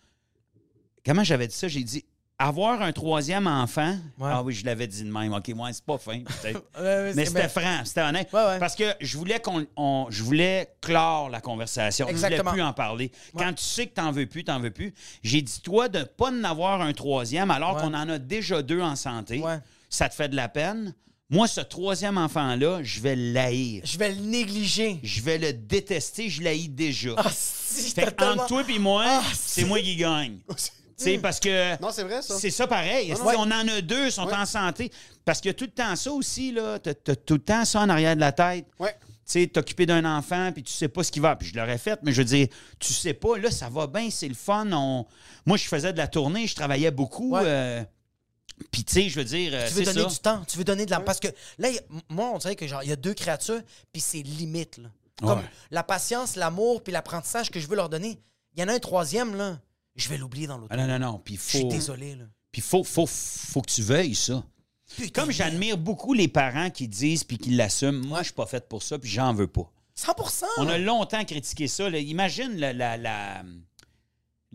[1.06, 1.68] Comment j'avais dit ça?
[1.68, 2.04] J'ai dit
[2.40, 4.30] avoir un troisième enfant, Ouais.
[4.32, 5.34] ah oui, je l'avais dit de même.
[5.34, 6.62] OK, moi, c'est pas fin, peut-être.
[6.80, 8.30] Ouais, Mais c'était franc, c'était honnête.
[8.32, 12.06] Parce que je voulais qu'on, on- je voulais clore la conversation.
[12.08, 12.52] Je Exactement.
[12.52, 13.12] voulais plus en parler.
[13.38, 14.94] Quand tu sais que t'en veux plus, t'en veux plus.
[15.24, 18.82] J'ai dit toi de pas en avoir un troisième alors qu'on en a déjà deux
[18.82, 19.42] en santé.
[19.90, 20.94] Ça te fait de la peine?
[21.30, 23.82] Moi, ce troisième enfant-là, je vais l'haïr.
[23.86, 25.00] Je vais le négliger.
[25.02, 26.30] Je vais le détester.
[26.30, 27.12] Je l'haïs déjà.
[27.18, 29.66] Ah, si, fait entre toi et moi, Ah, c'est si.
[29.66, 30.38] moi qui gagne.
[31.04, 32.38] Tu sais, parce que Non, c'est vrai, ça.
[32.40, 33.10] c'est ça pareil.
[33.10, 33.32] Non, Si non.
[33.40, 34.34] On en a deux, ils sont Ouais.
[34.36, 34.92] en santé?
[35.26, 36.80] Parce qu'il y a tout le temps ça aussi, là.
[36.80, 38.66] T'as, t'as tout le temps ça en arrière de la tête.
[38.80, 38.96] Ouais.
[39.26, 41.36] Tu sais, t'occuper d'un enfant, puis tu sais pas ce qui va.
[41.38, 42.48] Puis je l'aurais fait, mais je veux dire,
[42.80, 44.68] tu sais pas, là, ça va bien, c'est le fun.
[44.74, 45.06] On...
[45.46, 47.32] Moi, je faisais de la tournée, je travaillais beaucoup.
[47.36, 47.42] Ouais.
[47.46, 47.84] euh,
[48.72, 50.14] Puis, tu sais, je veux dire, euh, Tu veux c'est donner ça.
[50.14, 51.00] du temps, tu veux donner de la...
[51.00, 53.14] Parce que là, y a- m- moi, on dirait que genre, il y a deux
[53.14, 54.90] créatures, puis c'est limite, là.
[55.20, 55.46] Comme Ouais.
[55.72, 58.20] la patience, l'amour, puis l'apprentissage que je veux leur donner.
[58.56, 59.58] Il y en a un troisième, là.
[59.96, 60.70] Je vais l'oublier dans l'autre.
[60.72, 61.20] Ah non, non, non.
[61.24, 61.68] Puis, Je suis faut...
[61.70, 62.26] désolé, là.
[62.52, 64.44] Puis, faut, faut, faut que tu veuilles ça.
[64.98, 68.46] Putain, Comme j'admire beaucoup les parents qui disent puis qui l'assument, moi, je suis pas
[68.46, 69.70] faite pour ça, puis j'en veux pas.
[69.98, 71.90] 100% On a longtemps critiqué ça.
[71.90, 71.98] là.
[72.00, 73.44] Imagine la, la- la-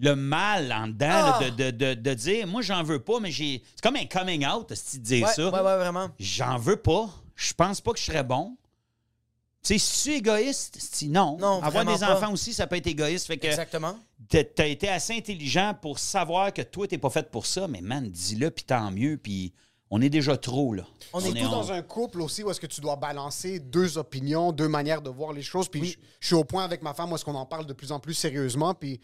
[0.01, 3.33] le mal en dedans là, de, de- de- de dire moi, j'en veux pas, mais
[3.33, 3.63] j'ai.
[3.75, 5.45] C'est comme un coming out, si dire Ouais, ça.
[5.49, 6.09] ouais, ouais, vraiment.
[6.21, 7.09] J'en veux pas.
[7.35, 8.57] Je pense pas que je serais bon.
[9.63, 11.37] Tu sais, si tu es égoïste, si non.
[11.39, 12.15] Non, Avoir des pas.
[12.17, 13.27] enfants aussi, ça peut être égoïste.
[13.27, 13.99] Fait que Exactement.
[14.29, 18.09] T'as été assez intelligent pour savoir que toi, t'es pas fait pour ça, mais man,
[18.09, 19.53] dis-le, puis tant mieux, puis
[19.91, 20.85] on est déjà trop, là.
[21.15, 24.53] On est en- dans un couple aussi où est-ce que tu dois balancer deux opinions,
[24.53, 25.69] deux manières de voir les choses.
[25.69, 27.73] Puis je, je suis au point avec ma femme où est-ce qu'on en parle de
[27.73, 28.75] plus en plus sérieusement.
[28.75, 29.01] Puis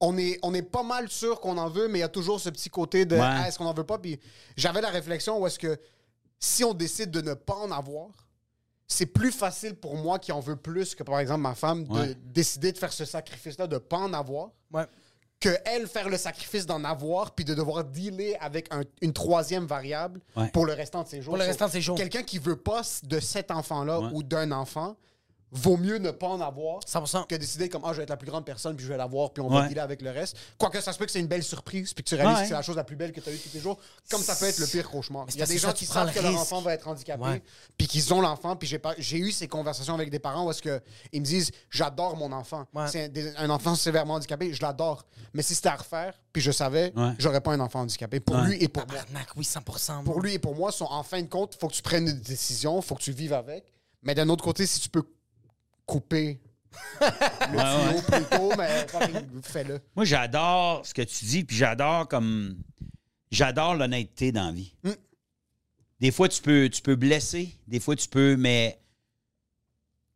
[0.00, 2.40] on est, on est pas mal sûr qu'on en veut, mais il y a toujours
[2.40, 3.22] ce petit côté de Ouais.
[3.22, 3.98] Ah, est-ce qu'on en veut pas?
[3.98, 4.18] Puis
[4.56, 5.78] j'avais la réflexion où est-ce que
[6.40, 8.25] si on décide de ne pas en avoir,
[8.88, 11.92] c'est plus facile pour moi qui en veux plus que par exemple ma femme de
[11.92, 12.14] Ouais.
[12.24, 14.84] décider de faire ce sacrifice-là, de pas en avoir Ouais.
[15.40, 19.66] que elle faire le sacrifice d'en avoir puis de devoir dealer avec un- une troisième
[19.66, 20.48] variable Ouais.
[20.52, 21.32] pour le restant de ses jours.
[21.34, 21.96] Pour le restant de ses jours.
[21.96, 24.10] Quelqu'un qui veut pas de cet enfant-là Ouais.
[24.12, 24.96] ou d'un enfant,
[25.52, 28.16] vaut mieux ne pas en avoir 100 que décider comme ah je vais être la
[28.16, 29.68] plus grande personne puis je vais l'avoir puis on va Ouais.
[29.68, 30.36] dealer avec le reste.
[30.58, 32.42] Quoique ça se peut que c'est une belle surprise puis que tu réalises Ouais.
[32.42, 33.78] que c'est la chose la plus belle que tu as eue tous tes jours,
[34.10, 35.26] comme ça peut être le pire cauchemar.
[35.32, 37.42] Il y a des gens qui savent le que leur enfant va être handicapé Ouais.
[37.78, 40.50] puis qu'ils ont l'enfant puis j'ai pas j'ai eu ces conversations avec des parents où
[40.50, 40.80] est-ce que
[41.12, 42.66] ils me disent j'adore mon enfant.
[42.88, 45.04] C'est un, enfant sévèrement handicapé, je l'adore.
[45.32, 48.62] Mais si c'était à refaire puis je savais, j'aurais pas un enfant handicapé pour lui
[48.62, 48.96] et pour moi.
[48.98, 51.68] Tabarnak, oui, 100 Pour lui et pour moi, sont, en fin de compte, il faut
[51.68, 53.72] que tu prennes une décision, il faut que tu vives avec.
[54.02, 55.02] Mais d'un autre côté, si tu peux
[55.86, 56.40] couper
[57.00, 57.88] le Ouais, ouais.
[57.88, 58.86] tuyau plus tôt, mais
[59.42, 59.80] fais-le.
[59.94, 62.56] Moi, j'adore ce que tu dis, puis j'adore comme.
[63.30, 64.74] J'adore l'honnêteté dans la vie.
[64.84, 64.90] Mm.
[66.00, 68.78] Des fois, tu peux, tu peux blesser, des fois, tu peux, mais.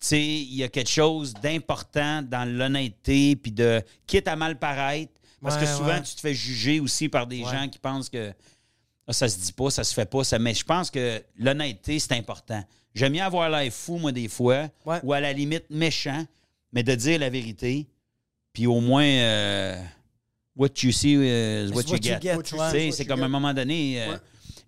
[0.01, 3.83] Tu sais, il y a quelque chose d'important dans l'honnêteté, puis de.
[4.07, 5.13] quitte à mal paraître,
[5.43, 8.33] parce que souvent, tu te fais juger aussi par des gens qui pensent que.
[9.07, 10.23] Ah, ça se dit pas, ça se fait pas.
[10.25, 12.63] Ça, mais je pense que l'honnêteté, c'est important.
[12.95, 14.99] J'aime bien avoir l'air fou, moi, des fois, Ouais.
[15.03, 16.27] ou à la limite méchant,
[16.73, 17.87] mais de dire la vérité,
[18.53, 19.81] puis au moins, euh,
[20.57, 22.19] what you see is what, you get.
[22.23, 22.43] You.
[22.43, 24.17] Tu sais, c'est comme à un moment donné, il Ouais.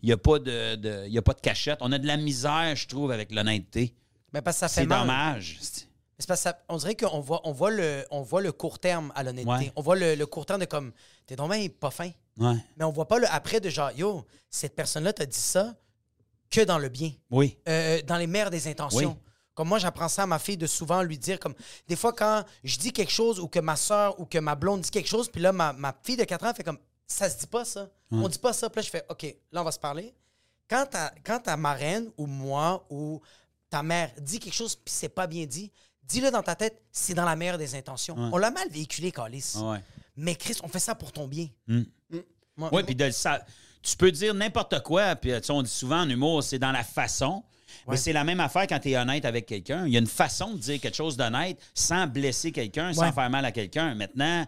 [0.02, 1.78] n'y a, pas de, de- y a pas de cachette.
[1.80, 3.94] On a de la misère, je trouve, avec l'honnêteté.
[4.32, 5.58] Mais parce que ça fait C'est dommage.
[5.60, 5.86] C'est-
[6.26, 9.10] parce que ça- on dirait qu'on voit, on voit, le, on voit le court terme
[9.16, 9.50] à l'honnêteté.
[9.50, 9.72] Ouais.
[9.74, 10.92] On voit le, le court terme de comme,
[11.26, 12.10] t'es bien pas fin.
[12.38, 12.54] Ouais.
[12.76, 15.74] Mais on voit pas le après de genre, yo, cette personne-là t'a dit ça
[16.52, 17.58] que dans le bien, Oui.
[17.68, 19.10] Euh, dans les meilleures des intentions.
[19.10, 19.16] Oui.
[19.54, 21.54] Comme moi, j'apprends ça à ma fille de souvent lui dire, comme,
[21.88, 24.80] des fois, quand je dis quelque chose ou que ma soeur ou que ma blonde
[24.82, 27.38] dit quelque chose, puis là, ma, ma fille de 4 ans fait comme, ça se
[27.38, 27.88] dit pas ça.
[28.10, 28.68] On dit pas ça.
[28.70, 30.14] Puis là, je fais, OK, là, on va se parler.
[30.68, 33.20] Quand ta, quand ta marraine ou moi ou
[33.68, 35.70] ta mère dit quelque chose puis c'est pas bien dit,
[36.04, 38.14] dis-le dans ta tête, c'est dans la meilleure des intentions.
[38.14, 38.30] Ouais.
[38.32, 39.52] On l'a mal véhiculé, Calis.
[39.56, 39.78] Ouais.
[40.16, 41.48] Mais Chris, on fait ça pour ton bien.
[41.66, 41.82] Mm.
[42.56, 43.44] Moi- Oui, puis de sa-
[43.82, 46.72] Tu peux dire n'importe quoi, puis tu sais, on dit souvent en humour, c'est dans
[46.72, 47.42] la façon.
[47.88, 49.86] Mais c'est la même affaire quand tu es honnête avec quelqu'un.
[49.86, 53.28] Il y a une façon de dire quelque chose d'honnête sans blesser quelqu'un, sans faire
[53.28, 53.94] mal à quelqu'un.
[53.94, 54.46] Maintenant,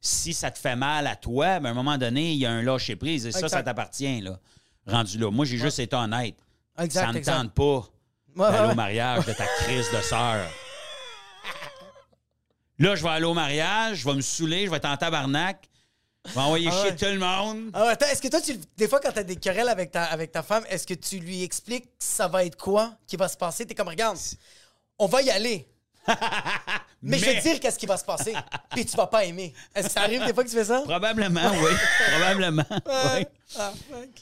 [0.00, 2.50] si ça te fait mal à toi, ben, à un moment donné, il y a
[2.50, 3.56] un lâcher prise et ça, Exact.
[3.56, 4.38] ça t'appartient, là.
[4.86, 5.30] Rendu là.
[5.30, 6.36] Moi, j'ai juste été honnête.
[6.78, 7.36] Exact, ça exact.
[7.38, 10.44] tente pas d'aller au mariage de ta crise de sœur.
[12.78, 15.66] Là, je vais aller au mariage, je vais me saouler, je vais être en tabarnak,
[16.34, 16.96] vais envoyer Ah chier ouais.
[16.96, 17.70] tout le monde.
[17.72, 19.90] Ah ouais, attends, est-ce que toi, tu, des fois, quand tu as des querelles avec
[19.90, 23.28] ta, avec ta femme, est-ce que tu lui expliques ça va être quoi qui va
[23.28, 23.66] se passer?
[23.66, 24.18] T'es comme, regarde,
[24.98, 25.66] on va y aller.
[27.02, 28.32] mais, je vais te dire qu'est-ce qui va se passer.
[28.70, 29.52] Puis tu vas pas aimer.
[29.74, 30.82] Est-ce que ça arrive des fois que tu fais ça?
[30.82, 31.70] Probablement, oui.
[32.12, 32.64] Probablement.
[32.70, 33.26] oui.
[33.58, 33.72] Ah.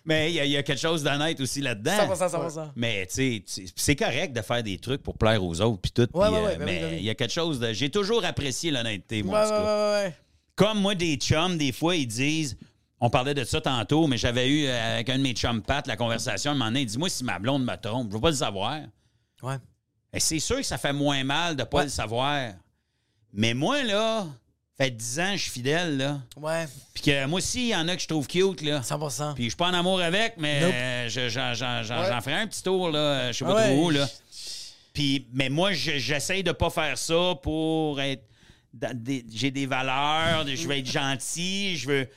[0.05, 1.93] Mais il y, a- il y a quelque chose d'honnête aussi là-dedans.
[2.15, 2.71] 100%, 100%.
[2.77, 6.09] Mais tu sais, c'est correct de faire des trucs pour plaire aux autres puis tout.
[6.15, 6.97] Ouais, ouais, euh, ouais, ben oui, mais ben oui.
[6.99, 7.73] il y a quelque chose de.
[7.73, 9.41] J'ai toujours apprécié l'honnêteté, moi.
[9.41, 10.17] Ouais, en tout ouais, cas.
[10.57, 12.57] Comme moi, des chums, des fois, ils disent
[13.01, 15.87] On parlait de ça tantôt, mais j'avais eu euh, avec un de mes chum Pat
[15.87, 16.53] la conversation.
[16.53, 18.09] Un moment donné, dis-moi si ma blonde me trompe.
[18.11, 18.79] Je veux pas le savoir.
[19.43, 19.57] Ouais.
[20.13, 21.85] Et c'est sûr que ça fait moins mal de pas Ouais.
[21.85, 22.53] le savoir.
[23.33, 24.27] Mais moi, là,
[24.79, 26.21] fait 10 ans que je suis fidèle, là.
[26.37, 28.81] Ouais, Puis que moi aussi, il y en a que je trouve cute, là.
[28.83, 30.71] 100% Puis je suis pas en amour avec, mais Nope.
[30.75, 32.09] euh, je- j'en j'en- j'en- Ouais.
[32.09, 33.33] j'en ferai un petit tour, là.
[33.33, 33.75] Je sais pas ouais.
[33.75, 34.09] trop où, là.
[34.93, 38.23] Puis, mais moi, je- j'essaye de pas faire ça pour être.
[38.75, 42.09] Dans des- J'ai des valeurs, je veux être gentil, je veux.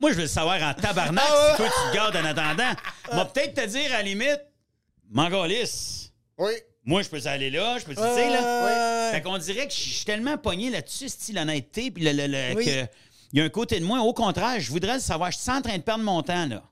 [0.00, 2.72] Moi, je veux le savoir en tabarnak Ah si toi, tu te gardes en attendant.
[3.12, 4.40] Moi, peut-être te dire, à la limite,
[5.10, 6.12] Mangalis.
[6.36, 6.52] Oui.
[6.84, 8.40] Moi, je peux aller là, je peux, tu Ouais, sais, là.
[8.40, 9.10] ouais, ouais.
[9.12, 12.54] Fait qu'on dirait que je suis tellement pogné là-dessus, style l'honnêteté, puis le, le- le-
[12.56, 12.64] Oui.
[12.64, 12.86] que
[13.32, 15.30] il y a un côté de moi, au contraire, je voudrais le savoir.
[15.30, 16.62] Je suis en train de perdre mon temps, là.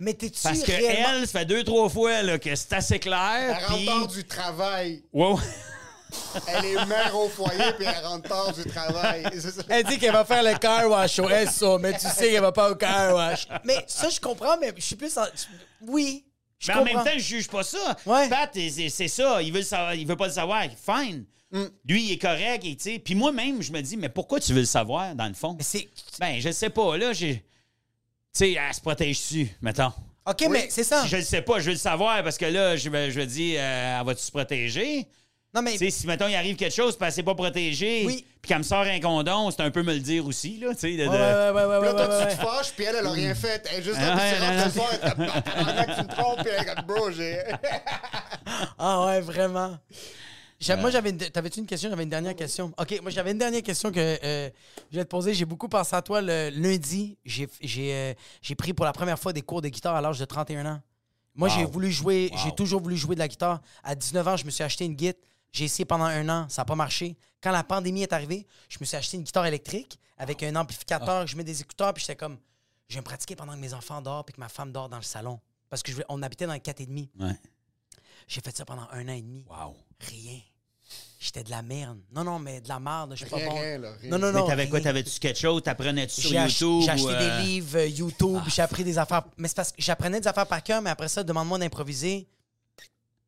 [0.00, 1.08] Mais t'es-tu Parce que réellement...
[1.20, 3.58] elle, ça fait deux, trois fois là, que c'est assez clair.
[3.68, 5.02] Puis- tard du travail.
[5.12, 5.40] Ouais, ouais.
[6.46, 9.24] Elle est mère au foyer, puis elle rentre tard du travail.
[9.68, 12.52] Elle dit qu'elle va faire le car wash au SO, mais tu sais qu'elle va
[12.52, 13.46] pas au car wash.
[13.64, 15.24] Mais ça, je comprends, mais je suis plus en...
[15.86, 16.24] Oui,
[16.58, 16.94] je Mais en comprends.
[16.96, 17.96] même temps, je juge pas ça.
[18.04, 18.28] Ouais.
[18.28, 19.40] Pat, c'est c'est ça.
[19.42, 20.64] Il veut, le savoir, il veut pas le savoir.
[20.64, 21.24] Fine.
[21.52, 21.64] Mm.
[21.88, 22.64] Lui, il est correct.
[22.64, 25.26] et, tu sais, Puis moi-même, je me dis, mais pourquoi tu veux le savoir, dans
[25.26, 25.56] le fond?
[25.58, 25.88] Mais.
[26.18, 26.96] Ben, je sais pas.
[26.98, 27.36] Là, j'ai.
[27.36, 27.42] Tu
[28.32, 29.92] sais, elle se protège-tu, mettons?
[30.26, 31.06] OK, mais c'est ça.
[31.06, 33.26] Je le sais pas, je veux le savoir parce que là, je me, je me
[33.26, 35.08] dis, euh, elle va-tu se protéger?
[35.52, 35.72] Non, mais...
[35.72, 38.24] Tu sais, si, mettons, il arrive quelque chose, puis elle s'est pas protégée, Oui.
[38.40, 40.80] puis qu'elle me sort un condom, c'est un peu me le dire aussi, là, tu
[40.80, 40.96] sais.
[40.96, 42.84] de- Ouais, de- ouais, ouais, ouais, ouais, Puis là, toi, ouais, tu te fâches, puis
[42.84, 43.68] elle, elle a rien fait.
[43.72, 46.82] Elle est juste Ah là, puis soir, elle tabarnak, tu me trompes, puis elle est
[46.86, 47.38] bro, j'ai.
[48.78, 49.76] Ah ouais, vraiment.
[50.78, 51.16] Moi, j'avais une...
[51.18, 51.88] T'avais-tu une question?
[51.90, 52.72] J'avais une dernière question.
[52.78, 54.50] OK, moi, j'avais une dernière question que euh,
[54.92, 55.32] je vais te poser.
[55.32, 57.16] J'ai beaucoup pensé à toi le lundi.
[57.24, 60.18] J'ai j'ai, euh, j'ai pris pour la première fois des cours de guitare à l'âge
[60.18, 60.80] de 31 ans.
[61.34, 62.30] Moi, j'ai voulu jouer...
[62.44, 63.60] J'ai toujours voulu jouer de la guitare.
[63.82, 65.20] À 19 ans, je me suis acheté une guitare.
[65.52, 66.46] J'ai essayé pendant un an.
[66.48, 67.16] Ça n'a pas marché.
[67.42, 71.26] Quand la pandémie est arrivée, je me suis acheté une guitare électrique avec un amplificateur.
[71.26, 72.38] Je mets des écouteurs, puis j'étais comme...
[72.88, 74.96] Je vais me pratiquer pendant que mes enfants dorment puis que ma femme dort dans
[74.96, 75.40] le salon.
[75.68, 77.08] Parce que je vais- on habitait dans le 4,5.
[77.20, 77.36] Ouais.
[78.26, 79.44] J'ai fait ça pendant un an et demi.
[79.48, 79.76] Wow.
[80.00, 80.40] Rien.
[81.20, 81.98] J'étais de la merde.
[82.12, 83.12] Non, non, mais de la merde.
[83.14, 83.54] Je suis pas Rien, bon.
[83.54, 84.10] rien, là, rien.
[84.10, 84.46] Non, non, Mais non.
[84.46, 84.80] t'avais quoi?
[84.80, 85.62] T'avais-tu quelque chose?
[85.62, 86.80] T'apprenais-tu sur YouTube?
[86.82, 89.22] j'ai acheté ou, euh, des livres euh, YouTube, j'ai appris des affaires.
[89.36, 92.26] Mais c'est parce que j'apprenais des affaires par cœur, mais après ça, demande-moi d'improviser.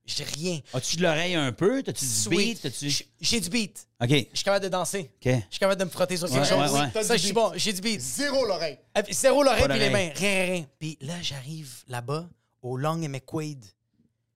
[0.04, 0.58] J'ai rien.
[0.74, 1.82] As-tu de l'oreille un peu?
[1.82, 2.38] T'as-tu du Sweet.
[2.38, 2.60] beat?
[2.62, 2.90] T'as-tu...
[3.20, 3.86] J'ai du beat.
[4.02, 4.08] OK.
[4.10, 5.10] Je suis capable de danser.
[5.14, 5.32] OK.
[5.32, 6.72] Je suis capable de me frotter sur quelque Ouais, chose.
[6.72, 6.90] ouais, ouais.
[6.92, 7.52] T'as Ça, je suis bon.
[7.54, 8.00] J'ai du beat.
[8.00, 8.78] Zéro l'oreille.
[8.98, 10.10] Euh, Zéro l'oreille puis les mains.
[10.16, 10.66] Rien, rien, rien.
[10.80, 12.28] Puis là, j'arrive là-bas,
[12.62, 13.64] au Long et McQuaid.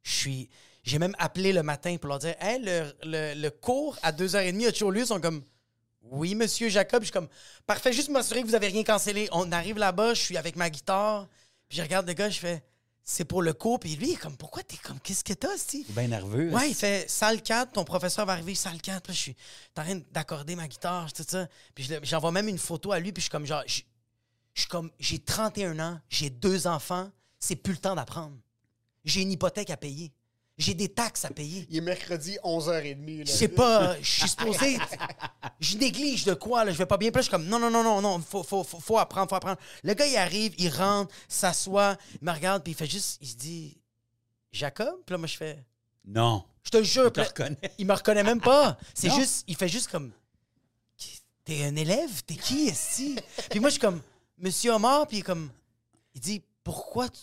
[0.04, 0.48] Je suis...
[0.84, 4.68] J'ai même appelé le matin pour leur dire Hey, le, le, le cours à 2h30
[4.68, 5.00] a toujours lieu.
[5.00, 5.42] Ils sont comme
[6.02, 7.00] Oui, monsieur Jacob.
[7.02, 7.26] Je suis comme
[7.66, 9.28] Parfait, juste m'assurer que vous avez rien cancellé.
[9.32, 11.26] On arrive là-bas, je suis avec ma guitare.
[11.68, 12.62] Puis je regarde le gars, je fais
[13.08, 13.78] C'est pour le cours.
[13.78, 15.86] Puis lui, il est comme Pourquoi t'es comme Qu'est-ce que t'as, si?
[15.90, 16.50] Bien nerveux.
[16.50, 19.02] Ouais, il fait salle 4, ton professeur va arriver, salle 4.
[19.02, 19.36] Puis là, je suis
[19.78, 21.46] en train d'accorder ma guitare, tout ça.
[21.74, 23.82] Puis j'envoie même une photo à lui, puis je suis comme genre, je
[24.56, 28.36] je suis comme, j'ai 31 ans, j'ai deux enfants, c'est plus le temps d'apprendre.
[29.04, 30.12] J'ai une hypothèque à payer.
[30.58, 31.66] J'ai des taxes à payer.
[31.68, 33.18] Il est mercredi 11h30.
[33.18, 33.24] là.
[33.26, 34.78] Je sais pas, je suis supposé.
[35.60, 37.10] Je néglige de quoi, là, je vais pas bien.
[37.10, 39.28] Puis là, je suis comme, non, non, non, non, non, faut, faut, faut, faut apprendre,
[39.28, 39.58] faut apprendre.
[39.82, 43.28] Le gars, il arrive, il rentre, s'assoit, il me regarde, puis il fait juste, il
[43.28, 43.76] se dit,
[44.50, 44.94] Jacob?
[45.04, 45.62] Puis là, moi, je fais,
[46.06, 46.42] Non.
[46.62, 47.04] je te jure.
[47.14, 47.72] Je te reconnais.
[47.76, 48.78] Il me reconnaît même pas.
[48.94, 50.10] C'est juste, il fait juste comme,
[51.44, 52.22] t'es un élève?
[52.24, 53.16] T'es qui, esti?
[53.50, 54.00] Puis moi, je suis comme,
[54.38, 55.50] Monsieur Omar, puis il est comme,
[56.14, 57.20] il dit, pourquoi tu,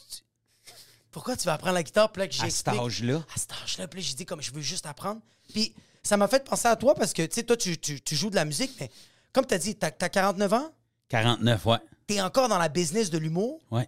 [1.13, 2.11] pourquoi tu vas apprendre la guitare?
[2.11, 3.23] Puis là, que À cet âge-là.
[3.33, 3.87] À cet âge-là.
[3.87, 5.21] Puis là, j'ai dit, comme, je veux juste apprendre.
[5.53, 8.15] Puis ça m'a fait penser à toi parce que, tu sais, toi, tu, tu- tu
[8.15, 8.91] joues de la musique, mais
[9.31, 10.71] comme tu as dit, t'as as 49 ans,
[11.09, 11.77] 49, ouais.
[12.07, 13.87] t'es encore dans la business de l'humour, Ouais.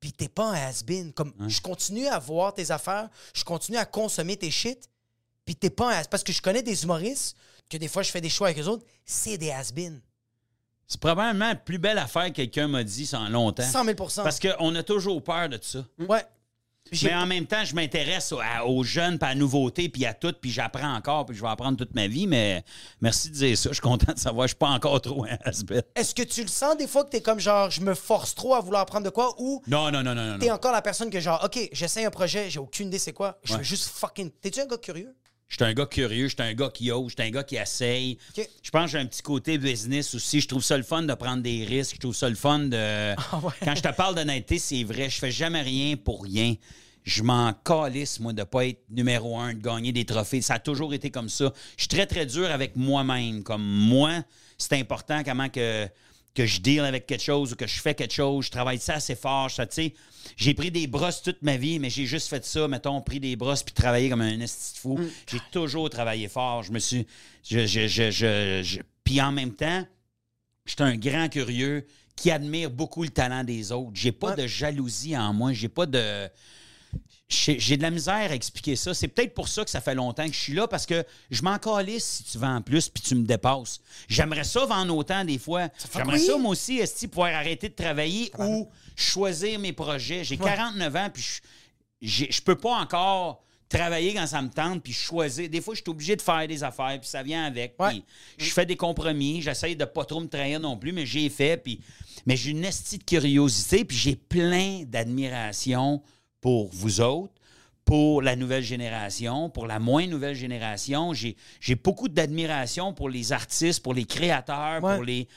[0.00, 1.12] puis t'es pas un has-been.
[1.12, 4.88] Comme, je continue à voir tes affaires, je continue à consommer tes shit,
[5.44, 7.36] puis t'es pas un has Parce que je connais des humoristes
[7.70, 10.00] que des fois, je fais des choix avec eux autres, c'est des has-been.
[10.88, 13.64] C'est probablement la plus belle affaire que quelqu'un m'a dit ça en longtemps.
[13.68, 15.84] 100 000% Parce qu'on a toujours peur de ça.
[15.98, 16.24] Ouais.
[17.02, 18.32] Mais en même temps, je m'intéresse
[18.64, 21.48] aux, jeunes, puis à la nouveauté, puis à tout, puis j'apprends encore, puis je vais
[21.48, 22.26] apprendre toute ma vie.
[22.26, 22.64] Mais
[23.00, 23.70] merci de dire ça.
[23.70, 24.46] Je suis content de savoir.
[24.46, 25.82] Je suis pas encore trop un has-been.
[25.94, 28.54] Est-ce que tu le sens des fois que t'es comme genre, je me force trop
[28.54, 30.38] à vouloir apprendre de quoi ou Non, non, non, non, non.
[30.38, 30.54] t'es non.
[30.54, 33.52] encore la personne que genre, OK, j'essaie un projet, j'ai aucune idée c'est quoi, je
[33.52, 33.58] Ouais.
[33.58, 34.30] veux juste fucking.
[34.40, 35.14] T'es-tu un gars curieux?
[35.48, 37.44] Je suis un gars curieux, je suis un gars qui ose, je suis un gars
[37.44, 38.18] qui essaye.
[38.36, 40.40] Je pense que j'ai un petit côté business aussi.
[40.40, 41.94] Je trouve ça le fun de prendre des risques.
[41.94, 43.14] Je trouve ça le fun de.
[43.16, 43.52] Ah ouais.
[43.62, 45.08] Quand je te parle d'honnêteté, c'est vrai.
[45.08, 46.54] Je fais jamais rien pour rien.
[47.04, 50.42] Je m'en calisse, moi, de pas être numéro un, de gagner des trophées.
[50.42, 51.52] Ça a toujours été comme ça.
[51.76, 53.44] Je suis très, très dur avec moi-même.
[53.44, 54.24] Comme moi,
[54.58, 55.86] c'est important comment que,
[56.36, 58.46] que je deal avec quelque chose ou que je fais quelque chose.
[58.46, 59.50] Je travaille ça assez fort.
[59.50, 59.94] Ça, tu sais,
[60.36, 63.34] j'ai pris des brosses toute ma vie, mais j'ai juste fait ça, mettons, pris des
[63.36, 64.98] brosses puis travaillé comme un esti fou.
[65.28, 66.62] J'ai toujours travaillé fort.
[66.62, 67.06] Je me suis...
[67.42, 69.84] Je, je, je, je- je- Puis en même temps,
[70.68, 71.86] J'étais un grand curieux
[72.16, 73.92] qui admire beaucoup le talent des autres.
[73.94, 75.52] J'ai pas de jalousie en moi.
[75.52, 76.28] J'ai pas de.
[77.28, 78.94] J'ai de la misère à expliquer ça.
[78.94, 81.42] C'est peut-être pour ça que ça fait longtemps que je suis là, parce que je
[81.42, 83.80] m'en calisse si tu vends plus puis tu me dépasses.
[84.08, 85.68] J'aimerais ça vendre autant des fois.
[85.92, 90.22] J'aimerais ça, moi aussi, esti, pouvoir arrêter de travailler ou choisir mes projets.
[90.22, 91.24] J'ai 49 ans puis
[92.00, 95.48] je, je peux pas encore travailler quand ça me tente puis choisir.
[95.48, 97.76] Des fois, je suis obligé de faire des affaires puis ça vient avec.
[97.88, 98.04] puis
[98.38, 99.42] je fais des compromis.
[99.42, 101.56] J'essaye de pas trop me trahir non plus, mais j'ai fait.
[101.56, 101.80] Puis,
[102.24, 106.00] mais j'ai une esti de curiosité puis j'ai plein d'admiration
[106.40, 107.32] pour vous autres,
[107.84, 111.12] pour la nouvelle génération, pour la moins nouvelle génération.
[111.14, 111.36] J'ai
[111.76, 114.94] beaucoup d'admiration pour les artistes, pour les créateurs, Ouais.
[114.96, 115.26] pour les...
[115.26, 115.32] Tu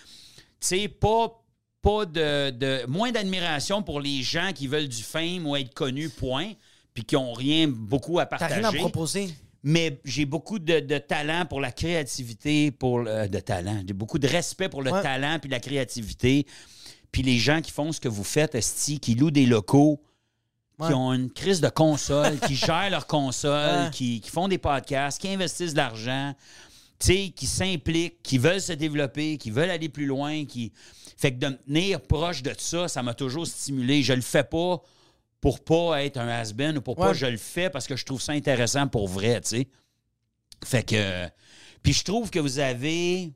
[0.61, 1.41] sais, pas,
[1.81, 6.09] pas de, de- Moins d'admiration pour les gens qui veulent du fame ou être connus,
[6.09, 6.51] point,
[6.93, 8.55] puis qui ont rien beaucoup à T'as partager.
[8.55, 9.29] rien à proposer.
[9.63, 13.83] Mais j'ai beaucoup de, de talent pour la créativité, pour le- de talent.
[13.87, 15.01] J'ai beaucoup de respect pour le Ouais.
[15.03, 16.45] talent puis la créativité.
[17.11, 20.01] Puis les gens qui font ce que vous faites, Esti, qui louent des locaux,
[20.87, 23.89] qui ont une crise de console, qui gèrent leur console, Ouais.
[23.91, 26.33] qui, qui font des podcasts, qui investissent de l'argent,
[26.99, 30.71] qui s'impliquent, qui veulent se développer, qui veulent aller plus loin, qui...
[31.17, 34.03] Fait que de me tenir proche de ça, ça m'a toujours stimulé.
[34.03, 34.81] Je le fais pas
[35.41, 38.21] pour pas être un has-been ou pour pas je le fais parce que je trouve
[38.21, 39.67] ça intéressant pour vrai, tu sais.
[40.65, 41.27] Fait que...
[41.83, 43.31] Puis je trouve que vous avez...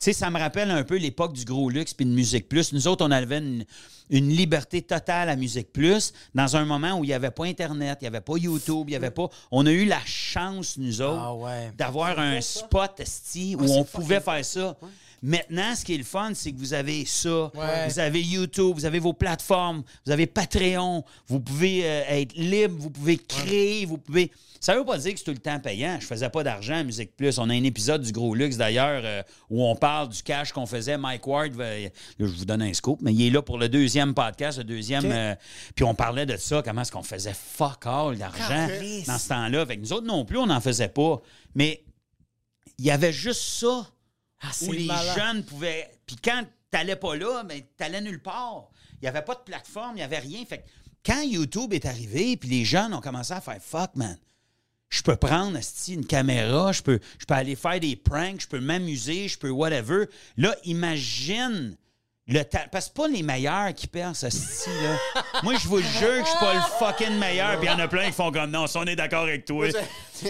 [0.00, 2.72] Tu sais, ça me rappelle un peu l'époque du gros luxe puis de Musique Plus.
[2.72, 3.66] Nous autres, on avait une,
[4.08, 7.98] une liberté totale à Musique Plus dans un moment où il n'y avait pas Internet,
[8.00, 9.28] il n'y avait pas YouTube, il n'y avait pas...
[9.50, 11.72] On a eu la chance, nous autres, Ah ouais.
[11.76, 14.74] d'avoir un spot esti, où on pouvait faire ça.
[15.22, 17.50] Maintenant, ce qui est le fun, c'est que vous avez ça.
[17.54, 17.88] Ouais.
[17.88, 22.76] Vous avez YouTube, vous avez vos plateformes, vous avez Patreon, vous pouvez euh, être libre,
[22.78, 24.30] vous pouvez créer, vous pouvez.
[24.62, 25.96] Ça veut pas dire que c'est tout le temps payant.
[26.00, 27.38] Je faisais pas d'argent à Musique Plus.
[27.38, 30.66] On a un épisode du Gros Luxe d'ailleurs euh, où on parle du cash qu'on
[30.66, 30.98] faisait.
[30.98, 31.88] Mike Ward, va- là,
[32.18, 35.04] je vous donne un scoop, mais il est là pour le deuxième podcast, le deuxième.
[35.06, 35.34] euh,
[35.74, 38.68] puis on parlait de ça, comment est-ce qu'on faisait fuck all d'argent
[39.06, 39.64] dans ce temps-là.
[39.66, 41.20] Fait que nous autres non plus, on n'en faisait pas.
[41.54, 41.82] Mais
[42.78, 43.86] il y avait juste ça
[44.42, 45.18] Ah, où les malade.
[45.18, 45.90] jeunes pouvaient.
[46.06, 48.68] Puis quand t'allais pas là, ben, t'allais nulle part.
[48.94, 50.44] Il n'y avait pas de plateforme, il n'y avait rien.
[50.44, 50.64] Fait que
[51.04, 54.18] quand YouTube est arrivé, puis les jeunes ont commencé à faire fuck, man.
[54.88, 55.56] Je peux prendre
[55.88, 59.50] une caméra, je peux, je peux aller faire des pranks, je peux m'amuser, je peux
[59.50, 60.06] whatever.
[60.36, 61.76] Là, imagine
[62.26, 65.22] le ta- Parce que c'est pas les meilleurs qui percent, esti, là.
[65.42, 67.56] Moi, je vous le jure que je suis pas le fucking meilleur.
[67.58, 69.44] Puis il y en a plein qui font comme non, ça, on est d'accord avec
[69.44, 69.68] toi.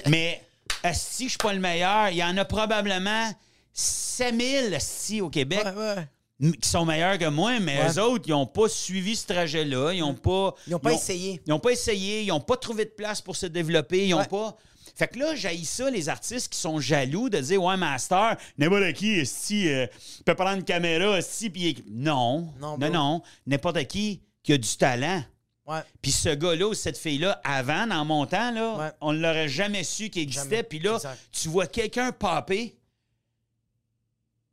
[0.07, 0.43] Mais
[0.85, 2.11] esti, je suis pas le meilleur.
[2.11, 3.33] Il y en a probablement
[3.73, 6.09] 7000 esti au Québec Ouais, ouais.
[6.43, 7.91] m- qui sont meilleurs que moi, mais Ouais.
[7.95, 9.93] eux autres, ils n'ont pas suivi ce trajet-là.
[9.93, 10.55] Ils n'ont pas.
[10.67, 11.41] Ils ont pas essayé.
[11.47, 12.23] Ils n'ont pas essayé.
[12.23, 14.07] Ils n'ont pas trouvé de place pour se développer.
[14.07, 14.57] Ils n'ont pas.
[14.97, 18.93] Fait que là, j'ai ça, les artistes qui sont jaloux de dire Ouais, Master, n'importe
[18.95, 19.87] qui, si, euh,
[20.27, 21.83] peut prendre une caméra, si, puis.
[21.91, 22.53] Non.
[22.61, 23.23] Non, Non.
[23.47, 25.23] N'importe qui qui a du talent.
[25.67, 25.81] Ouais.
[26.03, 28.91] Puis ce gars-là ou cette fille-là, avant, dans mon temps, là, Ouais.
[29.01, 30.63] on ne l'aurait jamais su qu'il existait.
[30.65, 31.19] Puis là, Exact.
[31.31, 32.75] tu vois quelqu'un popper,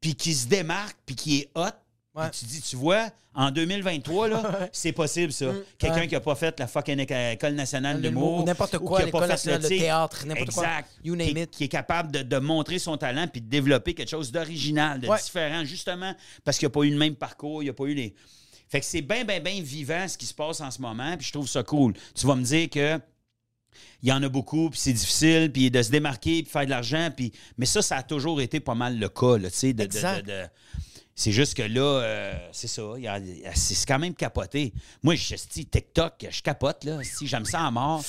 [0.08, 1.64] puis qui se démarque, puis qui est hot.
[2.16, 2.30] Ouais.
[2.32, 5.48] Tu dis, tu vois, en 2023, là, c'est possible, ça.
[5.78, 6.00] Quelqu'un Mm.
[6.00, 6.08] Ouais.
[6.08, 8.10] qui n'a pas fait la fucking éco- École nationale de.
[8.10, 10.64] Ou n'importe quoi, qui a pas fait sais, théâtre, n'importe quoi.
[10.64, 10.90] Exact.
[11.04, 11.52] You name qui, it.
[11.52, 15.08] qui est capable de, de montrer son talent puis de développer quelque chose d'original, de
[15.10, 15.18] Ouais.
[15.22, 16.16] différent, justement,
[16.46, 18.16] parce qu'il n'a pas eu le même parcours, il n'a pas eu les...
[18.70, 21.28] Fait que c'est bien, bien, bien vivant ce qui se passe en ce moment, puis
[21.28, 21.94] je trouve ça cool.
[22.16, 23.00] Tu vas me dire que
[24.04, 26.70] il y en a beaucoup, puis c'est difficile, puis de se démarquer, puis faire de
[26.70, 27.32] l'argent, puis...
[27.58, 30.26] Mais ça, ça a toujours été pas mal le cas, tu sais, de- de- Exact.
[30.26, 30.44] de- de...
[31.20, 32.84] C'est juste que là, euh, c'est ça,
[33.56, 34.72] c'est quand même capoté.
[35.02, 38.04] Moi, je dis TikTok, je capote, là, si j'aime ça à mort.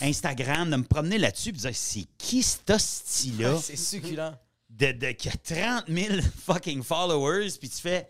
[0.00, 3.58] Instagram, de me promener là-dessus, puis de dire, c'est qui cet hostie-là?
[3.62, 4.32] C'est succulent.
[4.70, 6.14] de, de, qui a 30 000
[6.46, 8.08] fucking followers, puis tu fais.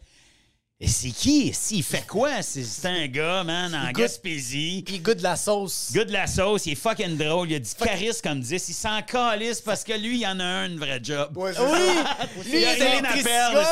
[0.80, 1.52] Et c'est qui?
[1.52, 2.40] Si, il fait quoi?
[2.40, 4.84] C'est un gars, man, en goûte- Gaspésie.
[4.86, 5.90] Il goûte de la sauce.
[5.92, 7.50] Gars de la sauce, il est fucking drôle.
[7.50, 8.68] Il a du charisme comme 10.
[8.68, 11.36] Il s'en calisse parce que lui, il en a un, une vraie job.
[11.36, 12.44] Ouais, Oui!
[12.44, 13.64] Lui, il a il est rien à perdre.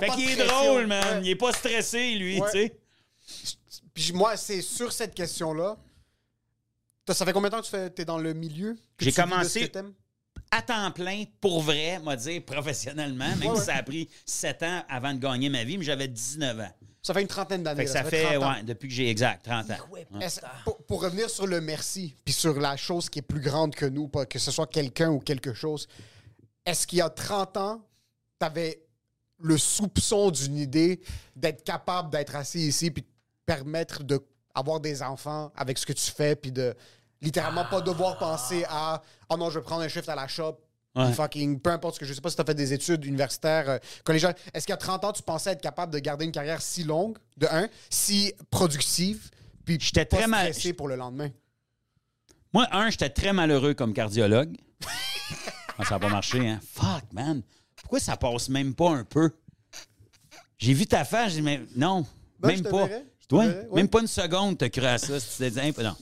[0.00, 0.64] Fait qu'il est pression.
[0.64, 1.04] drôle, man.
[1.18, 1.20] Ouais.
[1.22, 2.50] Il est pas stressé, lui, Ouais.
[2.50, 2.78] tu sais.
[3.94, 5.76] Puis moi, c'est sur cette question-là.
[7.10, 8.76] Ça fait combien de temps que tu fais, es dans le milieu?
[8.98, 9.70] J'ai commencé-?
[10.50, 14.62] À temps plein, pour vrai, m'a dire professionnellement, même Ouais, si ça a pris 7
[14.62, 16.70] ans avant de gagner ma vie, mais j'avais 19 ans.
[17.02, 17.84] Ça fait une trentaine d'années.
[17.84, 18.52] Là, ça fait, 30 ans.
[18.54, 19.76] ouais, depuis que j'ai exact, 30 ans.
[20.64, 23.86] Pour, pour revenir sur le merci, puis sur la chose qui est plus grande que
[23.86, 25.86] nous, pas que ce soit quelqu'un ou quelque chose,
[26.66, 27.82] est-ce qu'il y a 30 ans,
[28.40, 28.82] tu avais
[29.40, 31.00] le soupçon d'une idée
[31.36, 33.08] d'être capable d'être assis ici puis de
[33.46, 36.74] permettre d'avoir des enfants avec ce que tu fais puis de
[37.20, 40.58] littéralement pas devoir penser à «Oh non, je vais prendre un shift à la shop,
[40.94, 41.12] Ouais.
[41.12, 43.68] Fucking, peu importe ce que je sais pas si tu as fait des études universitaires,
[43.70, 44.34] euh, collégiales.
[44.52, 47.46] Est-ce qu'à 30 ans, tu pensais être capable de garder une carrière si longue, de
[47.48, 49.30] un, si productive,
[49.64, 51.28] puis J'étais très mal- stressé pour le lendemain?
[52.52, 54.56] Moi, un, j'étais très malheureux comme cardiologue.
[55.78, 56.58] Ah, ça n'a pas marché, hein?
[56.74, 57.42] Fuck, man.
[57.76, 59.30] Pourquoi ça passe même pas un peu?
[60.56, 62.04] J'ai vu ta face, j'ai dit, mais non,
[62.40, 62.86] Ben, même pas.
[62.86, 63.66] verrais, Ouais, ouais.
[63.74, 65.20] Même pas une seconde, t'as cru à ça.
[65.20, 65.94] Si tu t'es dit, hein, non.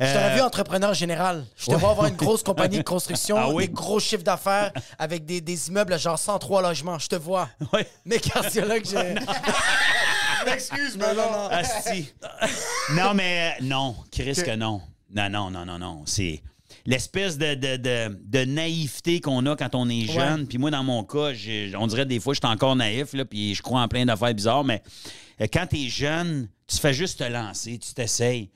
[0.00, 1.44] Je t'aurais Euh, vu entrepreneur général.
[1.56, 3.66] Je te vois avoir une grosse compagnie de construction, Ah oui?
[3.68, 6.98] des gros chiffres d'affaires avec des, des immeubles à genre 103 logements.
[6.98, 7.48] Je te vois.
[7.72, 7.86] Ouais.
[8.06, 9.14] Mais cardiologue, j'ai.
[10.52, 11.48] Excuse, mais non, non.
[11.50, 12.12] Asti.
[12.94, 14.80] non, mais euh, non, Chris, que non.
[15.14, 16.02] Non, non, non, non, non.
[16.06, 16.42] C'est
[16.86, 20.46] l'espèce de, de, de, de naïveté qu'on a quand on est jeune.
[20.46, 21.32] Puis moi, dans mon cas,
[21.78, 24.32] on dirait des fois, je suis encore naïf, là, puis je crois en plein d'affaires
[24.32, 24.82] bizarres, mais
[25.42, 28.50] euh, quand tu es jeune, tu fais juste te lancer, tu t'essayes.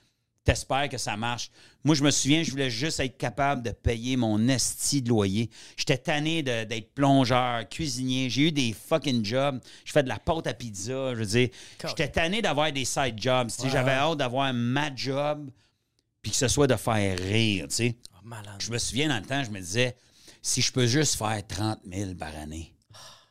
[0.45, 1.51] T'espères que ça marche.
[1.85, 5.49] Moi, je me souviens, je voulais juste être capable de payer mon esti de loyer.
[5.75, 8.29] J'étais tanné d'être plongeur, cuisinier.
[8.29, 9.59] J'ai eu des fucking jobs.
[9.87, 11.15] Je fais de la pâte à pizza.
[11.15, 11.49] Je veux dire,
[11.87, 13.49] j'étais tanné d'avoir des side jobs.
[13.71, 15.51] J'avais hâte d'avoir ma job,
[16.21, 17.67] puis que ce soit de faire rire.
[17.69, 17.97] tu sais.
[18.13, 18.29] Oh.
[18.59, 19.97] Je me souviens dans le temps, je me disais,
[20.43, 22.74] si je peux juste faire 30 000 par année,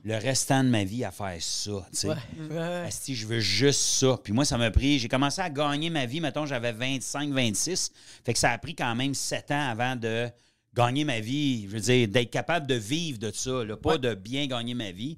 [0.03, 1.71] le restant de ma vie à faire ça.
[2.03, 2.15] Ouais,
[2.51, 2.85] ouais.
[2.87, 4.19] Asti, je veux juste ça.
[4.21, 4.99] Puis moi, ça m'a pris.
[4.99, 7.91] J'ai commencé à gagner ma vie, mettons, j'avais 25, 26.
[8.25, 10.29] Fait que ça a pris quand même 7 ans avant de
[10.73, 11.67] gagner ma vie.
[11.67, 14.91] Je veux dire, d'être capable de vivre de ça, là, pas de bien gagner ma
[14.91, 15.17] vie.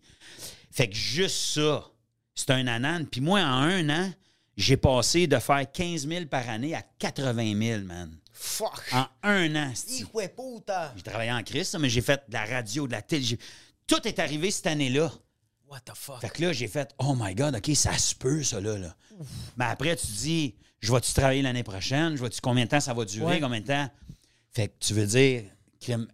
[0.72, 1.90] Fait que juste ça,
[2.36, 3.06] c'est un anan.
[3.06, 4.12] Puis moi, en un an,
[4.56, 8.16] j'ai passé de faire 15 000 par année à 80 000, man.
[8.32, 8.84] Fuck.
[8.92, 9.74] En un an.
[9.76, 13.40] J'ai travaillé en crise, mais j'ai fait de la radio, de la télé.
[13.88, 15.12] Tout est arrivé cette année-là.
[15.70, 16.22] What the fuck?
[16.22, 18.78] Fait que là, j'ai fait Oh my God, OK, ça se peut, ça là.
[18.78, 18.96] là.
[19.58, 22.16] Mais après, tu dis Je vais-tu travailler l'année prochaine?
[22.16, 23.26] Je vais-tu combien de temps ça va durer?
[23.36, 23.40] Ouais.
[23.40, 23.90] Combien de temps?
[24.52, 25.44] Fait que tu veux dire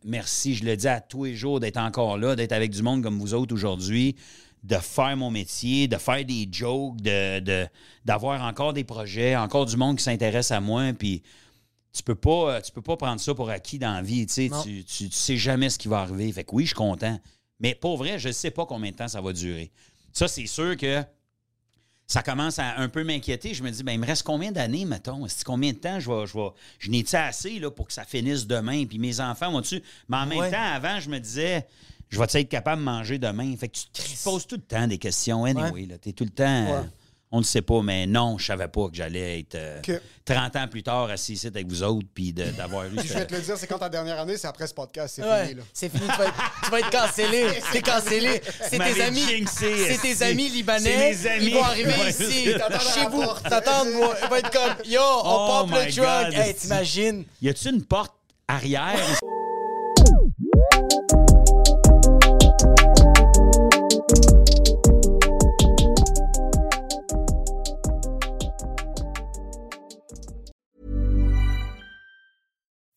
[0.03, 3.01] merci, je le dis à tous les jours d'être encore là, d'être avec du monde
[3.01, 4.17] comme vous autres aujourd'hui,
[4.63, 7.67] de faire mon métier, de faire des jokes, de, de-
[8.03, 11.23] d'avoir encore des projets, encore du monde qui s'intéresse à moi, puis
[11.93, 14.49] tu peux pas tu peux pas prendre ça pour acquis dans la vie, tu sais,
[14.63, 16.29] tu, tu, tu sais jamais ce qui va arriver.
[16.33, 17.17] Fait que oui, je suis content,
[17.61, 19.71] mais pour vrai, je sais pas combien de temps ça va durer.
[20.11, 21.01] Ça c'est sûr que
[22.07, 23.53] ça commence à un peu m'inquiéter.
[23.53, 25.25] Je me dis, ben, il me reste combien d'années, mettons?
[25.45, 26.27] Combien de temps je vais.
[26.27, 28.85] Je, vais, je n'ai-tu assez là, pour que ça finisse demain?
[28.85, 29.81] Puis mes enfants vont-tu.
[30.09, 30.51] Mais en même Ouais.
[30.51, 31.65] temps, avant, je me disais,
[32.09, 33.55] je vais être capable de manger demain?
[33.55, 35.45] Fait que tu, tu te poses tout le temps des questions.
[35.45, 36.85] Anyway, là, t'es tout le temps.
[37.33, 40.01] On ne sait pas, mais non, je savais pas que j'allais être euh, Ok.
[40.25, 42.89] 30 ans plus tard assis ici avec vous autres, puis d'avoir eu.
[42.89, 45.15] Puis je vais te le dire, c'est quand ta dernière année, c'est après ce podcast,
[45.15, 45.55] c'est Ouais, fini.
[45.59, 45.63] Là.
[45.73, 46.03] c'est fini.
[46.07, 47.47] Tu vas être, tu vas être cancellé.
[47.71, 48.41] T'es cancellé.
[48.69, 49.45] C'est tes amis.
[49.47, 51.13] C'est tes amis libanais.
[51.13, 51.45] C'est mes amis.
[51.47, 52.43] Ils vont arriver Ouais, ici,
[52.93, 53.23] chez vous.
[53.49, 54.15] T'attends moi.
[54.23, 56.33] Ils vont être comme Yo, on Oh pompe le drug.
[56.33, 57.25] Hey, t'imagines?
[57.41, 58.13] Y a-tu une porte
[58.47, 58.99] arrière?